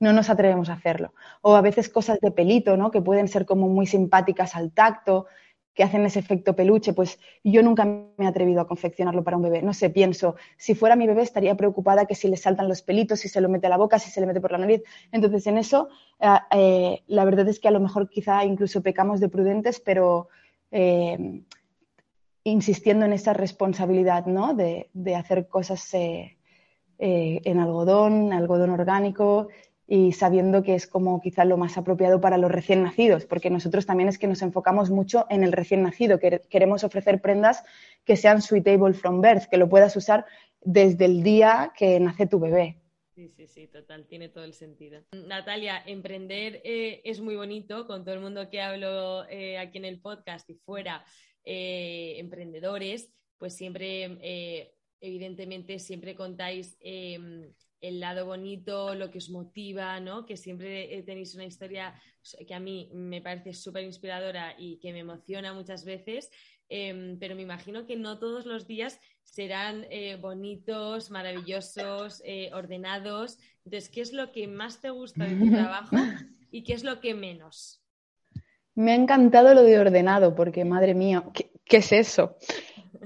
no 0.00 0.12
nos 0.12 0.30
atrevemos 0.30 0.68
a 0.68 0.74
hacerlo. 0.74 1.14
O 1.42 1.54
a 1.54 1.60
veces 1.60 1.88
cosas 1.88 2.18
de 2.20 2.30
pelito, 2.30 2.76
¿no? 2.76 2.90
que 2.90 3.02
pueden 3.02 3.28
ser 3.28 3.44
como 3.46 3.68
muy 3.68 3.86
simpáticas 3.86 4.54
al 4.54 4.72
tacto, 4.72 5.26
que 5.74 5.82
hacen 5.82 6.06
ese 6.06 6.20
efecto 6.20 6.54
peluche, 6.54 6.92
pues 6.92 7.18
yo 7.42 7.62
nunca 7.62 7.84
me 7.84 8.24
he 8.24 8.26
atrevido 8.26 8.60
a 8.60 8.66
confeccionarlo 8.66 9.24
para 9.24 9.36
un 9.36 9.42
bebé. 9.42 9.60
No 9.60 9.74
sé, 9.74 9.90
pienso, 9.90 10.36
si 10.56 10.74
fuera 10.74 10.94
mi 10.94 11.06
bebé 11.06 11.22
estaría 11.22 11.56
preocupada 11.56 12.06
que 12.06 12.14
si 12.14 12.28
le 12.28 12.36
saltan 12.36 12.68
los 12.68 12.82
pelitos, 12.82 13.20
si 13.20 13.28
se 13.28 13.40
lo 13.40 13.48
mete 13.48 13.66
a 13.66 13.70
la 13.70 13.76
boca, 13.76 13.98
si 13.98 14.10
se 14.10 14.20
le 14.20 14.26
mete 14.26 14.40
por 14.40 14.52
la 14.52 14.58
nariz. 14.58 14.82
Entonces, 15.10 15.46
en 15.48 15.58
eso, 15.58 15.88
eh, 16.20 16.28
eh, 16.52 17.02
la 17.08 17.24
verdad 17.24 17.48
es 17.48 17.58
que 17.58 17.68
a 17.68 17.72
lo 17.72 17.80
mejor 17.80 18.08
quizá 18.08 18.44
incluso 18.44 18.82
pecamos 18.82 19.18
de 19.18 19.28
prudentes, 19.28 19.80
pero 19.80 20.28
eh, 20.70 21.42
insistiendo 22.44 23.04
en 23.04 23.12
esa 23.12 23.32
responsabilidad, 23.32 24.26
¿no? 24.26 24.54
De, 24.54 24.90
de 24.92 25.16
hacer 25.16 25.48
cosas 25.48 25.92
en 26.96 27.58
algodón, 27.58 28.32
algodón 28.32 28.70
orgánico 28.70 29.48
y 29.86 30.12
sabiendo 30.12 30.62
que 30.62 30.74
es 30.74 30.86
como 30.86 31.20
quizá 31.20 31.44
lo 31.44 31.56
más 31.56 31.76
apropiado 31.76 32.20
para 32.20 32.38
los 32.38 32.50
recién 32.50 32.82
nacidos, 32.82 33.26
porque 33.26 33.50
nosotros 33.50 33.86
también 33.86 34.08
es 34.08 34.18
que 34.18 34.26
nos 34.26 34.42
enfocamos 34.42 34.90
mucho 34.90 35.26
en 35.28 35.44
el 35.44 35.52
recién 35.52 35.82
nacido, 35.82 36.18
que 36.18 36.40
queremos 36.48 36.84
ofrecer 36.84 37.20
prendas 37.20 37.64
que 38.04 38.16
sean 38.16 38.40
suitable 38.40 38.94
from 38.94 39.20
birth, 39.20 39.44
que 39.50 39.58
lo 39.58 39.68
puedas 39.68 39.94
usar 39.96 40.24
desde 40.62 41.04
el 41.04 41.22
día 41.22 41.72
que 41.76 42.00
nace 42.00 42.26
tu 42.26 42.40
bebé. 42.40 42.78
Sí, 43.14 43.28
sí, 43.28 43.46
sí, 43.46 43.66
total, 43.68 44.06
tiene 44.06 44.28
todo 44.28 44.42
el 44.42 44.54
sentido. 44.54 45.00
Natalia, 45.12 45.80
emprender 45.86 46.60
eh, 46.64 47.00
es 47.04 47.20
muy 47.20 47.36
bonito, 47.36 47.86
con 47.86 48.04
todo 48.04 48.14
el 48.14 48.20
mundo 48.20 48.50
que 48.50 48.60
hablo 48.60 49.24
eh, 49.28 49.56
aquí 49.58 49.78
en 49.78 49.84
el 49.84 50.00
podcast 50.00 50.50
y 50.50 50.54
fuera, 50.54 51.04
eh, 51.44 52.16
emprendedores, 52.18 53.12
pues 53.38 53.54
siempre, 53.54 54.58
evidentemente, 55.00 55.78
siempre 55.78 56.16
contáis 56.16 56.76
em, 56.80 57.52
el 57.88 58.00
lado 58.00 58.24
bonito, 58.24 58.94
lo 58.94 59.10
que 59.10 59.18
os 59.18 59.30
motiva, 59.30 60.00
¿no? 60.00 60.24
Que 60.24 60.36
siempre 60.36 60.96
eh, 60.96 61.02
tenéis 61.02 61.34
una 61.34 61.44
historia 61.44 61.94
que 62.46 62.54
a 62.54 62.60
mí 62.60 62.90
me 62.94 63.20
parece 63.20 63.52
súper 63.52 63.84
inspiradora 63.84 64.54
y 64.58 64.78
que 64.78 64.92
me 64.92 65.00
emociona 65.00 65.52
muchas 65.52 65.84
veces. 65.84 66.30
em, 66.70 67.18
pero 67.18 67.34
me 67.34 67.42
imagino 67.42 67.84
que 67.86 67.94
no 67.94 68.18
todos 68.18 68.46
los 68.46 68.66
días 68.66 68.98
serán 69.22 69.86
eh, 69.90 70.16
bonitos, 70.16 71.10
maravillosos, 71.10 72.22
eh, 72.24 72.50
ordenados. 72.54 73.38
Entonces, 73.66 73.90
¿qué 73.90 74.00
es 74.00 74.12
lo 74.14 74.32
que 74.32 74.46
más 74.48 74.80
te 74.80 74.88
gusta 74.88 75.24
de 75.24 75.36
tu 75.36 75.50
trabajo 75.50 75.96
y 76.50 76.64
qué 76.64 76.72
es 76.72 76.84
lo 76.84 77.00
que 77.00 77.14
menos? 77.14 77.82
Me 78.74 78.92
ha 78.92 78.94
encantado 78.94 79.52
lo 79.54 79.62
de 79.62 79.78
ordenado, 79.78 80.34
porque 80.34 80.64
madre 80.64 80.94
mía, 80.94 81.22
¿qué, 81.34 81.76
es 81.76 81.92
eso? 81.92 82.36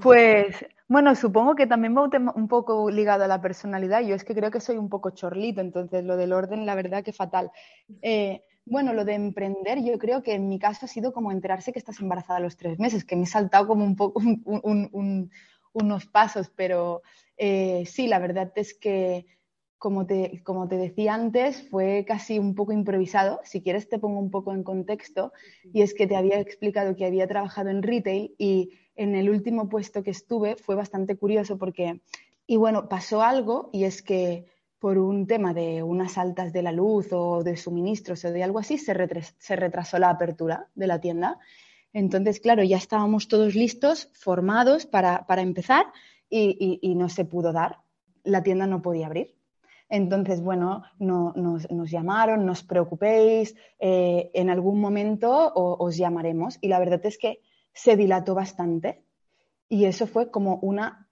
Pues, 0.01 0.55
bueno, 0.89 1.15
supongo 1.15 1.53
que 1.55 1.67
también 1.67 1.95
va 1.95 2.09
un, 2.35 2.47
poco 2.47 2.89
ligado 2.89 3.23
a 3.23 3.27
la 3.27 3.41
personalidad. 3.41 4.01
Yo 4.01 4.15
es 4.15 4.23
que 4.23 4.33
creo 4.33 4.49
que 4.49 4.59
soy 4.59 4.77
un 4.77 4.89
poco 4.89 5.11
chorlito, 5.11 5.61
entonces 5.61 6.03
lo 6.03 6.17
del 6.17 6.33
orden, 6.33 6.65
la 6.65 6.73
verdad 6.73 7.03
que 7.03 7.13
fatal. 7.13 7.51
Eh, 8.01 8.41
bueno, 8.65 8.93
lo 8.93 9.05
de 9.05 9.13
emprender, 9.13 9.83
yo 9.83 9.99
creo 9.99 10.23
que 10.23 10.33
en 10.33 10.49
mi 10.49 10.57
caso 10.57 10.87
ha 10.87 10.89
sido 10.89 11.13
como 11.13 11.31
enterarse 11.31 11.71
que 11.71 11.77
estás 11.77 11.99
embarazada 11.99 12.37
a 12.37 12.41
los 12.41 12.57
tres 12.57 12.79
meses, 12.79 13.05
que 13.05 13.15
me 13.15 13.23
he 13.23 13.27
saltado 13.27 13.67
como 13.67 13.85
un 13.85 13.95
poco 13.95 14.19
unos 15.73 16.05
pasos, 16.07 16.51
pero 16.55 17.03
eh, 17.37 17.83
sí, 17.85 18.07
la 18.07 18.17
verdad 18.17 18.51
es 18.55 18.73
que, 18.73 19.27
como 19.77 20.07
te, 20.07 20.41
como 20.43 20.67
te 20.67 20.77
decía 20.77 21.13
antes, 21.13 21.69
fue 21.69 22.03
casi 22.07 22.39
un 22.39 22.55
poco 22.55 22.73
improvisado. 22.73 23.41
Si 23.43 23.61
quieres 23.61 23.89
te 23.89 23.99
pongo 23.99 24.19
un 24.19 24.31
poco 24.31 24.53
en 24.53 24.63
contexto, 24.63 25.33
y 25.71 25.83
es 25.83 25.93
que 25.93 26.07
te 26.07 26.15
había 26.15 26.39
explicado 26.39 26.95
que 26.95 27.05
había 27.05 27.27
trabajado 27.27 27.69
en 27.69 27.83
retail 27.83 28.33
y 28.39 28.71
en 28.99 29.15
el 29.15 29.29
último 29.29 29.69
puesto 29.69 30.03
que 30.03 30.11
estuve 30.11 30.57
fue 30.57 30.75
bastante 30.75 31.15
curioso 31.15 31.57
porque, 31.57 32.01
y 32.45 32.57
bueno, 32.57 32.89
pasó 32.89 33.21
algo 33.21 33.69
y 33.71 33.85
es 33.85 34.01
que 34.01 34.45
por 34.77 34.97
un 34.97 35.25
tema 35.25 35.53
de 35.53 35.83
unas 35.83 36.17
altas 36.17 36.51
de 36.51 36.61
la 36.61 36.73
luz 36.73 37.07
o 37.13 37.41
de 37.41 37.55
suministros 37.55 38.25
o 38.25 38.31
de 38.31 38.43
algo 38.43 38.59
así, 38.59 38.77
se, 38.77 38.93
retrasó 38.93 39.99
la 39.99 40.09
apertura 40.09 40.67
de 40.75 40.87
la 40.87 40.99
tienda. 40.99 41.39
Entonces, 41.93 42.41
claro, 42.41 42.61
ya 42.63 42.75
estábamos 42.75 43.29
todos 43.29 43.55
listos, 43.55 44.09
formados 44.13 44.85
para, 44.85 45.25
empezar 45.37 45.85
y, 46.29 46.93
no 46.95 47.07
se 47.07 47.23
pudo 47.23 47.53
dar. 47.53 47.77
La 48.25 48.43
tienda 48.43 48.67
no 48.67 48.81
podía 48.81 49.07
abrir. 49.07 49.33
Entonces, 49.87 50.41
bueno, 50.41 50.83
nos, 50.99 51.89
llamaron, 51.89 52.45
no 52.45 52.51
os 52.51 52.63
preocupéis, 52.63 53.55
eh, 53.79 54.29
en 54.33 54.49
algún 54.49 54.81
momento 54.81 55.53
os 55.55 55.95
llamaremos. 55.95 56.57
Y 56.59 56.67
la 56.67 56.79
verdad 56.79 57.05
es 57.05 57.17
que 57.17 57.39
se 57.81 57.95
dilató 57.95 58.35
bastante 58.35 59.03
y 59.67 59.85
eso 59.85 60.07
fue 60.07 60.31
como 60.31 60.55
una 60.57 61.09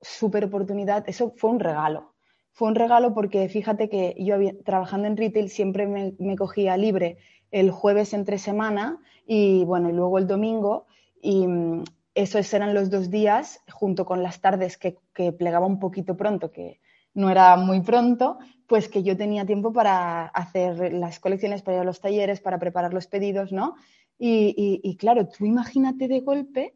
super 0.00 0.44
oportunidad, 0.44 1.08
eso 1.08 1.32
fue 1.36 1.50
un 1.50 1.60
regalo 1.60 2.16
fue 2.56 2.68
un 2.68 2.74
regalo 2.74 3.12
porque 3.12 3.50
fíjate 3.50 3.90
que 3.90 4.14
yo 4.18 4.36
trabajando 4.64 5.06
en 5.06 5.18
retail 5.18 5.50
siempre 5.50 5.86
me, 5.86 6.36
cogía 6.36 6.74
libre 6.78 7.18
el 7.50 7.70
jueves 7.70 8.14
entre 8.14 8.38
semana 8.38 8.98
y 9.26 9.62
bueno, 9.66 9.90
y 9.90 9.92
luego 9.92 10.16
el 10.16 10.26
domingo 10.26 10.86
y 11.20 11.46
mm, 11.46 11.84
esos 12.14 12.54
eran 12.54 12.72
los 12.72 12.88
dos 12.88 13.10
días 13.10 13.60
junto 13.70 14.06
con 14.06 14.22
las 14.22 14.40
tardes 14.40 14.78
que, 14.78 14.96
plegaba 15.32 15.66
un 15.66 15.78
poquito 15.78 16.16
pronto, 16.16 16.50
que 16.50 16.80
no 17.12 17.28
era 17.28 17.56
muy 17.56 17.82
pronto, 17.82 18.38
pues 18.66 18.88
que 18.88 19.02
yo 19.02 19.18
tenía 19.18 19.44
tiempo 19.44 19.74
para 19.74 20.24
hacer 20.24 20.94
las 20.94 21.20
colecciones, 21.20 21.60
para 21.60 21.76
ir 21.76 21.82
a 21.82 21.84
los 21.84 22.00
talleres, 22.00 22.40
para 22.40 22.58
preparar 22.58 22.94
los 22.94 23.06
pedidos, 23.06 23.52
¿no? 23.52 23.74
Y, 24.18 24.96
claro, 24.98 25.28
tú 25.28 25.44
imagínate 25.44 26.08
de 26.08 26.20
golpe 26.20 26.74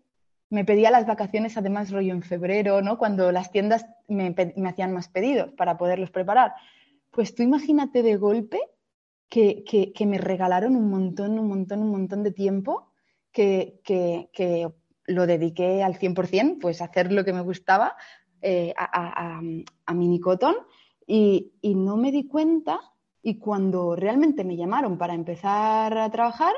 me 0.50 0.64
pedía 0.64 0.90
las 0.90 1.06
vacaciones, 1.06 1.56
además, 1.56 1.92
rollo 1.92 2.12
en 2.12 2.22
febrero, 2.22 2.82
¿no? 2.82 2.98
Cuando 2.98 3.30
las 3.30 3.52
tiendas 3.52 3.86
me, 4.08 4.34
hacían 4.66 4.92
más 4.92 5.08
pedidos 5.08 5.52
para 5.52 5.78
poderlos 5.78 6.10
preparar. 6.10 6.54
Pues 7.12 7.36
tú 7.36 7.44
imagínate 7.44 8.02
de 8.02 8.16
golpe 8.16 8.58
que, 9.28 9.94
me 10.06 10.18
regalaron 10.18 10.74
un 10.74 10.90
montón, 10.90 11.38
un 11.38 11.46
montón, 11.46 11.82
un 11.82 11.90
montón 11.90 12.24
de 12.24 12.32
tiempo 12.32 12.90
que, 13.30 13.80
lo 15.06 15.26
dediqué 15.26 15.82
al 15.82 15.98
100%, 15.98 16.58
pues 16.60 16.82
a 16.82 16.86
hacer 16.86 17.12
lo 17.12 17.24
que 17.24 17.32
me 17.32 17.40
gustaba, 17.40 17.96
eh, 18.42 18.74
a, 18.76 19.36
a, 19.36 19.40
a, 19.86 19.94
Minicotton, 19.94 20.54
y, 21.06 21.52
y 21.60 21.74
no 21.74 21.96
me 21.96 22.12
di 22.12 22.26
cuenta. 22.26 22.80
Y 23.22 23.38
cuando 23.38 23.96
realmente 23.96 24.44
me 24.44 24.56
llamaron 24.56 24.98
para 24.98 25.14
empezar 25.14 25.96
a 25.98 26.10
trabajar, 26.10 26.54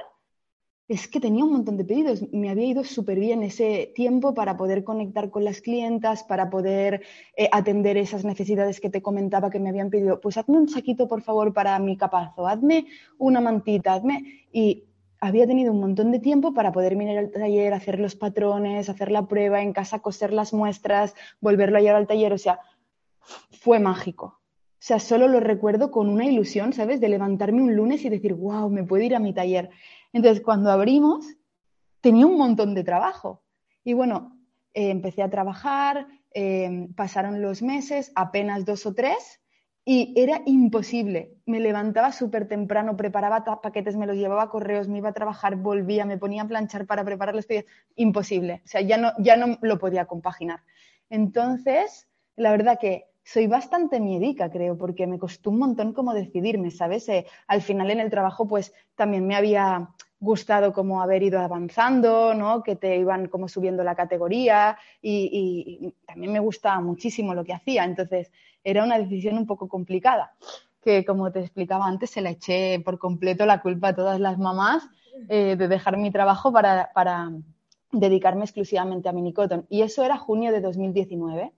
es 0.88 1.08
que 1.08 1.20
tenía 1.20 1.44
un 1.44 1.52
montón 1.52 1.76
de 1.76 1.84
pedidos. 1.84 2.22
Me 2.32 2.50
había 2.50 2.66
ido 2.66 2.84
súper 2.84 3.18
bien 3.18 3.42
ese 3.42 3.92
tiempo 3.94 4.34
para 4.34 4.56
poder 4.56 4.84
conectar 4.84 5.30
con 5.30 5.44
las 5.44 5.60
clientas, 5.60 6.24
para 6.24 6.50
poder 6.50 7.02
eh, 7.36 7.48
atender 7.52 7.96
esas 7.96 8.24
necesidades 8.24 8.80
que 8.80 8.90
te 8.90 9.00
comentaba 9.00 9.50
que 9.50 9.60
me 9.60 9.68
habían 9.68 9.90
pedido. 9.90 10.20
Pues 10.20 10.36
hazme 10.36 10.58
un 10.58 10.68
saquito, 10.68 11.08
por 11.08 11.22
favor, 11.22 11.52
para 11.52 11.78
mi 11.78 11.96
capazo, 11.96 12.46
hazme 12.46 12.86
una 13.18 13.40
mantita, 13.40 13.94
hazme. 13.94 14.46
Y 14.52 14.84
había 15.20 15.46
tenido 15.46 15.72
un 15.72 15.80
montón 15.80 16.10
de 16.10 16.18
tiempo 16.18 16.52
para 16.52 16.72
poder 16.72 16.96
venir 16.96 17.16
al 17.16 17.30
taller, 17.30 17.72
hacer 17.74 18.00
los 18.00 18.16
patrones, 18.16 18.88
hacer 18.88 19.10
la 19.12 19.26
prueba 19.26 19.62
en 19.62 19.72
casa, 19.72 20.00
coser 20.00 20.32
las 20.32 20.52
muestras, 20.52 21.14
volverlo 21.40 21.78
a 21.78 21.80
llevar 21.80 21.96
al 21.96 22.08
taller. 22.08 22.32
O 22.32 22.38
sea, 22.38 22.58
fue 23.50 23.78
mágico. 23.78 24.40
O 24.82 24.84
sea, 24.84 24.98
solo 24.98 25.28
lo 25.28 25.38
recuerdo 25.38 25.92
con 25.92 26.08
una 26.08 26.26
ilusión, 26.26 26.72
¿sabes? 26.72 27.00
De 27.00 27.08
levantarme 27.08 27.62
un 27.62 27.76
lunes 27.76 28.04
y 28.04 28.08
decir, 28.08 28.34
wow, 28.34 28.68
me 28.68 28.82
puedo 28.82 29.04
ir 29.04 29.14
a 29.14 29.20
mi 29.20 29.32
taller. 29.32 29.70
Entonces, 30.12 30.42
cuando 30.42 30.70
abrimos, 30.70 31.26
tenía 32.00 32.26
un 32.26 32.36
montón 32.36 32.74
de 32.74 32.84
trabajo. 32.84 33.42
Y 33.84 33.94
bueno, 33.94 34.38
eh, 34.74 34.90
empecé 34.90 35.22
a 35.22 35.30
trabajar, 35.30 36.06
eh, 36.34 36.88
pasaron 36.96 37.42
los 37.42 37.62
meses, 37.62 38.12
apenas 38.14 38.64
dos 38.64 38.86
o 38.86 38.94
tres, 38.94 39.40
y 39.84 40.14
era 40.16 40.42
imposible. 40.46 41.34
Me 41.44 41.58
levantaba 41.58 42.12
súper 42.12 42.46
temprano, 42.46 42.96
preparaba 42.96 43.44
paquetes, 43.60 43.96
me 43.96 44.06
los 44.06 44.16
llevaba 44.16 44.44
a 44.44 44.48
correos, 44.48 44.88
me 44.88 44.98
iba 44.98 45.08
a 45.08 45.14
trabajar, 45.14 45.56
volvía, 45.56 46.04
me 46.04 46.18
ponía 46.18 46.42
a 46.42 46.48
planchar 46.48 46.86
para 46.86 47.04
preparar 47.04 47.34
los 47.34 47.46
pedidos. 47.46 47.66
Imposible. 47.96 48.62
O 48.64 48.68
sea, 48.68 48.80
ya 48.80 48.96
no, 48.96 49.12
ya 49.18 49.36
no 49.36 49.58
lo 49.60 49.78
podía 49.78 50.06
compaginar. 50.06 50.60
Entonces, 51.10 52.08
la 52.36 52.52
verdad 52.52 52.78
que 52.80 53.11
soy 53.24 53.46
bastante 53.46 54.00
miedica, 54.00 54.50
creo, 54.50 54.76
porque 54.76 55.06
me 55.06 55.18
costó 55.18 55.50
un 55.50 55.58
montón 55.58 55.92
como 55.92 56.14
decidirme, 56.14 56.70
¿sabes? 56.70 57.08
Eh, 57.08 57.26
al 57.46 57.62
final 57.62 57.90
en 57.90 58.00
el 58.00 58.10
trabajo, 58.10 58.46
pues 58.46 58.74
también 58.96 59.26
me 59.26 59.36
había 59.36 59.90
gustado 60.18 60.72
como 60.72 61.02
haber 61.02 61.22
ido 61.22 61.40
avanzando, 61.40 62.34
¿no? 62.34 62.62
Que 62.62 62.76
te 62.76 62.96
iban 62.96 63.26
como 63.28 63.48
subiendo 63.48 63.82
la 63.82 63.96
categoría 63.96 64.78
y, 65.00 65.92
también 66.06 66.32
me 66.32 66.40
gustaba 66.40 66.80
muchísimo 66.80 67.34
lo 67.34 67.44
que 67.44 67.54
hacía. 67.54 67.84
Entonces, 67.84 68.30
era 68.62 68.84
una 68.84 68.98
decisión 68.98 69.36
un 69.36 69.46
poco 69.46 69.68
complicada, 69.68 70.34
que 70.80 71.04
como 71.04 71.32
te 71.32 71.40
explicaba 71.40 71.86
antes, 71.86 72.10
se 72.10 72.20
la 72.20 72.30
eché 72.30 72.80
por 72.80 72.98
completo 72.98 73.46
la 73.46 73.60
culpa 73.60 73.88
a 73.88 73.96
todas 73.96 74.20
las 74.20 74.38
mamás 74.38 74.88
eh, 75.28 75.56
de 75.56 75.68
dejar 75.68 75.96
mi 75.96 76.10
trabajo 76.10 76.52
para, 76.52 76.92
para 76.94 77.32
dedicarme 77.90 78.44
exclusivamente 78.44 79.08
a 79.08 79.12
Minicotton. 79.12 79.66
Y 79.68 79.82
eso 79.82 80.04
era 80.04 80.16
junio 80.18 80.52
de 80.52 80.60
2019. 80.60 81.52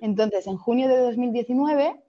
Entonces, 0.00 0.46
en 0.46 0.56
junio 0.56 0.88
de 0.88 0.98
2019, 0.98 2.00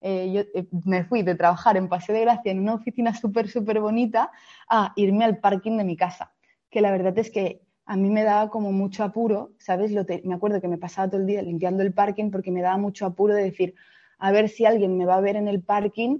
eh, 0.00 0.32
yo 0.32 0.40
eh, 0.60 0.66
me 0.84 1.04
fui 1.04 1.22
de 1.22 1.34
trabajar 1.34 1.76
en 1.76 1.88
Paseo 1.88 2.14
de 2.14 2.22
Gracia 2.22 2.50
en 2.50 2.60
una 2.60 2.74
oficina 2.74 3.14
súper, 3.14 3.48
súper 3.48 3.80
bonita 3.80 4.30
a 4.68 4.92
irme 4.96 5.24
al 5.24 5.38
parking 5.38 5.76
de 5.76 5.84
mi 5.84 5.96
casa, 5.96 6.32
que 6.70 6.80
la 6.80 6.90
verdad 6.90 7.16
es 7.18 7.30
que 7.30 7.62
a 7.84 7.96
mí 7.96 8.10
me 8.10 8.24
daba 8.24 8.50
como 8.50 8.72
mucho 8.72 9.04
apuro, 9.04 9.52
¿sabes? 9.58 9.92
me 10.24 10.34
acuerdo 10.34 10.60
que 10.60 10.68
me 10.68 10.78
pasaba 10.78 11.08
todo 11.08 11.20
el 11.20 11.26
día 11.26 11.42
limpiando 11.42 11.82
el 11.82 11.92
parking 11.92 12.30
porque 12.30 12.50
me 12.50 12.62
daba 12.62 12.78
mucho 12.78 13.06
apuro 13.06 13.34
de 13.34 13.44
decir, 13.44 13.74
a 14.18 14.32
ver 14.32 14.48
si 14.48 14.64
alguien 14.64 14.96
me 14.96 15.04
va 15.04 15.16
a 15.16 15.20
ver 15.20 15.36
en 15.36 15.48
el 15.48 15.62
parking 15.62 16.18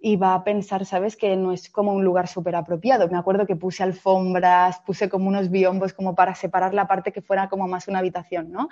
y 0.00 0.16
va 0.16 0.34
a 0.34 0.44
pensar, 0.44 0.86
¿sabes? 0.86 1.16
Que 1.16 1.36
no 1.36 1.52
es 1.52 1.68
como 1.70 1.92
un 1.92 2.04
lugar 2.04 2.28
súper 2.28 2.54
apropiado. 2.54 3.08
Me 3.08 3.18
acuerdo 3.18 3.46
que 3.46 3.56
puse 3.56 3.82
alfombras, 3.82 4.80
puse 4.86 5.08
como 5.08 5.28
unos 5.28 5.50
biombos 5.50 5.92
como 5.92 6.14
para 6.14 6.34
separar 6.34 6.72
la 6.72 6.86
parte 6.86 7.10
que 7.10 7.20
fuera 7.20 7.48
como 7.48 7.66
más 7.66 7.88
una 7.88 7.98
habitación, 7.98 8.52
¿no? 8.52 8.68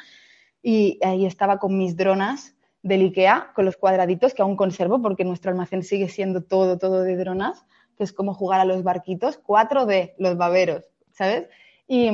Y 0.68 0.98
ahí 1.04 1.26
estaba 1.26 1.60
con 1.60 1.78
mis 1.78 1.96
dronas 1.96 2.56
del 2.82 3.02
IKEA, 3.02 3.52
con 3.54 3.64
los 3.64 3.76
cuadraditos 3.76 4.34
que 4.34 4.42
aún 4.42 4.56
conservo 4.56 5.00
porque 5.00 5.22
nuestro 5.22 5.52
almacén 5.52 5.84
sigue 5.84 6.08
siendo 6.08 6.42
todo, 6.42 6.76
todo 6.76 7.04
de 7.04 7.16
dronas, 7.16 7.64
que 7.96 8.02
es 8.02 8.12
como 8.12 8.34
jugar 8.34 8.58
a 8.58 8.64
los 8.64 8.82
barquitos, 8.82 9.40
4D, 9.44 10.14
los 10.18 10.36
baberos, 10.36 10.82
¿sabes? 11.12 11.46
Y, 11.86 12.10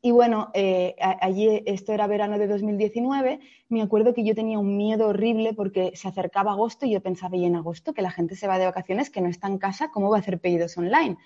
y 0.00 0.12
bueno, 0.12 0.52
eh, 0.54 0.94
allí, 1.00 1.64
esto 1.66 1.92
era 1.92 2.06
verano 2.06 2.38
de 2.38 2.46
2019, 2.46 3.40
me 3.68 3.82
acuerdo 3.82 4.14
que 4.14 4.22
yo 4.22 4.36
tenía 4.36 4.60
un 4.60 4.76
miedo 4.76 5.08
horrible 5.08 5.52
porque 5.52 5.90
se 5.96 6.06
acercaba 6.06 6.52
agosto 6.52 6.86
y 6.86 6.92
yo 6.92 7.00
pensaba, 7.00 7.36
y 7.36 7.46
en 7.46 7.56
agosto, 7.56 7.94
que 7.94 8.02
la 8.02 8.12
gente 8.12 8.36
se 8.36 8.46
va 8.46 8.60
de 8.60 8.66
vacaciones, 8.66 9.10
que 9.10 9.22
no 9.22 9.28
está 9.28 9.48
en 9.48 9.58
casa, 9.58 9.90
¿cómo 9.90 10.08
va 10.08 10.18
a 10.18 10.20
hacer 10.20 10.38
pedidos 10.38 10.78
online? 10.78 11.16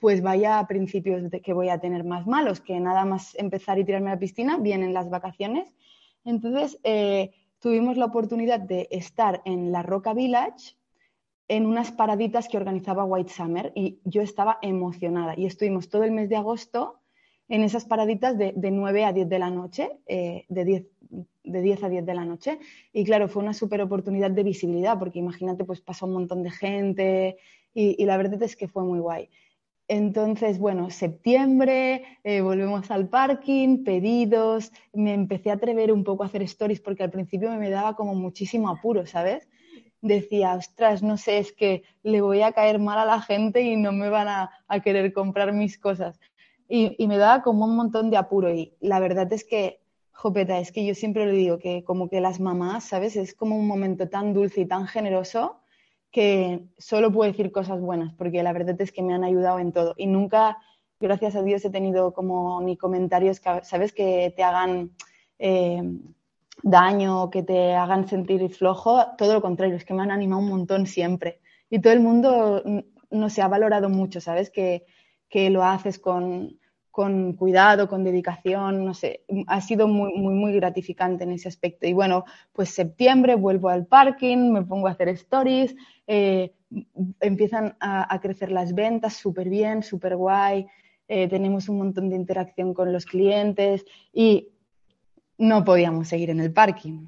Pues 0.00 0.22
vaya 0.22 0.58
a 0.58 0.66
principios 0.66 1.30
de 1.30 1.40
que 1.40 1.52
voy 1.52 1.68
a 1.68 1.78
tener 1.78 2.04
más 2.04 2.26
malos, 2.26 2.60
que 2.60 2.80
nada 2.80 3.04
más 3.04 3.34
empezar 3.36 3.78
y 3.78 3.84
tirarme 3.84 4.10
a 4.10 4.14
la 4.14 4.18
piscina, 4.18 4.56
vienen 4.56 4.94
las 4.94 5.10
vacaciones. 5.10 5.72
Entonces, 6.24 6.78
eh, 6.84 7.32
tuvimos 7.60 7.96
la 7.96 8.06
oportunidad 8.06 8.60
de 8.60 8.88
estar 8.90 9.42
en 9.44 9.72
la 9.72 9.82
Roca 9.82 10.14
Village 10.14 10.74
en 11.48 11.66
unas 11.66 11.92
paraditas 11.92 12.48
que 12.48 12.56
organizaba 12.56 13.04
White 13.04 13.32
Summer 13.32 13.72
y 13.74 13.98
yo 14.04 14.22
estaba 14.22 14.58
emocionada 14.62 15.34
y 15.36 15.46
estuvimos 15.46 15.88
todo 15.88 16.04
el 16.04 16.12
mes 16.12 16.28
de 16.28 16.36
agosto 16.36 17.00
en 17.48 17.62
esas 17.62 17.84
paraditas 17.84 18.38
de, 18.38 18.52
de 18.54 18.70
9 18.70 19.04
a 19.04 19.12
10 19.12 19.28
de 19.28 19.38
la 19.38 19.50
noche, 19.50 19.98
eh, 20.06 20.44
de, 20.48 20.64
10, 20.64 20.86
de 21.42 21.62
10 21.62 21.82
a 21.82 21.88
10 21.88 22.06
de 22.06 22.14
la 22.14 22.24
noche. 22.24 22.60
Y 22.92 23.04
claro, 23.04 23.28
fue 23.28 23.42
una 23.42 23.52
súper 23.52 23.82
oportunidad 23.82 24.30
de 24.30 24.44
visibilidad 24.44 24.98
porque 24.98 25.18
imagínate, 25.18 25.64
pues 25.64 25.80
pasó 25.80 26.06
un 26.06 26.12
montón 26.12 26.44
de 26.44 26.52
gente 26.52 27.36
y, 27.74 28.00
y 28.00 28.06
la 28.06 28.16
verdad 28.16 28.40
es 28.42 28.54
que 28.54 28.68
fue 28.68 28.84
muy 28.84 29.00
guay. 29.00 29.28
Entonces, 29.90 30.60
bueno, 30.60 30.88
septiembre, 30.90 32.04
eh, 32.22 32.42
volvemos 32.42 32.92
al 32.92 33.08
parking, 33.08 33.82
pedidos, 33.82 34.70
me 34.92 35.12
empecé 35.12 35.50
a 35.50 35.54
atrever 35.54 35.90
un 35.90 36.04
poco 36.04 36.22
a 36.22 36.26
hacer 36.26 36.42
stories 36.42 36.80
porque 36.80 37.02
al 37.02 37.10
principio 37.10 37.50
me 37.56 37.70
daba 37.70 37.96
como 37.96 38.14
muchísimo 38.14 38.68
apuro, 38.68 39.04
¿sabes? 39.04 39.48
Decía, 40.00 40.54
ostras, 40.54 41.02
no 41.02 41.16
sé, 41.16 41.38
es 41.38 41.52
que 41.52 41.82
le 42.04 42.20
voy 42.20 42.42
a 42.42 42.52
caer 42.52 42.78
mal 42.78 43.00
a 43.00 43.04
la 43.04 43.20
gente 43.20 43.62
y 43.62 43.74
no 43.74 43.90
me 43.90 44.10
van 44.10 44.28
a, 44.28 44.80
querer 44.80 45.12
comprar 45.12 45.52
mis 45.52 45.76
cosas. 45.76 46.20
Y, 46.68 46.94
y, 46.96 47.08
me 47.08 47.18
daba 47.18 47.42
como 47.42 47.64
un 47.64 47.74
montón 47.74 48.10
de 48.10 48.16
apuro 48.16 48.54
y 48.54 48.72
la 48.78 49.00
verdad 49.00 49.32
es 49.32 49.42
que, 49.42 49.80
Jopeta, 50.12 50.60
es 50.60 50.70
que 50.70 50.86
yo 50.86 50.94
siempre 50.94 51.26
le 51.26 51.32
digo 51.32 51.58
que 51.58 51.82
como 51.82 52.08
que 52.08 52.20
las 52.20 52.38
mamás, 52.38 52.84
¿sabes? 52.84 53.16
Es 53.16 53.34
como 53.34 53.56
un 53.56 53.66
momento 53.66 54.08
tan 54.08 54.34
dulce 54.34 54.60
y 54.60 54.66
tan 54.66 54.86
generoso 54.86 55.60
que 56.10 56.64
solo 56.78 57.12
puedo 57.12 57.30
decir 57.30 57.52
cosas 57.52 57.80
buenas, 57.80 58.12
porque 58.14 58.42
la 58.42 58.52
verdad 58.52 58.80
es 58.80 58.92
que 58.92 59.02
me 59.02 59.14
han 59.14 59.24
ayudado 59.24 59.58
en 59.58 59.72
todo. 59.72 59.94
Y 59.96 60.06
nunca, 60.06 60.58
gracias 60.98 61.36
a 61.36 61.42
Dios, 61.42 61.64
he 61.64 61.70
tenido 61.70 62.12
como 62.12 62.60
ni 62.62 62.76
comentarios, 62.76 63.40
que, 63.40 63.60
¿sabes? 63.62 63.92
Que 63.92 64.32
te 64.36 64.42
hagan 64.42 64.92
eh, 65.38 65.82
daño, 66.62 67.30
que 67.30 67.42
te 67.42 67.74
hagan 67.74 68.08
sentir 68.08 68.48
flojo. 68.50 69.06
Todo 69.16 69.34
lo 69.34 69.42
contrario, 69.42 69.76
es 69.76 69.84
que 69.84 69.94
me 69.94 70.02
han 70.02 70.10
animado 70.10 70.42
un 70.42 70.48
montón 70.48 70.86
siempre. 70.86 71.40
Y 71.68 71.80
todo 71.80 71.92
el 71.92 72.00
mundo, 72.00 72.62
no 73.10 73.30
se 73.30 73.42
ha 73.42 73.48
valorado 73.48 73.88
mucho, 73.88 74.20
¿sabes? 74.20 74.50
Que, 74.50 74.84
que 75.28 75.50
lo 75.50 75.64
haces 75.64 75.98
con, 75.98 76.59
con 76.90 77.34
cuidado, 77.34 77.88
con 77.88 78.02
dedicación, 78.04 78.84
no 78.84 78.94
sé, 78.94 79.24
ha 79.46 79.60
sido 79.60 79.86
muy, 79.86 80.12
muy, 80.14 80.52
gratificante 80.54 81.24
en 81.24 81.32
ese 81.32 81.48
aspecto. 81.48 81.86
Y 81.86 81.92
bueno, 81.92 82.24
pues 82.52 82.70
septiembre 82.70 83.36
vuelvo 83.36 83.68
al 83.68 83.86
parking, 83.86 84.52
me 84.52 84.62
pongo 84.62 84.88
a 84.88 84.92
hacer 84.92 85.08
stories, 85.10 85.74
eh, 86.06 86.52
empiezan 87.20 87.76
a, 87.80 88.18
crecer 88.20 88.50
las 88.50 88.74
ventas 88.74 89.14
súper 89.14 89.48
bien, 89.48 89.82
súper 89.82 90.16
guay, 90.16 90.66
eh, 91.08 91.28
tenemos 91.28 91.68
un 91.68 91.78
montón 91.78 92.08
de 92.10 92.16
interacción 92.16 92.74
con 92.74 92.92
los 92.92 93.04
clientes 93.04 93.84
y 94.12 94.48
no 95.38 95.64
podíamos 95.64 96.08
seguir 96.08 96.30
en 96.30 96.40
el 96.40 96.52
parking 96.52 97.06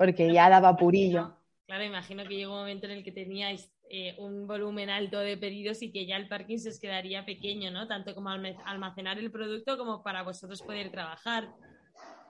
porque 0.00 0.32
ya 0.32 0.48
daba 0.48 0.78
purillo. 0.78 1.36
Claro, 1.66 1.84
imagino 1.84 2.24
que 2.24 2.34
llegó 2.34 2.54
un 2.54 2.60
momento 2.60 2.86
en 2.86 2.92
el 2.92 3.04
que 3.04 3.12
teníais 3.12 3.70
eh, 3.92 4.14
un 4.18 4.46
volumen 4.46 4.88
alto 4.88 5.18
de 5.18 5.36
pedidos 5.36 5.82
y 5.82 5.90
que 5.90 6.06
ya 6.06 6.16
el 6.16 6.28
parking 6.28 6.58
se 6.58 6.68
os 6.68 6.78
quedaría 6.78 7.24
pequeño, 7.24 7.72
¿no? 7.72 7.88
Tanto 7.88 8.14
como 8.14 8.30
almacenar 8.30 9.18
el 9.18 9.32
producto 9.32 9.76
como 9.76 10.04
para 10.04 10.22
vosotros 10.22 10.62
poder 10.62 10.92
trabajar. 10.92 11.48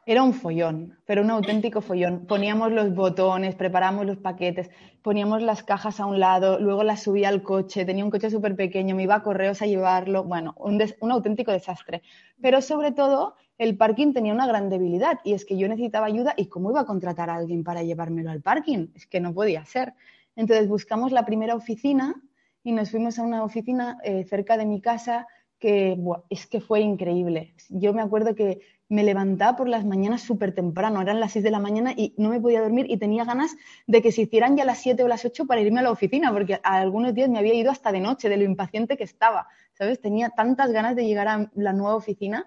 Era 0.07 0.23
un 0.23 0.33
follón, 0.33 0.99
pero 1.05 1.21
un 1.21 1.31
auténtico 1.31 1.83
follón. 1.83 2.27
Poníamos 2.27 2.73
los 2.73 2.95
botones, 2.95 3.55
preparamos 3.57 4.07
los 4.07 4.17
paquetes, 4.17 4.71
poníamos 5.03 5.43
las 5.43 5.63
cajas 5.63 6.01
a 6.01 6.07
un 6.07 6.19
lado, 6.19 6.59
luego 6.59 6.83
las 6.83 7.03
subía 7.03 7.29
al 7.29 7.43
coche, 7.43 7.85
tenía 7.85 8.07
un 8.07 8.11
coche 8.11 8.31
súper 8.31 8.57
pequeño, 8.57 8.97
me 8.97 9.03
iba 9.03 9.17
a 9.17 9.23
correos 9.23 9.61
a 9.61 9.67
llevarlo, 9.67 10.25
bueno, 10.25 10.55
un, 10.57 10.83
un 11.01 11.13
auténtico 11.13 11.53
desastre. 11.53 12.01
Pero 12.41 12.63
sobre 12.63 12.93
todo, 12.93 13.35
el 13.59 13.77
parking 13.77 14.15
tenía 14.15 14.33
una 14.33 14.47
gran 14.47 14.71
debilidad 14.71 15.21
y 15.23 15.35
es 15.35 15.45
que 15.45 15.59
yo 15.59 15.69
necesitaba 15.69 16.07
ayuda 16.07 16.33
y 16.39 16.47
cómo 16.47 16.71
iba 16.71 16.81
a 16.81 16.87
contratar 16.87 17.29
a 17.29 17.35
alguien 17.35 17.65
para 17.65 17.83
llevármelo 17.83 18.31
al 18.31 18.41
parking, 18.41 18.89
es 18.95 19.07
que 19.07 19.21
no 19.21 19.35
podía 19.35 19.67
ser. 19.67 19.93
Entonces 20.37 20.69
buscamos 20.69 21.13
la 21.13 21.25
primera 21.25 21.55
oficina 21.55 22.15
y 22.63 22.73
nos 22.73 22.91
fuimos 22.91 23.19
a 23.19 23.23
una 23.23 23.45
oficina 23.45 23.99
eh, 24.05 24.25
cerca 24.25 24.57
de 24.57 24.67
mi 24.67 24.81
casa 24.81 25.27
que 25.59 25.99
es 26.31 26.47
que 26.47 26.61
fue 26.61 26.81
increíble. 26.81 27.55
Yo 27.69 27.93
me 27.93 28.01
acuerdo 28.01 28.35
que 28.35 28.61
me 28.89 29.05
levantaba 29.05 29.57
por 29.57 29.69
las 29.69 29.85
mañanas 29.85 30.23
súper 30.23 30.53
temprano, 30.53 31.01
eran 31.01 31.21
las 31.21 31.33
6 31.33 31.45
de 31.45 31.51
la 31.51 31.61
mañana 31.61 31.93
y 31.97 32.15
no 32.17 32.31
me 32.31 32.41
podía 32.41 32.63
dormir 32.63 32.87
y 32.89 32.97
tenía 32.97 33.25
ganas 33.25 33.55
de 33.87 34.03
que 34.03 34.11
se 34.11 34.23
hicieran 34.23 34.57
ya 34.57 34.65
las 34.65 34.79
7 34.79 35.05
o 35.05 35.09
las 35.09 35.25
8 35.25 35.47
para 35.47 35.61
irme 35.61 35.81
a 35.81 35.85
la 35.85 35.93
oficina, 35.93 36.33
porque 36.33 36.61
a 36.65 36.79
algunos 36.79 37.15
días 37.15 37.29
me 37.29 37.39
había 37.39 37.55
ido 37.55 37.71
hasta 37.71 37.93
de 37.93 38.01
noche 38.01 38.29
de 38.29 38.39
lo 38.39 38.45
impaciente 38.45 38.97
que 38.97 39.05
estaba, 39.05 39.47
¿sabes? 39.75 40.01
Tenía 40.01 40.31
tantas 40.31 40.73
ganas 40.73 40.97
de 40.97 41.05
llegar 41.05 41.29
a 41.29 41.51
la 41.55 41.73
nueva 41.73 41.95
oficina. 41.95 42.47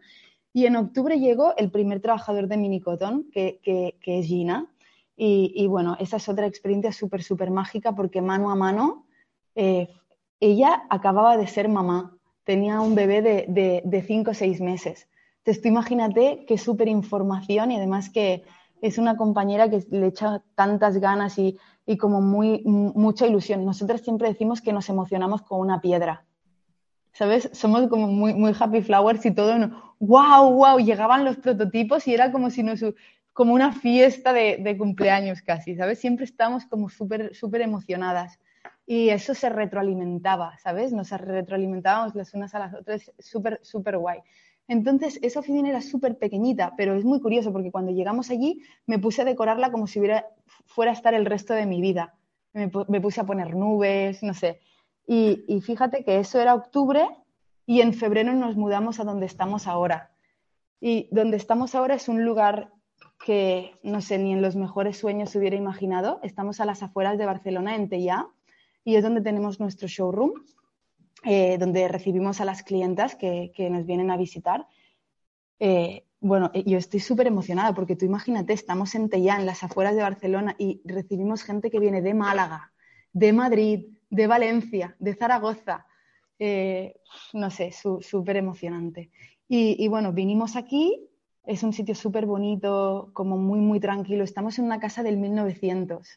Y 0.51 0.65
en 0.65 0.75
octubre 0.75 1.19
llegó 1.19 1.55
el 1.55 1.71
primer 1.71 2.01
trabajador 2.01 2.47
de 2.47 2.57
Minicotón, 2.57 3.29
que, 3.31 3.59
que, 3.63 3.97
que 4.01 4.19
es 4.19 4.25
Gina, 4.27 4.67
y, 5.15 5.67
bueno, 5.67 5.95
esa 5.99 6.17
es 6.17 6.27
otra 6.27 6.47
experiencia 6.47 6.91
súper, 6.91 7.23
súper 7.23 7.51
mágica 7.51 7.93
porque 7.93 8.21
mano 8.21 8.49
a 8.49 8.55
mano, 8.55 9.05
eh, 9.55 9.89
ella 10.39 10.83
acababa 10.89 11.37
de 11.37 11.47
ser 11.47 11.69
mamá, 11.69 12.17
tenía 12.43 12.81
un 12.81 12.95
bebé 12.95 13.21
de, 13.21 13.81
de, 13.85 14.01
cinco 14.01 14.31
o 14.31 14.33
seis 14.33 14.59
meses. 14.59 15.07
Entonces 15.39 15.61
tú 15.61 15.67
imagínate 15.69 16.45
qué 16.47 16.57
súper 16.57 16.87
información 16.87 17.71
y 17.71 17.77
además 17.77 18.09
que 18.09 18.43
es 18.81 18.97
una 18.97 19.15
compañera 19.15 19.69
que 19.69 19.85
le 19.91 20.07
echa 20.07 20.41
tantas 20.55 20.97
ganas 20.97 21.37
y, 21.37 21.57
y 21.85 21.97
como 21.97 22.19
muy, 22.19 22.63
mucha 22.65 23.27
ilusión. 23.27 23.63
Nosotros 23.65 24.01
siempre 24.01 24.29
decimos 24.29 24.61
que 24.61 24.73
nos 24.73 24.89
emocionamos 24.89 25.41
con 25.43 25.59
una 25.59 25.79
piedra. 25.79 26.25
¿Sabes? 27.13 27.49
Somos 27.53 27.87
como 27.87 28.07
muy, 28.07 28.33
muy 28.33 28.53
happy 28.59 28.81
flowers 28.81 29.23
y 29.25 29.31
todo, 29.31 29.53
wow, 29.99 30.51
wow, 30.51 30.79
llegaban 30.79 31.23
los 31.23 31.37
prototipos 31.37 32.07
y 32.07 32.13
era 32.13 32.31
como 32.31 32.49
si 32.49 32.63
nos, 32.63 32.83
como 33.33 33.53
una 33.53 33.73
fiesta 33.73 34.31
de, 34.31 34.75
cumpleaños 34.77 35.41
casi, 35.41 35.75
¿sabes? 35.75 35.99
Siempre 35.99 36.25
estamos 36.25 36.65
como 36.65 36.89
súper, 36.89 37.35
súper 37.35 37.61
emocionadas. 37.61 38.39
Y 38.85 39.09
eso 39.09 39.33
se 39.33 39.49
retroalimentaba, 39.49 40.57
¿sabes? 40.59 40.91
Nos 40.91 41.09
retroalimentábamos 41.09 42.15
las 42.15 42.33
unas 42.33 42.53
a 42.53 42.59
las 42.59 42.73
otras, 42.73 43.11
súper, 43.17 43.59
súper 43.63 43.97
guay. 43.97 44.19
Entonces, 44.67 45.19
esa 45.21 45.39
oficina 45.39 45.69
era 45.69 45.81
súper 45.81 46.17
pequeñita, 46.17 46.73
pero 46.77 46.95
es 46.95 47.03
muy 47.03 47.19
curioso 47.19 47.51
porque 47.51 47.71
cuando 47.71 47.91
llegamos 47.91 48.29
allí 48.29 48.61
me 48.85 48.99
puse 48.99 49.21
a 49.21 49.25
decorarla 49.25 49.71
como 49.71 49.87
si 49.87 49.99
fuera 50.65 50.91
a 50.91 50.93
estar 50.93 51.13
el 51.13 51.25
resto 51.25 51.53
de 51.53 51.65
mi 51.65 51.81
vida. 51.81 52.15
Me, 52.53 52.69
puse 52.69 53.19
a 53.19 53.25
poner 53.25 53.55
nubes, 53.55 54.21
no 54.21 54.33
sé. 54.33 54.59
Y, 55.07 55.43
fíjate 55.61 56.03
que 56.03 56.19
eso 56.19 56.39
era 56.39 56.53
octubre 56.53 57.07
y 57.65 57.81
en 57.81 57.93
febrero 57.93 58.33
nos 58.33 58.55
mudamos 58.55 58.99
a 58.99 59.03
donde 59.03 59.25
estamos 59.25 59.67
ahora. 59.67 60.11
Y 60.79 61.07
donde 61.11 61.37
estamos 61.37 61.75
ahora 61.75 61.95
es 61.95 62.07
un 62.07 62.23
lugar 62.23 62.71
que 63.23 63.79
no 63.83 64.01
sé, 64.01 64.17
ni 64.17 64.33
en 64.33 64.41
los 64.41 64.55
mejores 64.55 64.97
sueños 64.97 65.35
hubiera 65.35 65.55
imaginado. 65.55 66.19
Estamos 66.23 66.59
a 66.59 66.65
las 66.65 66.83
afueras 66.83 67.17
de 67.17 67.25
Barcelona, 67.25 67.75
en 67.75 67.89
Tellà, 67.89 68.27
y 68.83 68.95
es 68.95 69.03
donde 69.03 69.21
tenemos 69.21 69.59
nuestro 69.59 69.87
showroom, 69.87 70.31
eh, 71.23 71.57
donde 71.57 71.87
recibimos 71.87 72.41
a 72.41 72.45
las 72.45 72.63
clientas 72.63 73.15
que, 73.15 73.51
nos 73.71 73.85
vienen 73.85 74.11
a 74.11 74.17
visitar. 74.17 74.67
Eh, 75.59 76.05
bueno, 76.19 76.51
eh, 76.53 76.63
yo 76.65 76.77
estoy 76.77 76.99
súper 76.99 77.27
emocionada 77.27 77.73
porque 77.73 77.95
tú 77.95 78.05
imagínate, 78.05 78.51
estamos 78.51 78.93
en 78.93 79.09
Tellà, 79.09 79.39
en 79.39 79.45
las 79.45 79.63
afueras 79.63 79.95
de 79.95 80.01
Barcelona, 80.01 80.55
y 80.59 80.81
recibimos 80.83 81.43
gente 81.43 81.71
que 81.71 81.79
viene 81.79 82.01
de 82.01 82.13
Málaga, 82.13 82.73
de 83.13 83.31
Madrid, 83.31 83.85
de 84.09 84.27
Valencia, 84.27 84.97
de 84.99 85.15
Zaragoza. 85.15 85.85
no 87.33 87.49
sé, 87.49 87.71
súper 87.71 88.35
emocionante. 88.35 89.11
y 89.47 89.87
bueno, 89.87 90.11
vinimos 90.11 90.57
aquí 90.57 91.09
es 91.45 91.63
un 91.63 91.73
sitio 91.73 91.95
súper 91.95 92.25
bonito, 92.25 93.09
como 93.13 93.37
muy, 93.37 93.59
muy 93.59 93.79
tranquilo. 93.79 94.23
Estamos 94.23 94.57
en 94.59 94.65
una 94.65 94.79
casa 94.79 95.03
del 95.03 95.17
1900. 95.17 96.07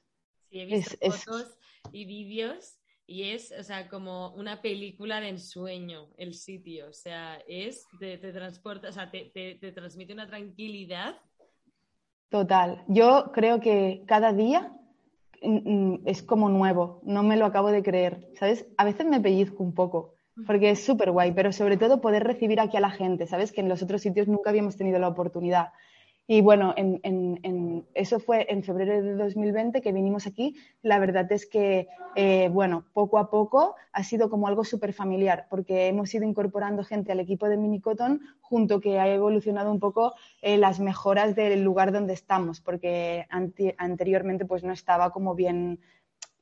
Sí, 0.51 0.61
he 0.61 0.67
visto 0.67 0.97
fotos 1.01 1.59
y 1.93 2.05
vídeos 2.05 2.79
y 3.07 3.31
es, 3.31 3.53
o 3.59 3.63
sea, 3.63 3.89
como 3.89 4.35
una 4.35 4.61
película 4.61 5.21
de 5.21 5.29
ensueño 5.29 6.09
el 6.17 6.35
sitio. 6.35 6.89
O 6.89 6.93
sea, 6.93 7.39
es, 7.47 7.87
te, 8.01 8.19
transporta, 8.19 8.89
o 8.89 8.93
sea, 8.93 9.11
te, 9.11 9.31
te, 9.33 9.73
transmite 9.73 10.13
una 10.13 10.27
tranquilidad. 10.27 11.17
Total. 12.29 12.85
Yo 12.89 13.31
creo 13.33 13.61
que 13.61 14.03
cada 14.07 14.33
día 14.33 14.73
mm, 15.41 15.93
mm, 15.93 16.03
es 16.05 16.23
como 16.23 16.49
nuevo. 16.49 17.01
No 17.05 17.23
me 17.23 17.37
lo 17.37 17.47
acabo 17.47 17.71
de 17.71 17.85
creer. 17.85 18.29
¿Sabes? 18.35 18.67
A 18.77 18.85
veces 18.85 19.07
me 19.07 19.21
pellizco 19.21 19.63
un 19.63 19.75
poco 19.75 20.16
porque 20.47 20.71
es 20.71 20.85
súper 20.85 21.11
guay, 21.11 21.33
pero 21.33 21.53
sobre 21.53 21.77
todo 21.77 22.01
poder 22.01 22.25
recibir 22.25 22.61
aquí 22.61 22.77
a 22.77 22.81
la 22.81 22.91
gente, 22.91 23.27
¿sabes? 23.27 23.53
Que 23.53 23.61
en 23.61 23.69
los 23.69 23.83
otros 23.83 24.03
sitios 24.03 24.29
nunca 24.29 24.51
habíamos 24.51 24.77
tenido 24.77 24.99
la 24.99 25.09
oportunidad. 25.09 25.69
Y 26.29 26.41
bueno, 26.41 26.75
en, 26.77 27.87
eso 27.95 28.19
fue 28.19 28.47
en 28.51 28.65
febrero 28.65 29.01
de 29.01 29.15
2020 29.15 29.81
que 29.81 29.93
vinimos 29.93 30.27
aquí. 30.27 30.57
La 30.83 30.99
verdad 30.99 31.31
es 31.31 31.47
que, 31.47 31.87
eh, 32.17 32.49
bueno, 32.53 32.85
poco 32.93 33.19
a 33.19 33.31
poco 33.31 33.77
ha 33.93 34.03
sido 34.03 34.29
como 34.29 34.49
algo 34.49 34.65
súper 34.65 34.93
familiar, 34.93 35.47
porque 35.49 35.87
hemos 35.87 36.13
ido 36.13 36.25
incorporando 36.25 36.83
gente 36.83 37.13
al 37.13 37.21
equipo 37.21 37.49
de 37.49 37.57
Minicoton, 37.57 38.23
junto 38.41 38.81
que 38.81 38.99
ha 38.99 39.09
evolucionado 39.09 39.71
un 39.71 39.79
poco 39.79 40.15
eh, 40.43 40.57
las 40.57 40.81
mejoras 40.81 41.37
del 41.37 41.63
lugar 41.63 41.93
donde 41.93 42.15
estamos, 42.15 42.61
porque 42.61 43.27
anteriormente 43.31 44.47
pues 44.47 44.65
no 44.65 44.73
estaba 44.73 45.11
como 45.11 45.37
bien 45.37 45.79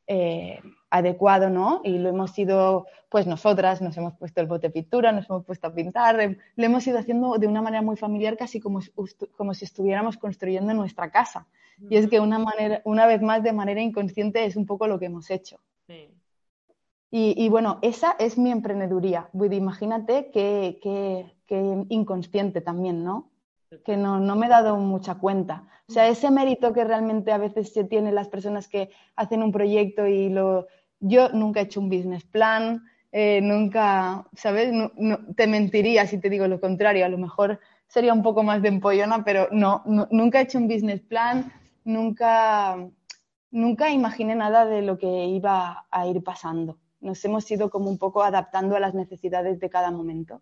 eh, 0.06 0.60
adecuado, 0.90 1.50
¿no? 1.50 1.80
Y 1.82 1.98
lo 1.98 2.08
hemos 2.10 2.38
ido, 2.38 2.86
pues 3.08 3.26
nosotras 3.26 3.80
nos 3.82 3.96
hemos 3.96 4.14
puesto 4.14 4.40
el 4.40 4.46
bote 4.46 4.68
de 4.68 4.72
pintura, 4.72 5.12
nos 5.12 5.28
hemos 5.28 5.44
puesto 5.44 5.66
a 5.66 5.74
pintar, 5.74 6.20
eh, 6.20 6.38
lo 6.56 6.64
hemos 6.64 6.86
ido 6.86 6.98
haciendo 6.98 7.38
de 7.38 7.46
una 7.46 7.62
manera 7.62 7.82
muy 7.82 7.96
familiar, 7.96 8.36
casi 8.36 8.60
como, 8.60 8.80
como 9.36 9.54
si 9.54 9.64
estuviéramos 9.64 10.16
construyendo 10.16 10.74
nuestra 10.74 11.10
casa. 11.10 11.46
Y 11.90 11.96
es 11.96 12.08
que 12.08 12.20
una, 12.20 12.38
manera, 12.38 12.80
una 12.84 13.06
vez 13.06 13.20
más, 13.20 13.42
de 13.42 13.52
manera 13.52 13.80
inconsciente, 13.80 14.44
es 14.44 14.56
un 14.56 14.66
poco 14.66 14.86
lo 14.86 14.98
que 14.98 15.06
hemos 15.06 15.30
hecho. 15.30 15.58
Y, 17.10 17.48
bueno, 17.48 17.78
esa 17.82 18.16
es 18.18 18.36
mi 18.38 18.50
emprendeduría. 18.50 19.28
Imagínate 19.32 20.30
que, 20.32 20.80
que 21.46 21.84
inconsciente 21.88 22.60
también, 22.60 23.04
¿no? 23.04 23.30
Que 23.84 23.96
no, 23.96 24.20
no, 24.20 24.36
me 24.36 24.46
he 24.46 24.48
dado 24.48 24.76
mucha 24.76 25.16
cuenta. 25.16 25.64
O 25.88 25.92
sea, 25.92 26.08
ese 26.08 26.30
mérito 26.30 26.72
que 26.72 26.84
realmente 26.84 27.32
a 27.32 27.38
veces 27.38 27.72
se 27.72 27.84
tiene 27.84 28.12
las 28.12 28.28
personas 28.28 28.68
que 28.68 28.90
hacen 29.16 29.42
un 29.42 29.52
proyecto 29.52 30.06
y 30.06 30.28
lo... 30.28 30.66
Yo 31.00 31.28
nunca 31.30 31.60
he 31.60 31.64
hecho 31.64 31.80
un 31.80 31.90
business 31.90 32.24
plan, 32.24 32.84
eh, 33.12 33.40
nunca, 33.42 34.26
¿sabes? 34.34 34.72
te 35.36 35.46
mentiría 35.46 36.06
si 36.06 36.18
te 36.18 36.30
digo 36.30 36.48
lo 36.48 36.60
contrario. 36.60 37.04
A 37.04 37.08
lo 37.08 37.18
mejor 37.18 37.60
sería 37.86 38.12
un 38.12 38.22
poco 38.22 38.42
más 38.42 38.62
de 38.62 38.68
empollona, 38.68 39.24
pero 39.24 39.48
no, 39.52 39.82
nunca 39.84 40.40
he 40.40 40.44
hecho 40.44 40.58
un 40.58 40.66
business 40.66 41.00
plan, 41.00 41.52
nunca, 41.84 42.76
nunca 43.50 43.90
imaginé 43.90 44.34
nada 44.34 44.66
de 44.66 44.82
lo 44.82 44.98
que 44.98 45.26
iba 45.26 45.86
a 45.90 46.06
ir 46.06 46.24
pasando. 46.24 46.78
Nos 47.00 47.24
hemos 47.24 47.48
ido 47.50 47.70
como 47.70 47.90
un 47.90 47.98
poco 47.98 48.22
adaptando 48.22 48.74
a 48.74 48.80
las 48.80 48.94
necesidades 48.94 49.60
de 49.60 49.70
cada 49.70 49.90
momento. 49.90 50.40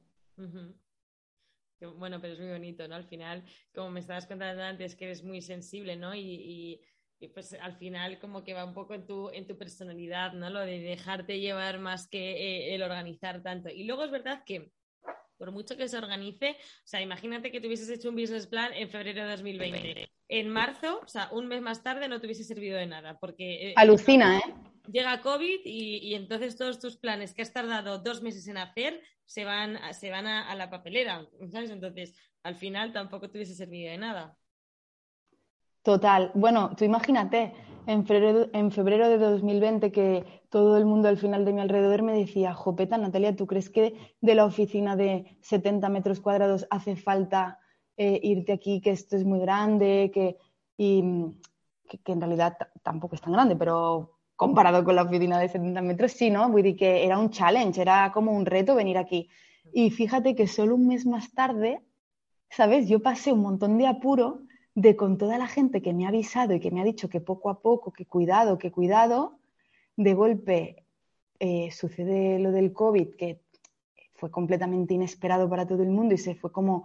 Bueno, 1.84 2.20
pero 2.20 2.34
es 2.34 2.40
muy 2.40 2.50
bonito, 2.50 2.86
¿no? 2.88 2.94
Al 2.94 3.04
final, 3.04 3.44
como 3.74 3.90
me 3.90 4.00
estabas 4.00 4.26
contando 4.26 4.62
antes, 4.62 4.96
que 4.96 5.06
eres 5.06 5.22
muy 5.24 5.40
sensible, 5.40 5.96
¿no? 5.96 6.14
Y, 6.14 6.80
pues 7.34 7.52
al 7.52 7.76
final 7.76 8.18
como 8.18 8.42
que 8.42 8.52
va 8.52 8.64
un 8.64 8.74
poco 8.74 8.94
en 8.94 9.06
tu, 9.06 9.30
en 9.30 9.46
tu 9.46 9.56
personalidad, 9.56 10.32
¿no? 10.32 10.50
Lo 10.50 10.60
de 10.60 10.80
dejarte 10.80 11.38
llevar 11.38 11.78
más 11.78 12.08
que 12.08 12.32
eh, 12.32 12.74
el 12.74 12.82
organizar 12.82 13.42
tanto. 13.42 13.68
Y 13.68 13.84
luego 13.84 14.02
es 14.02 14.10
verdad 14.10 14.42
que 14.44 14.72
por 15.42 15.50
mucho 15.50 15.76
que 15.76 15.88
se 15.88 15.98
organice, 15.98 16.50
o 16.50 16.86
sea, 16.86 17.00
imagínate 17.00 17.50
que 17.50 17.60
tuvieses 17.60 17.90
hecho 17.90 18.10
un 18.10 18.14
business 18.14 18.46
plan 18.46 18.72
en 18.74 18.88
febrero 18.88 19.24
de 19.24 19.30
2020. 19.32 20.08
En 20.28 20.48
marzo, 20.48 21.00
o 21.02 21.08
sea, 21.08 21.30
un 21.32 21.48
mes 21.48 21.60
más 21.60 21.82
tarde 21.82 22.06
no 22.06 22.20
te 22.20 22.28
hubiese 22.28 22.44
servido 22.44 22.78
de 22.78 22.86
nada, 22.86 23.18
porque... 23.18 23.70
Eh, 23.70 23.74
Alucina, 23.74 24.38
¿eh? 24.38 24.54
Llega 24.86 25.20
COVID 25.20 25.62
y, 25.64 26.14
entonces 26.14 26.56
todos 26.56 26.78
tus 26.78 26.96
planes 26.96 27.34
que 27.34 27.42
has 27.42 27.52
tardado 27.52 27.98
dos 27.98 28.22
meses 28.22 28.46
en 28.46 28.56
hacer 28.56 29.02
se 29.24 29.44
van, 29.44 29.80
se 29.94 30.10
van 30.10 30.28
a, 30.28 30.54
la 30.54 30.70
papelera, 30.70 31.26
¿sabes? 31.50 31.70
Entonces, 31.70 32.16
al 32.44 32.54
final 32.54 32.92
tampoco 32.92 33.28
te 33.28 33.38
hubiese 33.38 33.56
servido 33.56 33.90
de 33.90 33.98
nada. 33.98 34.36
Total. 35.82 36.30
Bueno, 36.34 36.70
tú 36.76 36.84
imagínate, 36.84 37.52
en 37.88 38.06
febrero, 38.06 38.48
en 38.52 38.70
febrero 38.70 39.08
de 39.08 39.18
2020 39.18 39.90
que 39.90 40.41
todo 40.52 40.76
el 40.76 40.84
mundo 40.84 41.08
al 41.08 41.16
final 41.16 41.46
de 41.46 41.54
mi 41.54 41.62
alrededor 41.62 42.02
me 42.02 42.12
decía, 42.12 42.52
Jopeta, 42.52 42.98
Natalia, 42.98 43.34
¿tú 43.34 43.46
crees 43.46 43.70
que 43.70 43.94
de 44.20 44.34
la 44.34 44.44
oficina 44.44 44.96
de 44.96 45.38
70 45.40 45.88
metros 45.88 46.20
cuadrados 46.20 46.66
hace 46.68 46.94
falta 46.94 47.58
eh, 47.96 48.20
irte 48.22 48.52
aquí, 48.52 48.82
que 48.82 48.90
esto 48.90 49.16
es 49.16 49.24
muy 49.24 49.40
grande, 49.40 50.10
que, 50.12 50.36
y, 50.76 51.02
que, 51.88 52.12
en 52.12 52.20
realidad 52.20 52.58
tampoco 52.82 53.14
es 53.14 53.22
tan 53.22 53.32
grande, 53.32 53.56
pero 53.56 54.18
comparado 54.36 54.84
con 54.84 54.94
la 54.94 55.04
oficina 55.04 55.38
de 55.38 55.48
70 55.48 55.80
metros, 55.80 56.12
sí, 56.12 56.28
¿no? 56.28 56.50
Voy 56.50 56.76
que 56.76 57.06
era 57.06 57.18
un 57.18 57.30
challenge, 57.30 57.80
era 57.80 58.12
como 58.12 58.32
un 58.32 58.44
reto 58.44 58.74
venir 58.74 58.98
aquí. 58.98 59.30
Y 59.72 59.88
fíjate 59.88 60.34
que 60.34 60.46
solo 60.46 60.74
un 60.74 60.86
mes 60.86 61.06
más 61.06 61.32
tarde, 61.32 61.80
¿sabes? 62.50 62.88
Yo 62.88 63.00
pasé 63.00 63.32
un 63.32 63.40
montón 63.40 63.78
de 63.78 63.86
apuro 63.86 64.42
de 64.74 64.96
con 64.96 65.16
toda 65.16 65.38
la 65.38 65.46
gente 65.46 65.80
que 65.80 65.94
me 65.94 66.04
ha 66.04 66.08
avisado 66.08 66.52
y 66.52 66.60
que 66.60 66.70
me 66.70 66.82
ha 66.82 66.84
dicho 66.84 67.08
que 67.08 67.22
poco 67.22 67.48
a 67.48 67.62
poco, 67.62 67.90
que 67.90 68.04
cuidado, 68.04 68.58
que 68.58 68.70
cuidado, 68.70 69.38
de 69.96 70.14
golpe 70.14 70.84
eh, 71.38 71.70
sucede 71.70 72.38
lo 72.38 72.52
del 72.52 72.72
COVID, 72.72 73.14
que 73.16 73.40
fue 74.14 74.30
completamente 74.30 74.94
inesperado 74.94 75.48
para 75.48 75.66
todo 75.66 75.82
el 75.82 75.90
mundo 75.90 76.14
y 76.14 76.18
se 76.18 76.34
fue 76.34 76.52
como 76.52 76.84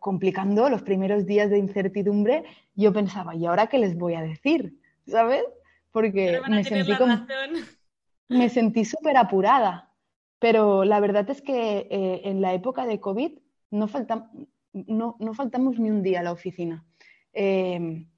complicando 0.00 0.68
los 0.68 0.82
primeros 0.82 1.26
días 1.26 1.48
de 1.48 1.58
incertidumbre, 1.58 2.44
yo 2.74 2.92
pensaba, 2.92 3.34
¿y 3.36 3.46
ahora 3.46 3.68
qué 3.68 3.78
les 3.78 3.96
voy 3.96 4.14
a 4.14 4.22
decir? 4.22 4.80
¿Sabes? 5.06 5.44
Porque 5.92 6.40
me 6.48 6.64
sentí, 6.64 6.92
me 8.28 8.48
sentí 8.48 8.84
súper 8.84 9.16
apurada. 9.16 9.92
Pero 10.40 10.84
la 10.84 11.00
verdad 11.00 11.28
es 11.30 11.42
que 11.42 11.86
eh, 11.90 12.22
en 12.24 12.40
la 12.40 12.54
época 12.54 12.86
de 12.86 12.98
COVID 12.98 13.38
no, 13.70 13.88
falta, 13.88 14.30
no, 14.72 15.16
no 15.20 15.34
faltamos 15.34 15.78
ni 15.78 15.90
un 15.90 16.02
día 16.02 16.20
a 16.20 16.22
la 16.22 16.32
oficina. 16.32 16.84
Em, 17.32 18.08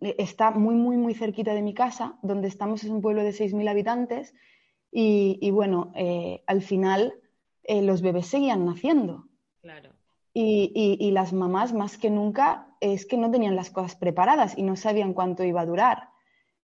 está 0.00 0.50
muy, 0.50 0.74
muy, 0.74 0.96
muy 0.96 1.14
cerquita 1.14 1.54
de 1.54 1.62
mi 1.62 1.74
casa, 1.74 2.18
donde 2.22 2.48
estamos 2.48 2.84
es 2.84 2.90
un 2.90 3.00
pueblo 3.00 3.22
de 3.22 3.30
6.000 3.30 3.68
habitantes 3.68 4.34
y, 4.92 5.50
bueno, 5.50 5.92
eh, 5.94 6.42
al 6.46 6.62
final 6.62 7.14
eh, 7.62 7.82
los 7.82 8.02
bebés 8.02 8.26
seguían 8.26 8.64
naciendo. 8.66 9.26
Claro. 9.62 9.90
Y, 10.32 11.10
las 11.12 11.32
mamás, 11.32 11.72
más 11.72 11.98
que 11.98 12.10
nunca, 12.10 12.68
es 12.80 13.04
que 13.04 13.16
no 13.16 13.30
tenían 13.30 13.56
las 13.56 13.70
cosas 13.70 13.96
preparadas 13.96 14.56
y 14.56 14.62
no 14.62 14.76
sabían 14.76 15.12
cuánto 15.12 15.44
iba 15.44 15.60
a 15.60 15.66
durar. 15.66 16.10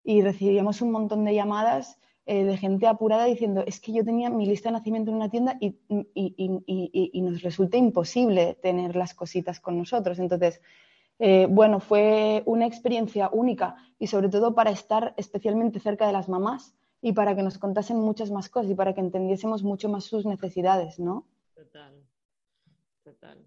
Y 0.02 0.22
recibíamos 0.22 0.82
un 0.82 0.90
montón 0.90 1.24
de 1.24 1.34
llamadas 1.34 1.98
eh, 2.26 2.44
de 2.44 2.56
gente 2.56 2.86
apurada 2.86 3.24
diciendo, 3.24 3.64
es 3.66 3.80
que 3.80 3.92
yo 3.92 4.04
tenía 4.04 4.28
mi 4.28 4.46
lista 4.46 4.68
de 4.68 4.74
nacimiento 4.74 5.10
en 5.10 5.16
una 5.16 5.30
tienda 5.30 5.56
y, 5.60 5.76
y 5.86 7.22
nos 7.22 7.42
resulta 7.42 7.76
imposible 7.76 8.54
tener 8.60 8.96
las 8.96 9.14
cositas 9.14 9.60
con 9.60 9.78
nosotros. 9.78 10.18
Entonces, 10.18 10.60
eh, 11.18 11.46
bueno, 11.48 11.80
fue 11.80 12.42
una 12.46 12.66
experiencia 12.66 13.28
única 13.32 13.76
y 13.98 14.08
sobre 14.08 14.28
todo 14.28 14.54
para 14.54 14.70
estar 14.70 15.14
especialmente 15.16 15.80
cerca 15.80 16.06
de 16.06 16.12
las 16.12 16.28
mamás 16.28 16.74
y 17.00 17.12
para 17.12 17.36
que 17.36 17.42
nos 17.42 17.58
contasen 17.58 17.98
muchas 17.98 18.30
más 18.30 18.48
cosas 18.48 18.70
y 18.70 18.74
para 18.74 18.94
que 18.94 19.00
entendiésemos 19.00 19.62
mucho 19.62 19.88
más 19.88 20.04
sus 20.04 20.26
necesidades, 20.26 20.98
¿no? 20.98 21.28
Total, 21.54 22.02
total. 23.02 23.46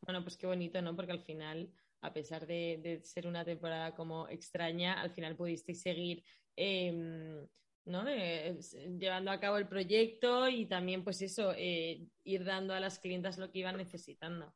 Bueno, 0.00 0.22
pues 0.22 0.36
qué 0.36 0.46
bonito, 0.46 0.80
¿no? 0.80 0.96
Porque 0.96 1.12
al 1.12 1.20
final, 1.20 1.70
a 2.00 2.12
pesar 2.12 2.46
de, 2.46 3.00
ser 3.04 3.26
una 3.26 3.44
temporada 3.44 3.94
como 3.94 4.26
extraña, 4.28 5.00
al 5.00 5.10
final 5.10 5.36
pudisteis 5.36 5.82
seguir 5.82 6.24
em, 6.56 7.46
¿no? 7.84 8.06
Eh, 8.06 8.58
llevando 8.98 9.30
a 9.30 9.40
cabo 9.40 9.56
el 9.56 9.66
proyecto 9.66 10.48
y 10.48 10.66
también, 10.66 11.02
pues 11.02 11.22
eso, 11.22 11.52
eh, 11.56 12.06
ir 12.24 12.44
dando 12.44 12.74
a 12.74 12.80
las 12.80 12.98
clientas 12.98 13.38
lo 13.38 13.50
que 13.50 13.60
iban 13.60 13.76
necesitando. 13.76 14.54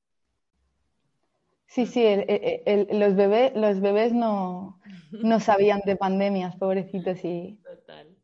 Sí, 1.72 1.86
sí, 1.86 2.04
los, 2.90 3.16
bebés, 3.16 3.54
los 3.54 3.80
bebés 3.80 4.12
no, 4.12 4.78
no 5.10 5.40
sabían 5.40 5.80
de 5.86 5.96
pandemias, 5.96 6.54
pobrecitos. 6.56 7.24
Y, 7.24 7.58
Total. 7.64 8.14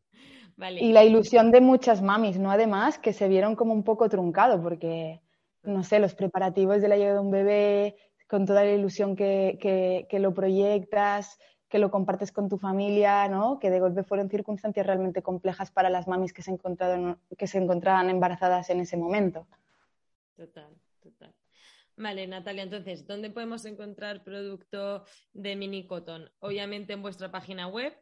y 0.79 0.93
la 0.93 1.03
ilusión 1.03 1.49
de 1.49 1.59
muchas 1.59 2.03
mamis, 2.03 2.37
¿no? 2.37 2.51
Además, 2.51 2.99
que 2.99 3.11
se 3.11 3.27
vieron 3.27 3.55
como 3.55 3.73
un 3.73 3.83
poco 3.83 4.07
truncado, 4.07 4.61
porque, 4.61 5.19
no 5.63 5.83
sé, 5.83 5.97
los 5.97 6.13
preparativos 6.13 6.79
de 6.79 6.89
la 6.89 6.97
llegada 6.97 7.15
de 7.15 7.25
un 7.25 7.31
bebé, 7.31 7.95
con 8.27 8.45
toda 8.45 8.63
la 8.63 8.71
ilusión 8.71 9.15
que, 9.15 9.57
que, 10.07 10.19
lo 10.19 10.31
proyectas, 10.31 11.39
que 11.69 11.79
lo 11.79 11.89
compartes 11.89 12.31
con 12.31 12.49
tu 12.49 12.59
familia, 12.59 13.27
¿no? 13.29 13.57
Que 13.57 13.71
de 13.71 13.79
golpe 13.79 14.03
fueron 14.03 14.29
circunstancias 14.29 14.85
realmente 14.85 15.23
complejas 15.23 15.71
para 15.71 15.89
las 15.89 16.07
mamis 16.07 16.33
que 16.33 16.43
se, 16.43 16.55
que 17.35 17.47
se 17.47 17.57
encontraban 17.57 18.11
embarazadas 18.11 18.69
en 18.69 18.81
ese 18.81 18.95
momento. 18.95 19.47
Total, 20.37 20.69
total. 21.01 21.33
Vale, 21.99 22.27
Natalia, 22.27 22.63
entonces, 22.63 23.05
¿dónde 23.05 23.29
podemos 23.29 23.65
encontrar 23.65 24.23
producto 24.23 25.03
de 25.33 25.57
mini 25.57 25.85
cotton? 25.85 26.31
Obviamente 26.39 26.93
en 26.93 27.01
vuestra 27.01 27.29
página 27.29 27.67
web. 27.67 27.93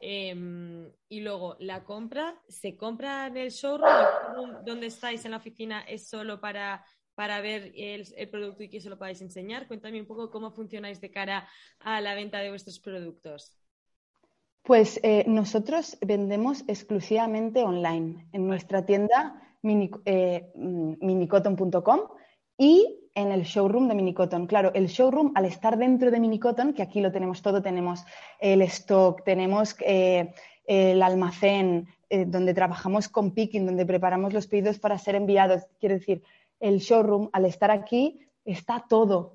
Em, 0.00 0.88
y 1.08 1.20
luego, 1.22 1.56
la 1.58 1.82
compra, 1.82 2.40
¿se 2.46 2.76
compra 2.76 3.26
en 3.26 3.36
el 3.36 3.50
showroom? 3.50 4.64
¿Dónde 4.64 4.86
estáis 4.86 5.24
en 5.24 5.32
la 5.32 5.38
oficina? 5.38 5.80
¿Es 5.80 6.08
solo 6.08 6.40
para, 6.40 6.84
para 7.16 7.40
ver 7.40 7.72
el, 7.74 8.06
producto 8.30 8.62
y 8.62 8.70
que 8.70 8.80
se 8.80 8.88
lo 8.88 8.96
podáis 8.96 9.20
enseñar? 9.20 9.66
Cuéntame 9.66 10.00
un 10.00 10.06
poco 10.06 10.30
cómo 10.30 10.52
funcionáis 10.52 11.00
de 11.00 11.10
cara 11.10 11.48
a 11.80 12.00
la 12.00 12.14
venta 12.14 12.38
de 12.38 12.50
vuestros 12.50 12.78
productos. 12.78 13.58
Pues 14.62 15.00
eh, 15.02 15.24
nosotros 15.26 15.98
vendemos 16.02 16.62
exclusivamente 16.68 17.64
online 17.64 18.28
en 18.30 18.46
nuestra 18.46 18.86
tienda 18.86 19.42
mini, 19.62 19.90
eh, 20.04 20.52
minicotton.com 20.54 22.00
y 22.58 23.07
en 23.18 23.32
el 23.32 23.42
showroom 23.42 23.88
de 23.88 23.94
Minicoton. 23.94 24.46
Claro, 24.46 24.70
el 24.74 24.86
showroom, 24.86 25.32
al 25.34 25.44
estar 25.44 25.76
dentro 25.76 26.10
de 26.10 26.20
Minicoton, 26.20 26.72
que 26.72 26.82
aquí 26.82 27.00
lo 27.00 27.10
tenemos 27.10 27.42
todo, 27.42 27.60
tenemos 27.60 28.04
el 28.38 28.62
stock, 28.62 29.24
tenemos 29.24 29.74
eh, 29.80 30.32
el 30.66 31.02
almacén, 31.02 31.88
eh, 32.10 32.24
donde 32.26 32.54
trabajamos 32.54 33.08
con 33.08 33.32
picking, 33.32 33.66
donde 33.66 33.84
preparamos 33.84 34.32
los 34.32 34.46
pedidos 34.46 34.78
para 34.78 34.98
ser 34.98 35.16
enviados. 35.16 35.66
Quiero 35.80 35.96
decir, 35.96 36.22
el 36.60 36.78
showroom, 36.78 37.28
al 37.32 37.44
estar 37.44 37.72
aquí, 37.72 38.20
está 38.44 38.84
todo. 38.88 39.34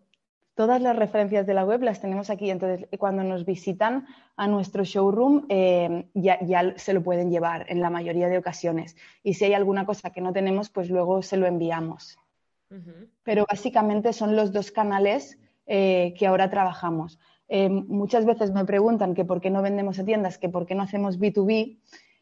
Todas 0.56 0.82
las 0.82 0.96
referencias 0.96 1.46
de 1.46 1.54
la 1.54 1.66
web 1.66 1.82
las 1.82 2.00
tenemos 2.00 2.30
aquí. 2.30 2.52
Entonces, 2.52 2.88
cuando 2.98 3.24
nos 3.24 3.44
visitan 3.44 4.06
a 4.38 4.48
nuestro 4.48 4.86
showroom, 4.86 5.46
eh, 5.50 6.08
ya, 6.14 6.40
ya 6.42 6.78
se 6.78 6.94
lo 6.94 7.04
pueden 7.04 7.32
llevar 7.32 7.66
en 7.68 7.82
la 7.82 7.90
mayoría 7.90 8.30
de 8.30 8.38
ocasiones. 8.38 8.96
Y 9.24 9.34
si 9.34 9.46
hay 9.46 9.54
alguna 9.54 9.86
cosa 9.86 10.12
que 10.12 10.22
no 10.22 10.32
tenemos, 10.32 10.70
pues 10.70 10.90
luego 10.90 11.22
se 11.22 11.36
lo 11.36 11.48
enviamos. 11.48 12.18
Pero 13.24 13.46
básicamente 13.50 14.14
son 14.14 14.36
los 14.36 14.52
dos 14.52 14.72
canales 14.72 15.38
eh, 15.68 16.14
que 16.18 16.28
ahora 16.28 16.50
trabajamos. 16.50 17.20
Eh, 17.48 17.70
muchas 17.70 18.26
veces 18.26 18.52
me 18.52 18.66
preguntan 18.66 19.14
que 19.14 19.26
por 19.26 19.42
qué 19.42 19.50
no 19.50 19.62
vendemos 19.62 20.00
a 20.00 20.06
tiendas, 20.06 20.38
que 20.38 20.50
por 20.50 20.66
qué 20.66 20.76
no 20.76 20.84
hacemos 20.84 21.20
B2B. 21.20 21.78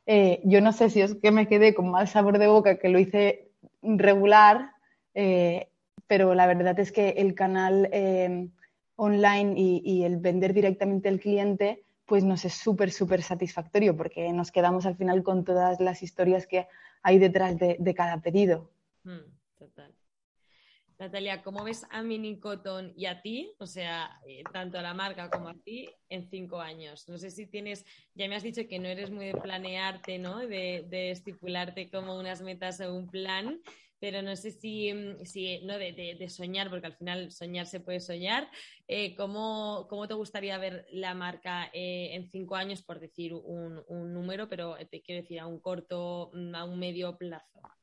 Eh, 0.08 0.42
yo 0.44 0.62
no 0.62 0.74
sé 0.74 0.90
si 0.90 1.02
es 1.02 1.16
que 1.16 1.32
me 1.32 1.48
quedé 1.48 1.74
con 1.74 1.90
mal 1.90 2.08
sabor 2.08 2.38
de 2.38 2.48
boca, 2.48 2.78
que 2.78 2.90
lo 2.90 3.00
hice 3.00 3.52
regular, 3.82 4.72
pero 6.08 6.36
la 6.36 6.48
verdad 6.48 6.80
es 6.80 6.92
que 6.92 7.10
el 7.10 7.34
canal 7.36 7.90
online 8.96 9.54
y, 9.58 9.82
y, 9.84 10.04
el 10.04 10.18
vender 10.18 10.54
directamente 10.54 11.10
al 11.10 11.20
cliente, 11.20 11.84
pues 12.06 12.26
nos 12.26 12.44
es 12.44 12.54
súper, 12.54 12.92
súper 12.92 13.22
satisfactorio 13.24 13.96
porque 13.96 14.34
nos 14.34 14.52
quedamos 14.52 14.86
al 14.86 14.98
final 14.98 15.24
con 15.24 15.46
todas 15.46 15.80
las 15.80 16.04
historias 16.04 16.46
que 16.46 16.68
hay 17.04 17.20
detrás 17.20 17.58
de, 17.58 17.94
cada 17.96 18.20
pedido. 18.22 18.70
Mm, 19.06 19.32
total. 19.58 19.94
Natalia, 21.02 21.42
¿cómo 21.42 21.64
ves 21.64 21.84
a 21.90 22.04
Mini 22.04 22.40
Cotton 22.40 22.94
y 22.96 23.08
a 23.08 23.24
ti, 23.24 23.52
o 23.58 23.66
sea, 23.66 24.20
eh, 24.28 24.44
tanto 24.54 24.78
a 24.78 24.84
la 24.84 24.94
marca 24.94 25.32
como 25.32 25.50
a 25.50 25.56
ti, 25.56 25.90
en 26.10 26.30
cinco 26.30 26.62
años? 26.62 27.10
No 27.10 27.18
sé 27.18 27.32
si 27.32 27.48
tienes, 27.48 27.84
ya 28.14 28.28
me 28.28 28.36
has 28.36 28.44
dicho 28.44 28.68
que 28.70 28.78
no 28.78 28.88
eres 28.88 29.10
muy 29.10 29.26
de 29.26 29.34
planearte, 29.34 30.20
¿no? 30.20 30.38
De, 30.38 31.10
estipularte 31.10 31.90
como 31.90 32.20
unas 32.20 32.44
metas 32.44 32.82
o 32.82 32.94
un 32.94 33.08
plan, 33.08 33.60
pero 34.00 34.22
no 34.22 34.36
sé 34.36 34.52
si, 34.52 34.94
mm, 34.94 35.26
si 35.26 35.62
no, 35.66 35.80
de, 35.80 36.30
soñar, 36.30 36.70
porque 36.70 36.86
al 36.86 36.96
final 36.96 37.32
soñar 37.32 37.66
se 37.66 37.80
puede 37.80 38.00
soñar. 38.00 38.48
Eh, 38.88 39.16
¿cómo, 39.16 39.88
te 40.08 40.14
gustaría 40.14 40.60
ver 40.60 40.86
la 40.92 41.16
marca 41.16 41.72
eh, 41.74 42.14
en 42.14 42.30
cinco 42.30 42.56
años, 42.56 42.84
por 42.84 43.00
decir 43.00 43.34
un, 43.34 43.84
un 43.88 44.14
número, 44.14 44.48
pero 44.48 44.78
te 44.92 45.02
quiero 45.02 45.24
decir 45.24 45.40
a 45.40 45.48
un 45.48 45.60
corto, 45.60 46.30
mm, 46.32 46.54
a 46.54 46.64
un 46.64 46.78
medio 46.78 47.18
plazo? 47.18 47.81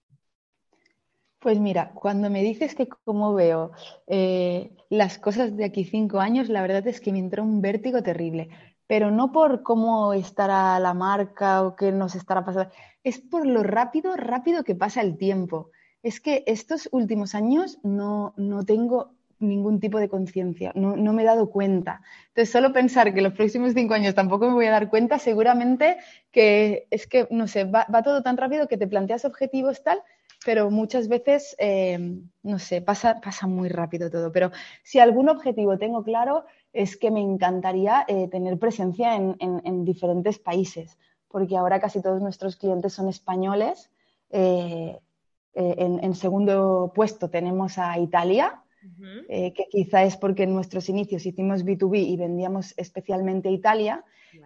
Pues 1.40 1.60
mira, 1.60 1.92
cuando 1.94 2.30
me 2.30 2.42
dices 2.42 2.74
que 2.74 2.88
cómo 2.88 3.32
veo 3.32 3.70
eh, 4.08 4.72
las 4.90 5.18
cosas 5.18 5.56
de 5.56 5.64
aquí 5.64 5.84
cinco 5.84 6.18
años, 6.18 6.48
la 6.48 6.62
verdad 6.62 6.86
es 6.88 7.00
que 7.00 7.12
me 7.12 7.20
entró 7.20 7.44
un 7.44 7.60
vértigo 7.62 8.02
terrible, 8.02 8.48
pero 8.88 9.12
no 9.12 9.30
por 9.30 9.62
cómo 9.62 10.12
estará 10.14 10.78
la 10.80 10.94
marca 10.94 11.62
o 11.62 11.76
qué 11.76 11.92
nos 11.92 12.16
estará 12.16 12.44
pasando, 12.44 12.72
es 13.04 13.20
por 13.20 13.46
lo 13.46 13.62
rápido, 13.62 14.16
rápido 14.16 14.64
que 14.64 14.74
pasa 14.74 15.00
el 15.00 15.16
tiempo. 15.16 15.70
Es 16.02 16.20
que 16.20 16.42
estos 16.46 16.88
últimos 16.90 17.36
años 17.36 17.78
no, 17.84 18.34
no 18.36 18.64
tengo 18.64 19.12
ningún 19.38 19.78
tipo 19.78 20.00
de 20.00 20.08
conciencia, 20.08 20.72
no, 20.74 20.96
no, 20.96 21.12
me 21.12 21.22
he 21.22 21.26
dado 21.26 21.50
cuenta. 21.50 22.00
Entonces, 22.28 22.50
solo 22.50 22.72
pensar 22.72 23.14
que 23.14 23.20
los 23.20 23.34
próximos 23.34 23.74
cinco 23.74 23.94
años 23.94 24.16
tampoco 24.16 24.48
me 24.48 24.54
voy 24.54 24.66
a 24.66 24.72
dar 24.72 24.90
cuenta, 24.90 25.20
seguramente 25.20 25.98
que 26.32 26.88
es 26.90 27.06
que, 27.06 27.28
no 27.30 27.46
sé, 27.46 27.62
va, 27.64 27.86
va 27.94 28.02
todo 28.02 28.22
tan 28.22 28.36
rápido 28.36 28.66
que 28.66 28.76
te 28.76 28.88
planteas 28.88 29.24
objetivos 29.24 29.84
tal 29.84 30.02
pero 30.44 30.70
muchas 30.70 31.08
veces, 31.08 31.56
eh, 31.58 31.98
no 32.42 32.58
sé, 32.58 32.80
pasa, 32.80 33.20
pasa 33.20 33.46
muy 33.46 33.68
rápido 33.68 34.10
todo. 34.10 34.30
Pero 34.32 34.50
si 34.82 34.98
algún 34.98 35.28
objetivo 35.28 35.78
tengo 35.78 36.04
claro 36.04 36.44
es 36.72 36.96
que 36.96 37.10
me 37.10 37.20
encantaría 37.20 38.04
eh, 38.06 38.28
tener 38.28 38.58
presencia 38.58 39.16
en, 39.16 39.84
diferentes 39.84 40.38
países, 40.38 40.96
porque 41.28 41.56
ahora 41.56 41.80
casi 41.80 42.00
todos 42.00 42.22
nuestros 42.22 42.56
clientes 42.56 42.92
son 42.92 43.08
españoles. 43.08 43.90
Eh, 44.30 44.98
en, 45.54 46.14
segundo 46.14 46.92
puesto 46.94 47.30
tenemos 47.30 47.78
a 47.78 47.98
Italia, 47.98 48.62
que 49.26 49.66
quizá 49.70 50.04
es 50.04 50.16
porque 50.16 50.44
en 50.44 50.54
nuestros 50.54 50.88
inicios 50.88 51.26
hicimos 51.26 51.64
B2B 51.64 52.06
y 52.06 52.16
vendíamos 52.16 52.74
especialmente 52.76 53.48
a 53.48 53.52
Italia. 53.52 54.04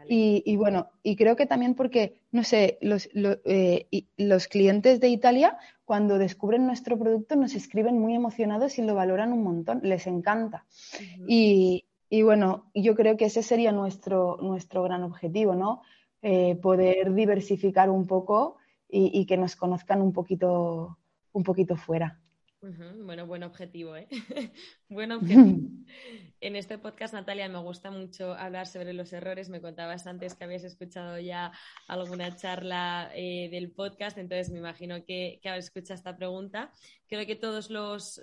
Y, 0.09 0.57
bueno, 0.57 0.88
y 1.03 1.16
creo 1.16 1.36
que 1.36 1.45
también 1.45 1.74
porque, 1.74 2.14
no 2.30 2.45
sé, 2.45 2.78
los, 2.80 3.11
los 4.16 4.49
clientes 4.49 5.01
de 5.01 5.09
Italia 5.09 5.59
cuando 5.93 6.16
descubren 6.16 6.64
nuestro 6.64 6.99
producto 6.99 7.36
nos 7.36 7.55
escriben 7.55 7.99
muy 7.99 8.14
emocionados 8.14 8.78
y 8.78 8.82
lo 8.82 8.95
valoran 8.95 9.30
un 9.30 9.43
montón, 9.43 9.80
les 9.82 10.07
encanta. 10.07 10.64
y, 11.28 11.84
bueno, 12.22 12.70
yo 12.74 12.95
creo 12.95 13.18
que 13.18 13.26
ese 13.26 13.43
sería 13.43 13.72
nuestro, 13.72 14.38
nuestro 14.40 14.82
gran 14.84 15.03
objetivo, 15.03 15.55
¿no? 15.55 15.82
Eh, 16.22 16.57
poder 16.62 17.12
diversificar 17.12 17.90
un 17.90 18.07
poco 18.07 18.57
y, 18.88 19.26
que 19.26 19.36
nos 19.36 19.55
conozcan 19.55 20.01
un 20.01 20.14
poquito, 20.14 20.97
un 21.32 21.43
poquito 21.43 21.76
fuera. 21.76 22.22
Bueno, 22.62 23.26
buen 23.26 23.42
objetivo, 23.42 23.96
¿eh? 23.96 24.06
buen 24.88 25.10
objetivo. 25.10 25.68
en 26.40 26.54
este 26.54 26.78
podcast, 26.78 27.12
Natalia, 27.12 27.48
me 27.48 27.58
gusta 27.58 27.90
mucho 27.90 28.34
hablar 28.34 28.68
sobre 28.68 28.92
los 28.92 29.12
errores. 29.12 29.48
Me 29.48 29.60
contabas 29.60 30.06
antes 30.06 30.36
que 30.36 30.44
habías 30.44 30.62
escuchado 30.62 31.18
ya 31.18 31.50
alguna 31.88 32.36
charla 32.36 33.10
eh, 33.16 33.48
del 33.50 33.72
podcast, 33.72 34.16
entonces 34.16 34.50
me 34.50 34.60
imagino 34.60 35.04
que, 35.04 35.40
que 35.42 35.48
haber 35.48 35.58
escuchado 35.58 35.94
esta 35.94 36.16
pregunta. 36.16 36.70
Creo 37.08 37.26
que 37.26 37.34
todos, 37.34 37.68
los, 37.68 38.22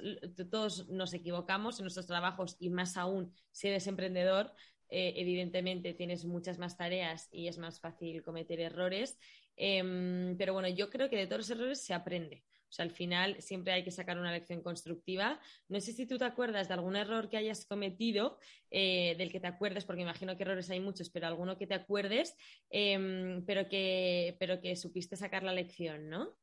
todos 0.49 0.87
nos 0.87 1.13
equivocamos 1.13 1.77
en 1.79 1.83
nuestros 1.83 2.07
trabajos 2.07 2.55
y 2.61 2.69
más 2.69 2.95
aún 2.95 3.33
si 3.51 3.67
eres 3.67 3.87
emprendedor. 3.87 4.53
Eh, 4.87 5.15
evidentemente 5.17 5.93
tienes 5.93 6.23
muchas 6.23 6.57
más 6.59 6.77
tareas 6.77 7.27
y 7.29 7.49
es 7.49 7.57
más 7.57 7.81
fácil 7.81 8.23
cometer 8.23 8.61
errores. 8.61 9.19
Em, 9.57 10.37
pero 10.37 10.53
bueno, 10.53 10.69
yo 10.69 10.89
creo 10.89 11.09
que 11.09 11.17
de 11.17 11.27
todos 11.27 11.39
los 11.39 11.49
errores 11.49 11.83
se 11.83 11.93
aprende. 11.93 12.45
O 12.69 12.71
sea, 12.71 12.85
al 12.85 12.91
final 12.91 13.41
siempre 13.41 13.73
hay 13.73 13.83
que 13.83 13.91
sacar 13.91 14.19
una 14.19 14.31
lección 14.31 14.61
constructiva. 14.61 15.39
No 15.67 15.81
sé 15.81 15.91
si 15.91 16.05
tú 16.05 16.17
te 16.17 16.25
acuerdas 16.25 16.67
de 16.67 16.75
algún 16.75 16.95
error 16.95 17.27
que 17.27 17.37
hayas 17.37 17.65
cometido, 17.65 18.37
eh, 18.69 19.15
del 19.17 19.31
que 19.31 19.39
te 19.39 19.47
acuerdes, 19.47 19.85
porque 19.85 20.03
imagino 20.03 20.37
que 20.37 20.43
errores 20.43 20.69
hay 20.69 20.79
muchos, 20.79 21.09
pero 21.09 21.25
alguno 21.25 21.57
que 21.57 21.65
te 21.65 21.73
acuerdes, 21.73 22.35
em, 22.69 23.43
pero, 23.45 23.67
que, 23.67 24.35
pero 24.39 24.61
que 24.61 24.75
supiste 24.75 25.15
sacar 25.15 25.43
la 25.43 25.53
lección, 25.53 26.09
¿no? 26.09 26.35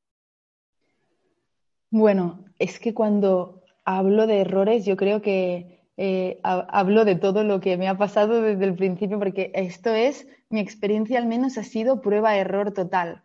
Bueno, 1.91 2.45
es 2.59 2.81
que 2.81 2.93
cuando 2.93 3.63
hablo 3.85 4.27
de 4.27 4.41
errores, 4.41 4.85
yo 4.85 4.97
creo 4.97 5.23
que 5.23 5.77
eh, 5.97 6.41
hablo 6.43 7.05
de 7.05 7.15
todo 7.15 7.45
lo 7.45 7.61
que 7.61 7.77
me 7.77 7.89
ha 7.89 7.97
pasado 7.97 8.43
desde 8.43 8.65
el 8.65 8.75
principio, 8.75 9.19
porque 9.19 9.53
esto 9.55 9.95
es, 9.95 10.27
mi 10.51 10.61
experiencia 10.61 11.19
al 11.19 11.27
menos 11.27 11.57
ha 11.57 11.63
sido 11.63 12.01
prueba-error 12.01 12.73
total. 12.73 13.23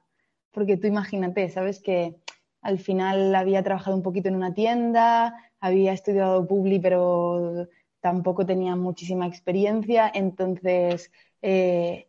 Porque 0.52 0.78
tú 0.78 0.88
imagínate, 0.88 1.50
sabes 1.50 1.82
que 1.82 2.16
al 2.62 2.80
final 2.80 3.34
había 3.36 3.64
trabajado 3.64 3.96
un 3.96 4.04
poquito 4.04 4.30
en 4.30 4.36
una 4.36 4.54
tienda, 4.54 5.36
había 5.60 5.94
estudiado 5.94 6.48
Publi, 6.48 6.80
pero 6.80 7.68
tampoco 8.02 8.46
tenía 8.46 8.76
muchísima 8.76 9.28
experiencia. 9.28 10.12
Entonces, 10.14 11.12
eh, 11.42 12.08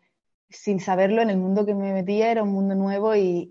sin 0.49 0.81
saberlo, 0.81 1.23
en 1.23 1.31
el 1.31 1.39
mundo 1.39 1.65
que 1.65 1.75
me 1.75 1.93
metía 1.93 2.31
era 2.31 2.43
un 2.43 2.51
mundo 2.51 2.75
nuevo 2.75 3.15
y, 3.17 3.49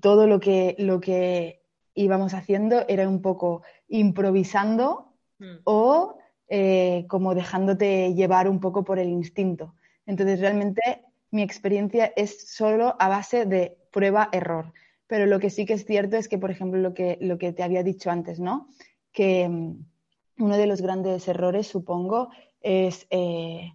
todo 0.00 0.26
lo 0.26 0.40
que, 0.40 0.74
lo 0.78 1.00
que 1.00 1.62
íbamos 1.94 2.34
haciendo 2.34 2.84
era 2.88 3.08
un 3.08 3.20
poco 3.20 3.62
improvisando 3.88 5.12
hmm. 5.38 5.58
o 5.64 6.16
eh, 6.48 7.06
como 7.08 7.34
dejándote 7.34 8.14
llevar 8.14 8.48
un 8.48 8.58
poco 8.58 8.84
por 8.84 8.98
el 8.98 9.08
instinto. 9.08 9.74
Entonces, 10.06 10.40
realmente 10.40 11.04
mi 11.30 11.42
experiencia 11.42 12.12
es 12.16 12.50
solo 12.50 12.96
a 12.98 13.08
base 13.08 13.46
de 13.46 13.76
prueba-error. 13.92 14.72
Pero 15.10 15.26
lo 15.26 15.40
que 15.40 15.50
sí 15.50 15.66
que 15.66 15.72
es 15.72 15.84
cierto 15.84 16.16
es 16.16 16.28
que, 16.28 16.38
por 16.38 16.52
ejemplo, 16.52 16.78
lo 16.80 16.94
que, 16.94 17.18
lo 17.20 17.36
que 17.36 17.52
te 17.52 17.64
había 17.64 17.82
dicho 17.82 18.12
antes, 18.12 18.38
¿no? 18.38 18.68
Que 19.10 19.48
mm, 19.48 19.84
uno 20.38 20.56
de 20.56 20.68
los 20.68 20.80
grandes 20.80 21.26
errores, 21.26 21.66
supongo, 21.66 22.30
es 22.60 23.08
eh, 23.10 23.72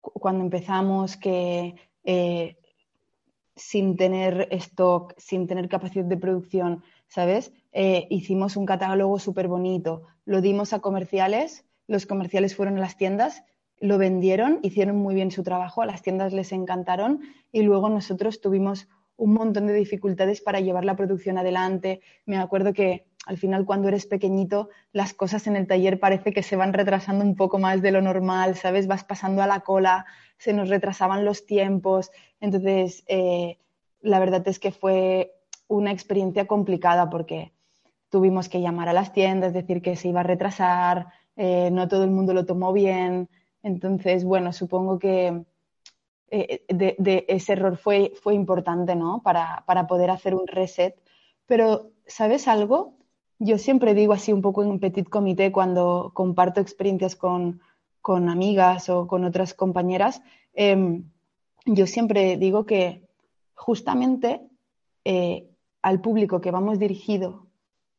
cuando 0.00 0.42
empezamos 0.42 1.18
que 1.18 1.74
eh, 2.02 2.56
sin 3.54 3.94
tener 3.98 4.48
stock, 4.52 5.12
sin 5.18 5.46
tener 5.46 5.68
capacidad 5.68 6.06
de 6.06 6.16
producción, 6.16 6.82
¿sabes? 7.08 7.52
Eh, 7.72 8.06
hicimos 8.08 8.56
un 8.56 8.64
catálogo 8.64 9.18
súper 9.18 9.48
bonito, 9.48 10.04
lo 10.24 10.40
dimos 10.40 10.72
a 10.72 10.80
comerciales, 10.80 11.66
los 11.88 12.06
comerciales 12.06 12.56
fueron 12.56 12.78
a 12.78 12.80
las 12.80 12.96
tiendas, 12.96 13.44
lo 13.80 13.98
vendieron, 13.98 14.60
hicieron 14.62 14.96
muy 14.96 15.14
bien 15.14 15.30
su 15.30 15.42
trabajo, 15.42 15.82
a 15.82 15.86
las 15.86 16.00
tiendas 16.00 16.32
les 16.32 16.52
encantaron 16.52 17.20
y 17.52 17.60
luego 17.64 17.90
nosotros 17.90 18.40
tuvimos 18.40 18.88
un 19.20 19.34
montón 19.34 19.66
de 19.66 19.74
dificultades 19.74 20.40
para 20.40 20.60
llevar 20.60 20.86
la 20.86 20.96
producción 20.96 21.36
adelante. 21.36 22.00
Me 22.24 22.38
acuerdo 22.38 22.72
que 22.72 23.04
al 23.26 23.36
final 23.36 23.66
cuando 23.66 23.88
eres 23.88 24.06
pequeñito 24.06 24.70
las 24.92 25.12
cosas 25.12 25.46
en 25.46 25.56
el 25.56 25.66
taller 25.66 26.00
parece 26.00 26.32
que 26.32 26.42
se 26.42 26.56
van 26.56 26.72
retrasando 26.72 27.22
un 27.22 27.36
poco 27.36 27.58
más 27.58 27.82
de 27.82 27.92
lo 27.92 28.00
normal, 28.00 28.56
¿sabes? 28.56 28.86
Vas 28.86 29.04
pasando 29.04 29.42
a 29.42 29.46
la 29.46 29.60
cola, 29.60 30.06
se 30.38 30.54
nos 30.54 30.70
retrasaban 30.70 31.26
los 31.26 31.44
tiempos. 31.44 32.10
Entonces, 32.40 33.04
eh, 33.08 33.58
la 34.00 34.20
verdad 34.20 34.48
es 34.48 34.58
que 34.58 34.72
fue 34.72 35.34
una 35.68 35.92
experiencia 35.92 36.46
complicada 36.46 37.10
porque 37.10 37.52
tuvimos 38.08 38.48
que 38.48 38.62
llamar 38.62 38.88
a 38.88 38.94
las 38.94 39.12
tiendas, 39.12 39.52
decir 39.52 39.82
que 39.82 39.96
se 39.96 40.08
iba 40.08 40.20
a 40.20 40.24
retrasar, 40.24 41.08
eh, 41.36 41.68
no 41.70 41.88
todo 41.88 42.04
el 42.04 42.10
mundo 42.10 42.32
lo 42.32 42.46
tomó 42.46 42.72
bien. 42.72 43.28
Entonces, 43.62 44.24
bueno, 44.24 44.54
supongo 44.54 44.98
que 44.98 45.44
eh, 46.30 46.62
de, 46.68 47.24
ese 47.28 47.54
error 47.54 47.76
fue, 47.76 48.12
fue 48.22 48.34
importante, 48.34 48.94
¿no? 48.94 49.20
Para, 49.22 49.64
poder 49.88 50.10
hacer 50.10 50.34
un 50.34 50.46
reset. 50.46 50.94
Pero, 51.46 51.90
¿sabes 52.06 52.46
algo? 52.46 52.94
Yo 53.38 53.58
siempre 53.58 53.94
digo 53.94 54.12
así 54.12 54.32
un 54.32 54.42
poco 54.42 54.62
en 54.62 54.70
un 54.70 54.78
petit 54.78 55.08
comité 55.08 55.50
cuando 55.50 56.12
comparto 56.14 56.60
experiencias 56.60 57.16
con, 57.16 57.60
amigas 58.06 58.88
o 58.88 59.06
con 59.06 59.24
otras 59.24 59.54
compañeras, 59.54 60.22
em, 60.52 61.04
yo 61.66 61.86
siempre 61.86 62.36
digo 62.36 62.66
que 62.66 63.08
justamente 63.54 64.40
eh, 65.04 65.48
al 65.82 66.00
público 66.00 66.40
que 66.40 66.50
vamos 66.50 66.78
dirigido, 66.78 67.46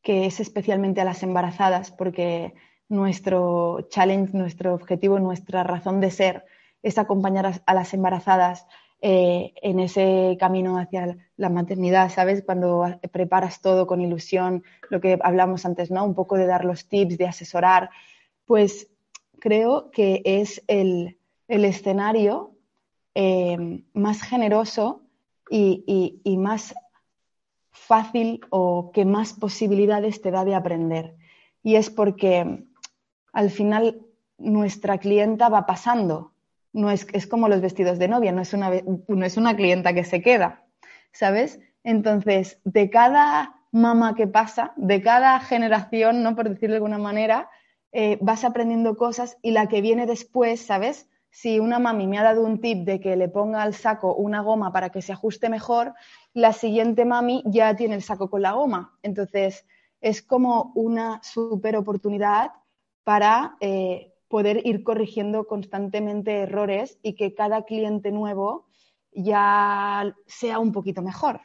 que 0.02 0.26
es 0.26 0.40
especialmente 0.40 1.00
a 1.00 1.04
las 1.04 1.22
embarazadas, 1.22 1.90
porque 1.90 2.54
nuestro 2.88 3.86
challenge, 3.88 4.36
nuestro 4.36 4.74
objetivo, 4.74 5.18
nuestra 5.18 5.64
razón 5.64 6.00
de 6.00 6.10
ser 6.10 6.44
es 6.82 6.98
acompañar 6.98 7.62
a, 7.64 7.74
las 7.74 7.94
embarazadas 7.94 8.66
eh, 9.00 9.54
en 9.62 9.80
ese 9.80 10.36
camino 10.38 10.78
hacia 10.78 11.16
la 11.36 11.48
maternidad, 11.48 12.10
¿sabes? 12.10 12.42
Cuando 12.44 12.84
preparas 13.10 13.60
todo 13.60 13.86
con 13.86 14.00
ilusión, 14.00 14.62
lo 14.90 15.00
que 15.00 15.18
hablamos 15.22 15.64
antes, 15.66 15.90
¿no? 15.90 16.04
Un 16.04 16.14
poco 16.14 16.36
de 16.36 16.46
dar 16.46 16.64
los 16.64 16.88
tips, 16.88 17.18
de 17.18 17.26
asesorar, 17.26 17.90
pues 18.44 18.88
creo 19.38 19.90
que 19.90 20.22
es 20.24 20.62
el, 20.68 21.18
escenario 21.48 22.52
eh, 23.14 23.82
más 23.92 24.22
generoso 24.22 25.02
y, 25.50 26.36
más 26.38 26.74
fácil 27.70 28.40
o 28.50 28.90
que 28.92 29.04
más 29.04 29.32
posibilidades 29.32 30.22
te 30.22 30.30
da 30.30 30.44
de 30.44 30.54
aprender. 30.54 31.16
Y 31.62 31.74
es 31.74 31.90
porque 31.90 32.64
al 33.32 33.50
final 33.50 34.06
nuestra 34.38 34.98
clienta 34.98 35.48
va 35.48 35.66
pasando. 35.66 36.31
No 36.72 36.90
es, 36.90 37.06
es 37.12 37.26
como 37.26 37.48
los 37.48 37.60
vestidos 37.60 37.98
de 37.98 38.08
novia, 38.08 38.32
no 38.32 38.40
es, 38.40 38.52
una, 38.54 38.70
no 39.08 39.26
es 39.26 39.36
una 39.36 39.56
clienta 39.56 39.92
que 39.92 40.04
se 40.04 40.22
queda, 40.22 40.64
¿sabes? 41.12 41.60
Entonces, 41.84 42.60
de 42.64 42.88
cada 42.90 43.56
mamá 43.72 44.14
que 44.14 44.26
pasa, 44.26 44.72
de 44.76 45.02
cada 45.02 45.40
generación, 45.40 46.22
¿no? 46.22 46.36
Por 46.36 46.48
decirlo 46.48 46.74
de 46.74 46.76
alguna 46.76 46.98
manera, 46.98 47.50
eh, 47.92 48.18
vas 48.20 48.44
aprendiendo 48.44 48.96
cosas 48.96 49.38
y 49.42 49.50
la 49.50 49.66
que 49.66 49.80
viene 49.80 50.06
después, 50.06 50.64
¿sabes? 50.64 51.08
Si 51.30 51.58
una 51.58 51.78
mami 51.78 52.06
me 52.06 52.18
ha 52.18 52.22
dado 52.22 52.42
un 52.42 52.60
tip 52.60 52.84
de 52.84 53.00
que 53.00 53.16
le 53.16 53.28
ponga 53.28 53.62
al 53.62 53.74
saco 53.74 54.14
una 54.14 54.42
goma 54.42 54.72
para 54.72 54.90
que 54.90 55.02
se 55.02 55.12
ajuste 55.12 55.48
mejor, 55.48 55.94
la 56.34 56.52
siguiente 56.52 57.04
mami 57.04 57.42
ya 57.46 57.74
tiene 57.74 57.94
el 57.94 58.02
saco 58.02 58.28
con 58.30 58.42
la 58.42 58.52
goma. 58.52 58.98
Entonces, 59.02 59.66
es 60.00 60.20
como 60.22 60.72
una 60.74 61.20
super 61.22 61.76
oportunidad 61.76 62.52
para 63.04 63.56
eh, 63.60 64.11
poder 64.32 64.66
ir 64.66 64.82
corrigiendo 64.82 65.46
constantemente 65.46 66.38
errores 66.38 66.98
y 67.02 67.16
que 67.16 67.34
cada 67.34 67.66
cliente 67.66 68.10
nuevo 68.10 68.66
ya 69.10 70.16
sea 70.26 70.58
un 70.58 70.72
poquito 70.72 71.02
mejor. 71.02 71.42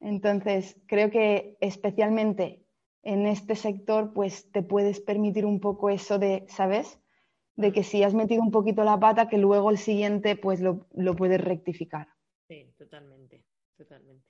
Entonces, 0.00 0.76
creo 0.86 1.10
que 1.12 1.56
especialmente 1.60 2.66
en 3.04 3.26
este 3.26 3.54
sector, 3.54 4.12
pues 4.12 4.50
te 4.50 4.62
puedes 4.62 4.98
permitir 4.98 5.46
un 5.46 5.60
poco 5.60 5.90
eso 5.90 6.18
de, 6.18 6.44
¿sabes? 6.48 6.98
De 7.54 7.70
que 7.70 7.84
si 7.84 8.02
has 8.02 8.14
metido 8.14 8.42
un 8.42 8.50
poquito 8.50 8.82
la 8.82 8.98
pata, 8.98 9.28
que 9.28 9.38
luego 9.38 9.70
el 9.70 9.78
siguiente, 9.78 10.34
pues 10.34 10.60
lo, 10.60 10.88
puedes 11.16 11.40
rectificar. 11.40 12.08
Sí, 12.48 12.74
totalmente, 12.76 13.44
totalmente. 13.76 14.26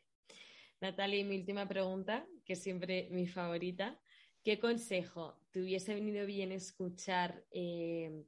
Natalia, 0.82 1.24
mi 1.24 1.38
última 1.38 1.66
pregunta, 1.66 2.26
que 2.44 2.54
siempre 2.54 3.08
mi 3.12 3.26
favorita. 3.26 3.98
¿Qué 4.42 4.58
consejo 4.58 5.38
te 5.50 5.60
hubiese 5.60 5.94
venido 5.94 6.24
bien 6.26 6.52
escuchar 6.52 7.44
eh, 7.50 8.24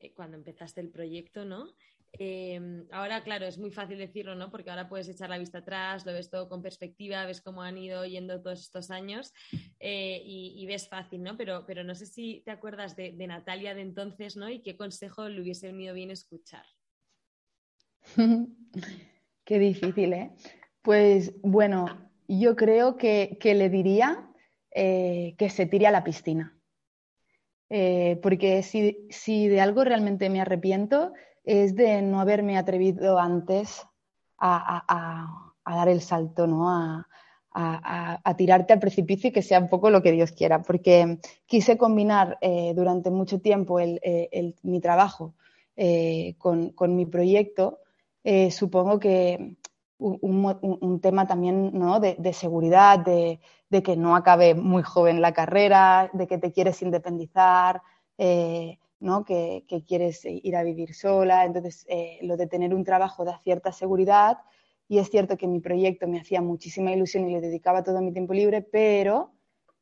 eh, 0.00 0.12
cuando 0.14 0.36
empezaste 0.36 0.80
el 0.80 0.90
proyecto, 0.90 1.44
¿no? 1.44 1.74
Em, 2.18 2.86
ahora, 2.92 3.22
claro, 3.22 3.46
es 3.46 3.58
muy 3.58 3.70
fácil 3.70 3.98
decirlo, 3.98 4.34
¿no? 4.34 4.50
Porque 4.50 4.70
ahora 4.70 4.88
puedes 4.88 5.08
echar 5.08 5.28
la 5.28 5.38
vista 5.38 5.58
atrás, 5.58 6.06
lo 6.06 6.12
ves 6.12 6.30
todo 6.30 6.48
con 6.48 6.62
perspectiva, 6.62 7.26
ves 7.26 7.42
cómo 7.42 7.62
han 7.62 7.76
ido 7.76 8.04
yendo 8.06 8.40
todos 8.40 8.60
estos 8.60 8.90
años 8.90 9.34
eh, 9.80 10.22
y, 10.24 10.64
ves 10.66 10.88
fácil, 10.88 11.22
¿no? 11.22 11.36
Pero, 11.36 11.64
pero 11.66 11.84
no 11.84 11.94
sé 11.94 12.06
si 12.06 12.42
te 12.44 12.50
acuerdas 12.50 12.96
de, 12.96 13.12
Natalia 13.26 13.74
de 13.74 13.82
entonces, 13.82 14.36
¿no? 14.36 14.48
Y 14.48 14.62
qué 14.62 14.76
consejo 14.76 15.28
le 15.28 15.42
hubiese 15.42 15.66
venido 15.66 15.94
bien 15.94 16.10
escuchar. 16.10 16.64
qué 19.44 19.58
difícil, 19.58 20.12
¿eh? 20.14 20.30
Pues 20.80 21.34
bueno, 21.42 21.86
yo 22.28 22.56
creo 22.56 22.96
que, 22.96 23.38
le 23.42 23.68
diría 23.68 24.25
eh, 24.78 25.34
que 25.38 25.48
se 25.48 25.64
tire 25.64 25.86
a 25.86 25.90
la 25.90 26.04
piscina. 26.04 26.54
Eh, 27.70 28.20
porque 28.22 28.62
si, 28.62 29.08
si 29.08 29.48
de 29.48 29.62
algo 29.62 29.82
realmente 29.84 30.28
me 30.28 30.40
arrepiento 30.40 31.14
es 31.44 31.74
de 31.74 32.02
no 32.02 32.20
haberme 32.20 32.58
atrevido 32.58 33.18
antes 33.18 33.86
a, 34.38 35.54
dar 35.64 35.88
el 35.88 36.02
salto, 36.02 36.46
¿no? 36.46 36.68
A, 36.68 37.06
tirarte 38.36 38.74
al 38.74 38.80
precipicio 38.80 39.30
y 39.30 39.32
que 39.32 39.40
sea 39.40 39.58
un 39.58 39.70
poco 39.70 39.88
lo 39.88 40.02
que 40.02 40.12
Dios 40.12 40.32
quiera, 40.32 40.60
porque 40.60 41.18
quise 41.46 41.78
combinar 41.78 42.36
eh, 42.42 42.74
durante 42.76 43.10
mucho 43.10 43.40
tiempo 43.40 43.80
eh, 43.80 44.54
mi 44.62 44.80
trabajo 44.80 45.34
eh, 45.74 46.34
con, 46.36 46.74
mi 46.94 47.06
proyecto, 47.06 47.80
supongo 48.50 48.98
que 48.98 49.56
un, 49.98 51.00
tema 51.00 51.26
también 51.26 51.70
¿no? 51.78 52.00
de, 52.00 52.32
seguridad, 52.32 52.98
de, 52.98 53.40
que 53.82 53.96
no 53.96 54.16
acabe 54.16 54.54
muy 54.54 54.82
joven 54.82 55.20
la 55.20 55.32
carrera, 55.32 56.10
de 56.12 56.26
que 56.26 56.38
te 56.38 56.52
quieres 56.52 56.82
independizar, 56.82 57.82
¿no? 59.00 59.24
que, 59.24 59.64
quieres 59.86 60.24
ir 60.24 60.56
a 60.56 60.62
vivir 60.62 60.94
sola. 60.94 61.44
Entonces, 61.44 61.86
eh, 61.88 62.18
lo 62.22 62.36
de 62.36 62.46
tener 62.46 62.74
un 62.74 62.84
trabajo 62.84 63.24
da 63.24 63.40
cierta 63.42 63.72
seguridad 63.72 64.38
y 64.88 64.98
es 64.98 65.10
cierto 65.10 65.36
que 65.36 65.48
mi 65.48 65.60
proyecto 65.60 66.06
me 66.06 66.20
hacía 66.20 66.40
muchísima 66.40 66.92
ilusión 66.92 67.28
y 67.28 67.32
le 67.32 67.40
dedicaba 67.40 67.82
todo 67.82 68.00
mi 68.00 68.12
tiempo 68.12 68.34
libre, 68.34 68.62
pero 68.62 69.32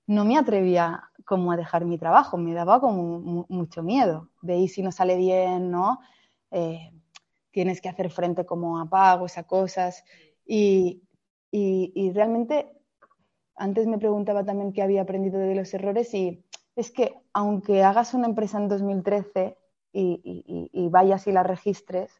no 0.07 0.25
me 0.25 0.39
atrevía 0.39 1.03
como 1.25 1.53
a 1.53 1.57
dejar 1.57 1.85
mi 1.85 1.99
trabajo, 1.99 2.37
me 2.37 2.55
daba 2.55 2.81
como 2.81 3.47
mucho 3.49 3.83
miedo 3.83 4.29
de 4.43 4.55
ahí 4.55 4.69
si 4.69 4.83
no 4.83 4.93
sale 4.93 5.17
bien, 5.17 5.71
¿no? 5.71 6.01
Eh, 6.51 6.91
tienes 7.55 7.81
que 7.81 7.89
hacer 7.89 8.11
frente 8.11 8.45
como 8.45 8.79
a 8.79 8.91
pagos, 8.91 9.39
a 9.39 9.45
cosas 9.45 10.05
y, 10.45 11.03
y 11.51 12.11
realmente 12.13 12.69
antes 13.57 13.87
me 13.87 13.99
preguntaba 13.99 14.45
también 14.45 14.73
qué 14.73 14.83
había 14.83 15.03
aprendido 15.03 15.39
de 15.39 15.55
los 15.55 15.73
errores 15.73 16.13
y 16.13 16.45
es 16.77 16.91
que 16.91 17.15
aunque 17.33 17.83
hagas 17.83 18.15
una 18.15 18.27
empresa 18.27 18.59
en 18.59 18.69
2013 18.69 19.57
y, 19.93 20.89
vayas 20.91 21.27
y 21.29 21.33
la 21.33 21.45
registres, 21.45 22.11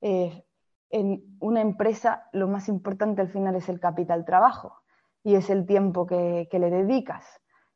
eh, 0.00 0.44
en 0.90 1.36
una 1.40 1.60
empresa 1.60 2.28
lo 2.32 2.48
más 2.48 2.68
importante 2.68 3.20
al 3.20 3.28
final 3.28 3.54
es 3.54 3.68
el 3.68 3.78
capital 3.78 4.24
trabajo 4.24 4.82
y 5.22 5.36
es 5.36 5.48
el 5.48 5.64
tiempo 5.64 6.06
que, 6.06 6.48
le 6.50 6.70
dedicas. 6.70 7.24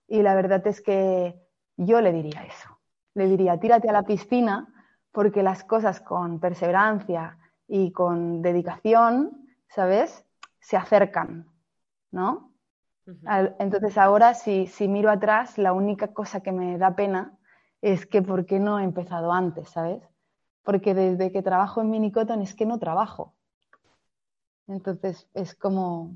Y 0.09 0.23
la 0.23 0.35
verdad 0.35 0.67
es 0.67 0.81
que 0.81 1.41
yo 1.77 2.01
le 2.01 2.13
diría 2.13 2.45
eso. 2.45 2.81
Le 3.15 3.27
diría, 3.29 3.59
tírate 3.59 3.89
a 3.89 3.93
la 3.93 4.03
piscina 4.03 4.69
porque 5.13 5.43
las 5.43 5.65
cosas 5.65 6.01
con 6.01 6.41
perseverancia 6.41 7.39
y 7.67 7.93
con 7.93 8.43
dedicación, 8.43 9.49
¿sabes? 9.69 10.25
Se 10.61 10.77
acercan, 10.77 11.47
¿no? 12.11 12.53
Entonces 13.59 13.97
ahora 13.97 14.35
si, 14.35 14.67
si 14.67 14.87
miro 14.87 15.11
atrás, 15.11 15.57
la 15.57 15.73
única 15.73 16.13
cosa 16.13 16.41
que 16.41 16.53
me 16.53 16.77
da 16.77 16.95
pena 16.95 17.39
es 17.81 18.07
que 18.07 18.23
por 18.23 18.45
qué 18.45 18.59
no 18.59 18.79
he 18.79 18.85
empezado 18.85 19.33
antes, 19.33 19.71
¿sabes? 19.71 20.03
Porque 20.63 20.95
desde 20.95 21.33
que 21.33 21.43
trabajo 21.43 21.81
en 21.81 21.91
Minicoton 21.91 22.43
es 22.43 22.55
que 22.55 22.67
no 22.67 22.79
trabajo. 22.79 23.35
Entonces 24.67 25.29
es 25.33 25.55
como, 25.55 26.15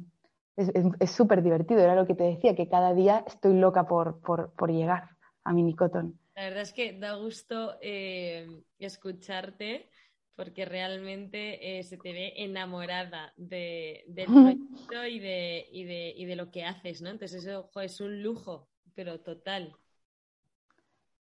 es 0.57 1.11
súper 1.11 1.43
divertido, 1.43 1.81
era 1.81 1.95
lo 1.95 2.07
que 2.07 2.15
te 2.15 2.25
decía, 2.25 2.55
que 2.55 2.69
cada 2.69 2.93
día 2.93 3.25
estoy 3.27 3.55
loca 3.55 3.87
por, 3.87 4.21
por, 4.21 4.53
por 4.53 4.71
llegar 4.71 5.17
a 5.45 5.53
Minicoton. 5.55 6.19
La 6.35 6.45
verdad 6.45 6.63
es 6.63 6.73
que 6.73 6.99
da 6.99 7.15
gusto 7.17 7.77
eh, 7.83 8.63
escucharte 8.79 9.91
porque 10.35 10.65
realmente 10.65 11.79
eh, 11.79 11.83
se 11.83 11.99
te 11.99 12.13
ve 12.13 12.33
enamorada 12.37 13.33
de, 13.37 14.05
del 14.09 14.27
proyecto 14.27 15.07
y 15.07 15.19
de, 15.19 15.67
y, 15.71 15.85
de, 15.85 16.15
y 16.17 16.25
de, 16.25 16.37
lo 16.37 16.51
que 16.51 16.65
haces, 16.65 17.03
¿no? 17.03 17.11
Entonces 17.11 17.45
eso 17.45 17.71
es 17.81 18.01
un 18.01 18.23
lujo, 18.23 18.69
pero 18.95 19.21
total. 19.21 19.77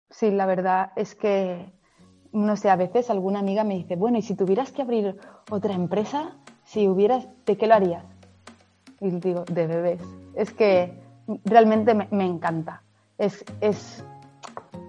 Sí, 0.09 0.31
la 0.31 0.45
verdad 0.45 0.91
es 0.95 1.15
que, 1.15 1.71
no 2.33 2.57
sé, 2.57 2.69
a 2.69 2.75
veces 2.75 3.09
alguna 3.09 3.39
amiga 3.39 3.63
me 3.63 3.75
dice, 3.75 3.95
bueno, 3.95 4.17
¿y 4.17 4.21
si 4.21 4.35
tuvieras 4.35 4.71
que 4.71 4.81
abrir 4.81 5.15
otra 5.49 5.73
empresa, 5.73 6.37
si 6.65 6.87
hubieras, 6.87 7.27
¿de 7.45 7.57
qué 7.57 7.67
lo 7.67 7.75
harías? 7.75 8.03
Y 8.99 9.11
digo, 9.11 9.45
de 9.45 9.65
bebés. 9.65 10.01
Es 10.35 10.51
que 10.51 10.91
realmente 11.45 11.93
me, 11.93 12.07
me 12.11 12.25
encanta. 12.25 12.83
Es, 13.17 13.45
es, 13.61 14.03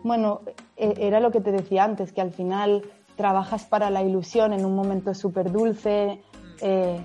bueno, 0.02 0.42
e, 0.76 0.94
era 0.98 1.20
lo 1.20 1.30
que 1.30 1.40
te 1.40 1.52
decía 1.52 1.84
antes, 1.84 2.12
que 2.12 2.20
al 2.20 2.32
final 2.32 2.82
trabajas 3.16 3.64
para 3.64 3.90
la 3.90 4.02
ilusión 4.02 4.52
en 4.52 4.64
un 4.64 4.74
momento 4.74 5.14
súper 5.14 5.52
dulce. 5.52 6.20
Eh, 6.60 7.00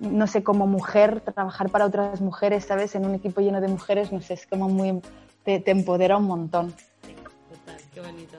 no 0.00 0.26
sé, 0.26 0.42
como 0.42 0.66
mujer, 0.66 1.20
trabajar 1.20 1.70
para 1.70 1.84
otras 1.84 2.20
mujeres, 2.20 2.64
¿sabes? 2.64 2.94
En 2.94 3.04
un 3.04 3.14
equipo 3.14 3.40
lleno 3.40 3.60
de 3.60 3.68
mujeres, 3.68 4.12
no 4.12 4.20
sé, 4.20 4.34
es 4.34 4.46
como 4.46 4.68
muy. 4.68 5.00
te, 5.44 5.62
empodera 5.70 6.16
un 6.16 6.24
montón. 6.24 6.74
Sí, 7.06 7.14
total, 7.48 7.80
qué 7.92 8.00
bonito. 8.00 8.38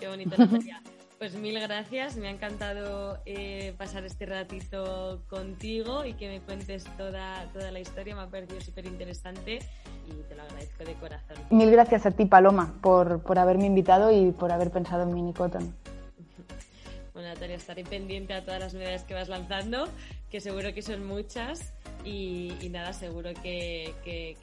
Qué 0.00 0.08
bonito, 0.08 0.36
Natalia. 0.36 0.82
Pues 1.22 1.36
mil 1.36 1.56
gracias, 1.60 2.16
me 2.16 2.26
ha 2.26 2.30
encantado 2.32 3.20
eh, 3.26 3.76
pasar 3.78 4.04
este 4.04 4.26
ratito 4.26 5.22
contigo 5.28 6.04
y 6.04 6.14
que 6.14 6.28
me 6.28 6.40
cuentes 6.40 6.82
toda, 6.96 7.48
toda 7.52 7.70
la 7.70 7.78
historia, 7.78 8.16
me 8.16 8.22
ha 8.22 8.26
parecido 8.26 8.60
súper 8.60 8.86
interesante 8.86 9.60
y 10.08 10.28
te 10.28 10.34
lo 10.34 10.42
agradezco 10.42 10.84
de 10.84 10.94
corazón. 10.94 11.36
Mil 11.50 11.70
gracias 11.70 12.06
a 12.06 12.10
ti, 12.10 12.24
Paloma, 12.24 12.74
por, 12.82 13.22
por 13.22 13.38
haberme 13.38 13.66
invitado 13.66 14.10
y 14.10 14.32
por 14.32 14.50
haber 14.50 14.72
pensado 14.72 15.04
en 15.04 15.14
Mini 15.14 15.32
Cotton. 15.32 15.72
Bueno, 17.14 17.28
Natalia, 17.28 17.54
estaré 17.54 17.84
pendiente 17.84 18.34
a 18.34 18.44
todas 18.44 18.58
las 18.58 18.74
novedades 18.74 19.02
que 19.04 19.14
vas 19.14 19.28
lanzando, 19.28 19.86
que 20.28 20.40
seguro 20.40 20.74
que 20.74 20.82
son 20.82 21.06
muchas. 21.06 21.72
Y, 22.04 22.52
nada, 22.72 22.94
seguro 22.94 23.30
que, 23.42 23.94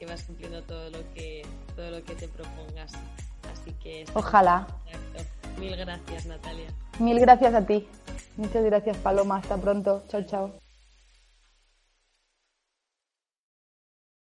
vas 0.08 0.22
cumpliendo 0.22 0.62
todo 0.62 0.88
lo 0.88 1.00
que, 1.12 1.44
todo 1.76 1.90
lo 1.90 2.02
que 2.04 2.14
te 2.14 2.28
propongas. 2.28 2.92
Así 3.52 3.72
que. 3.82 4.06
Ojalá. 4.14 4.66
Mil 5.60 5.76
gracias, 5.76 6.24
Natalia. 6.26 6.68
Mil 6.98 7.20
gracias 7.20 7.54
a 7.54 7.66
ti. 7.66 7.86
Muchas 8.36 8.64
gracias, 8.64 8.96
Paloma. 8.96 9.36
Hasta 9.36 9.58
pronto. 9.58 10.04
Chao, 10.08 10.22
chao. 10.22 10.69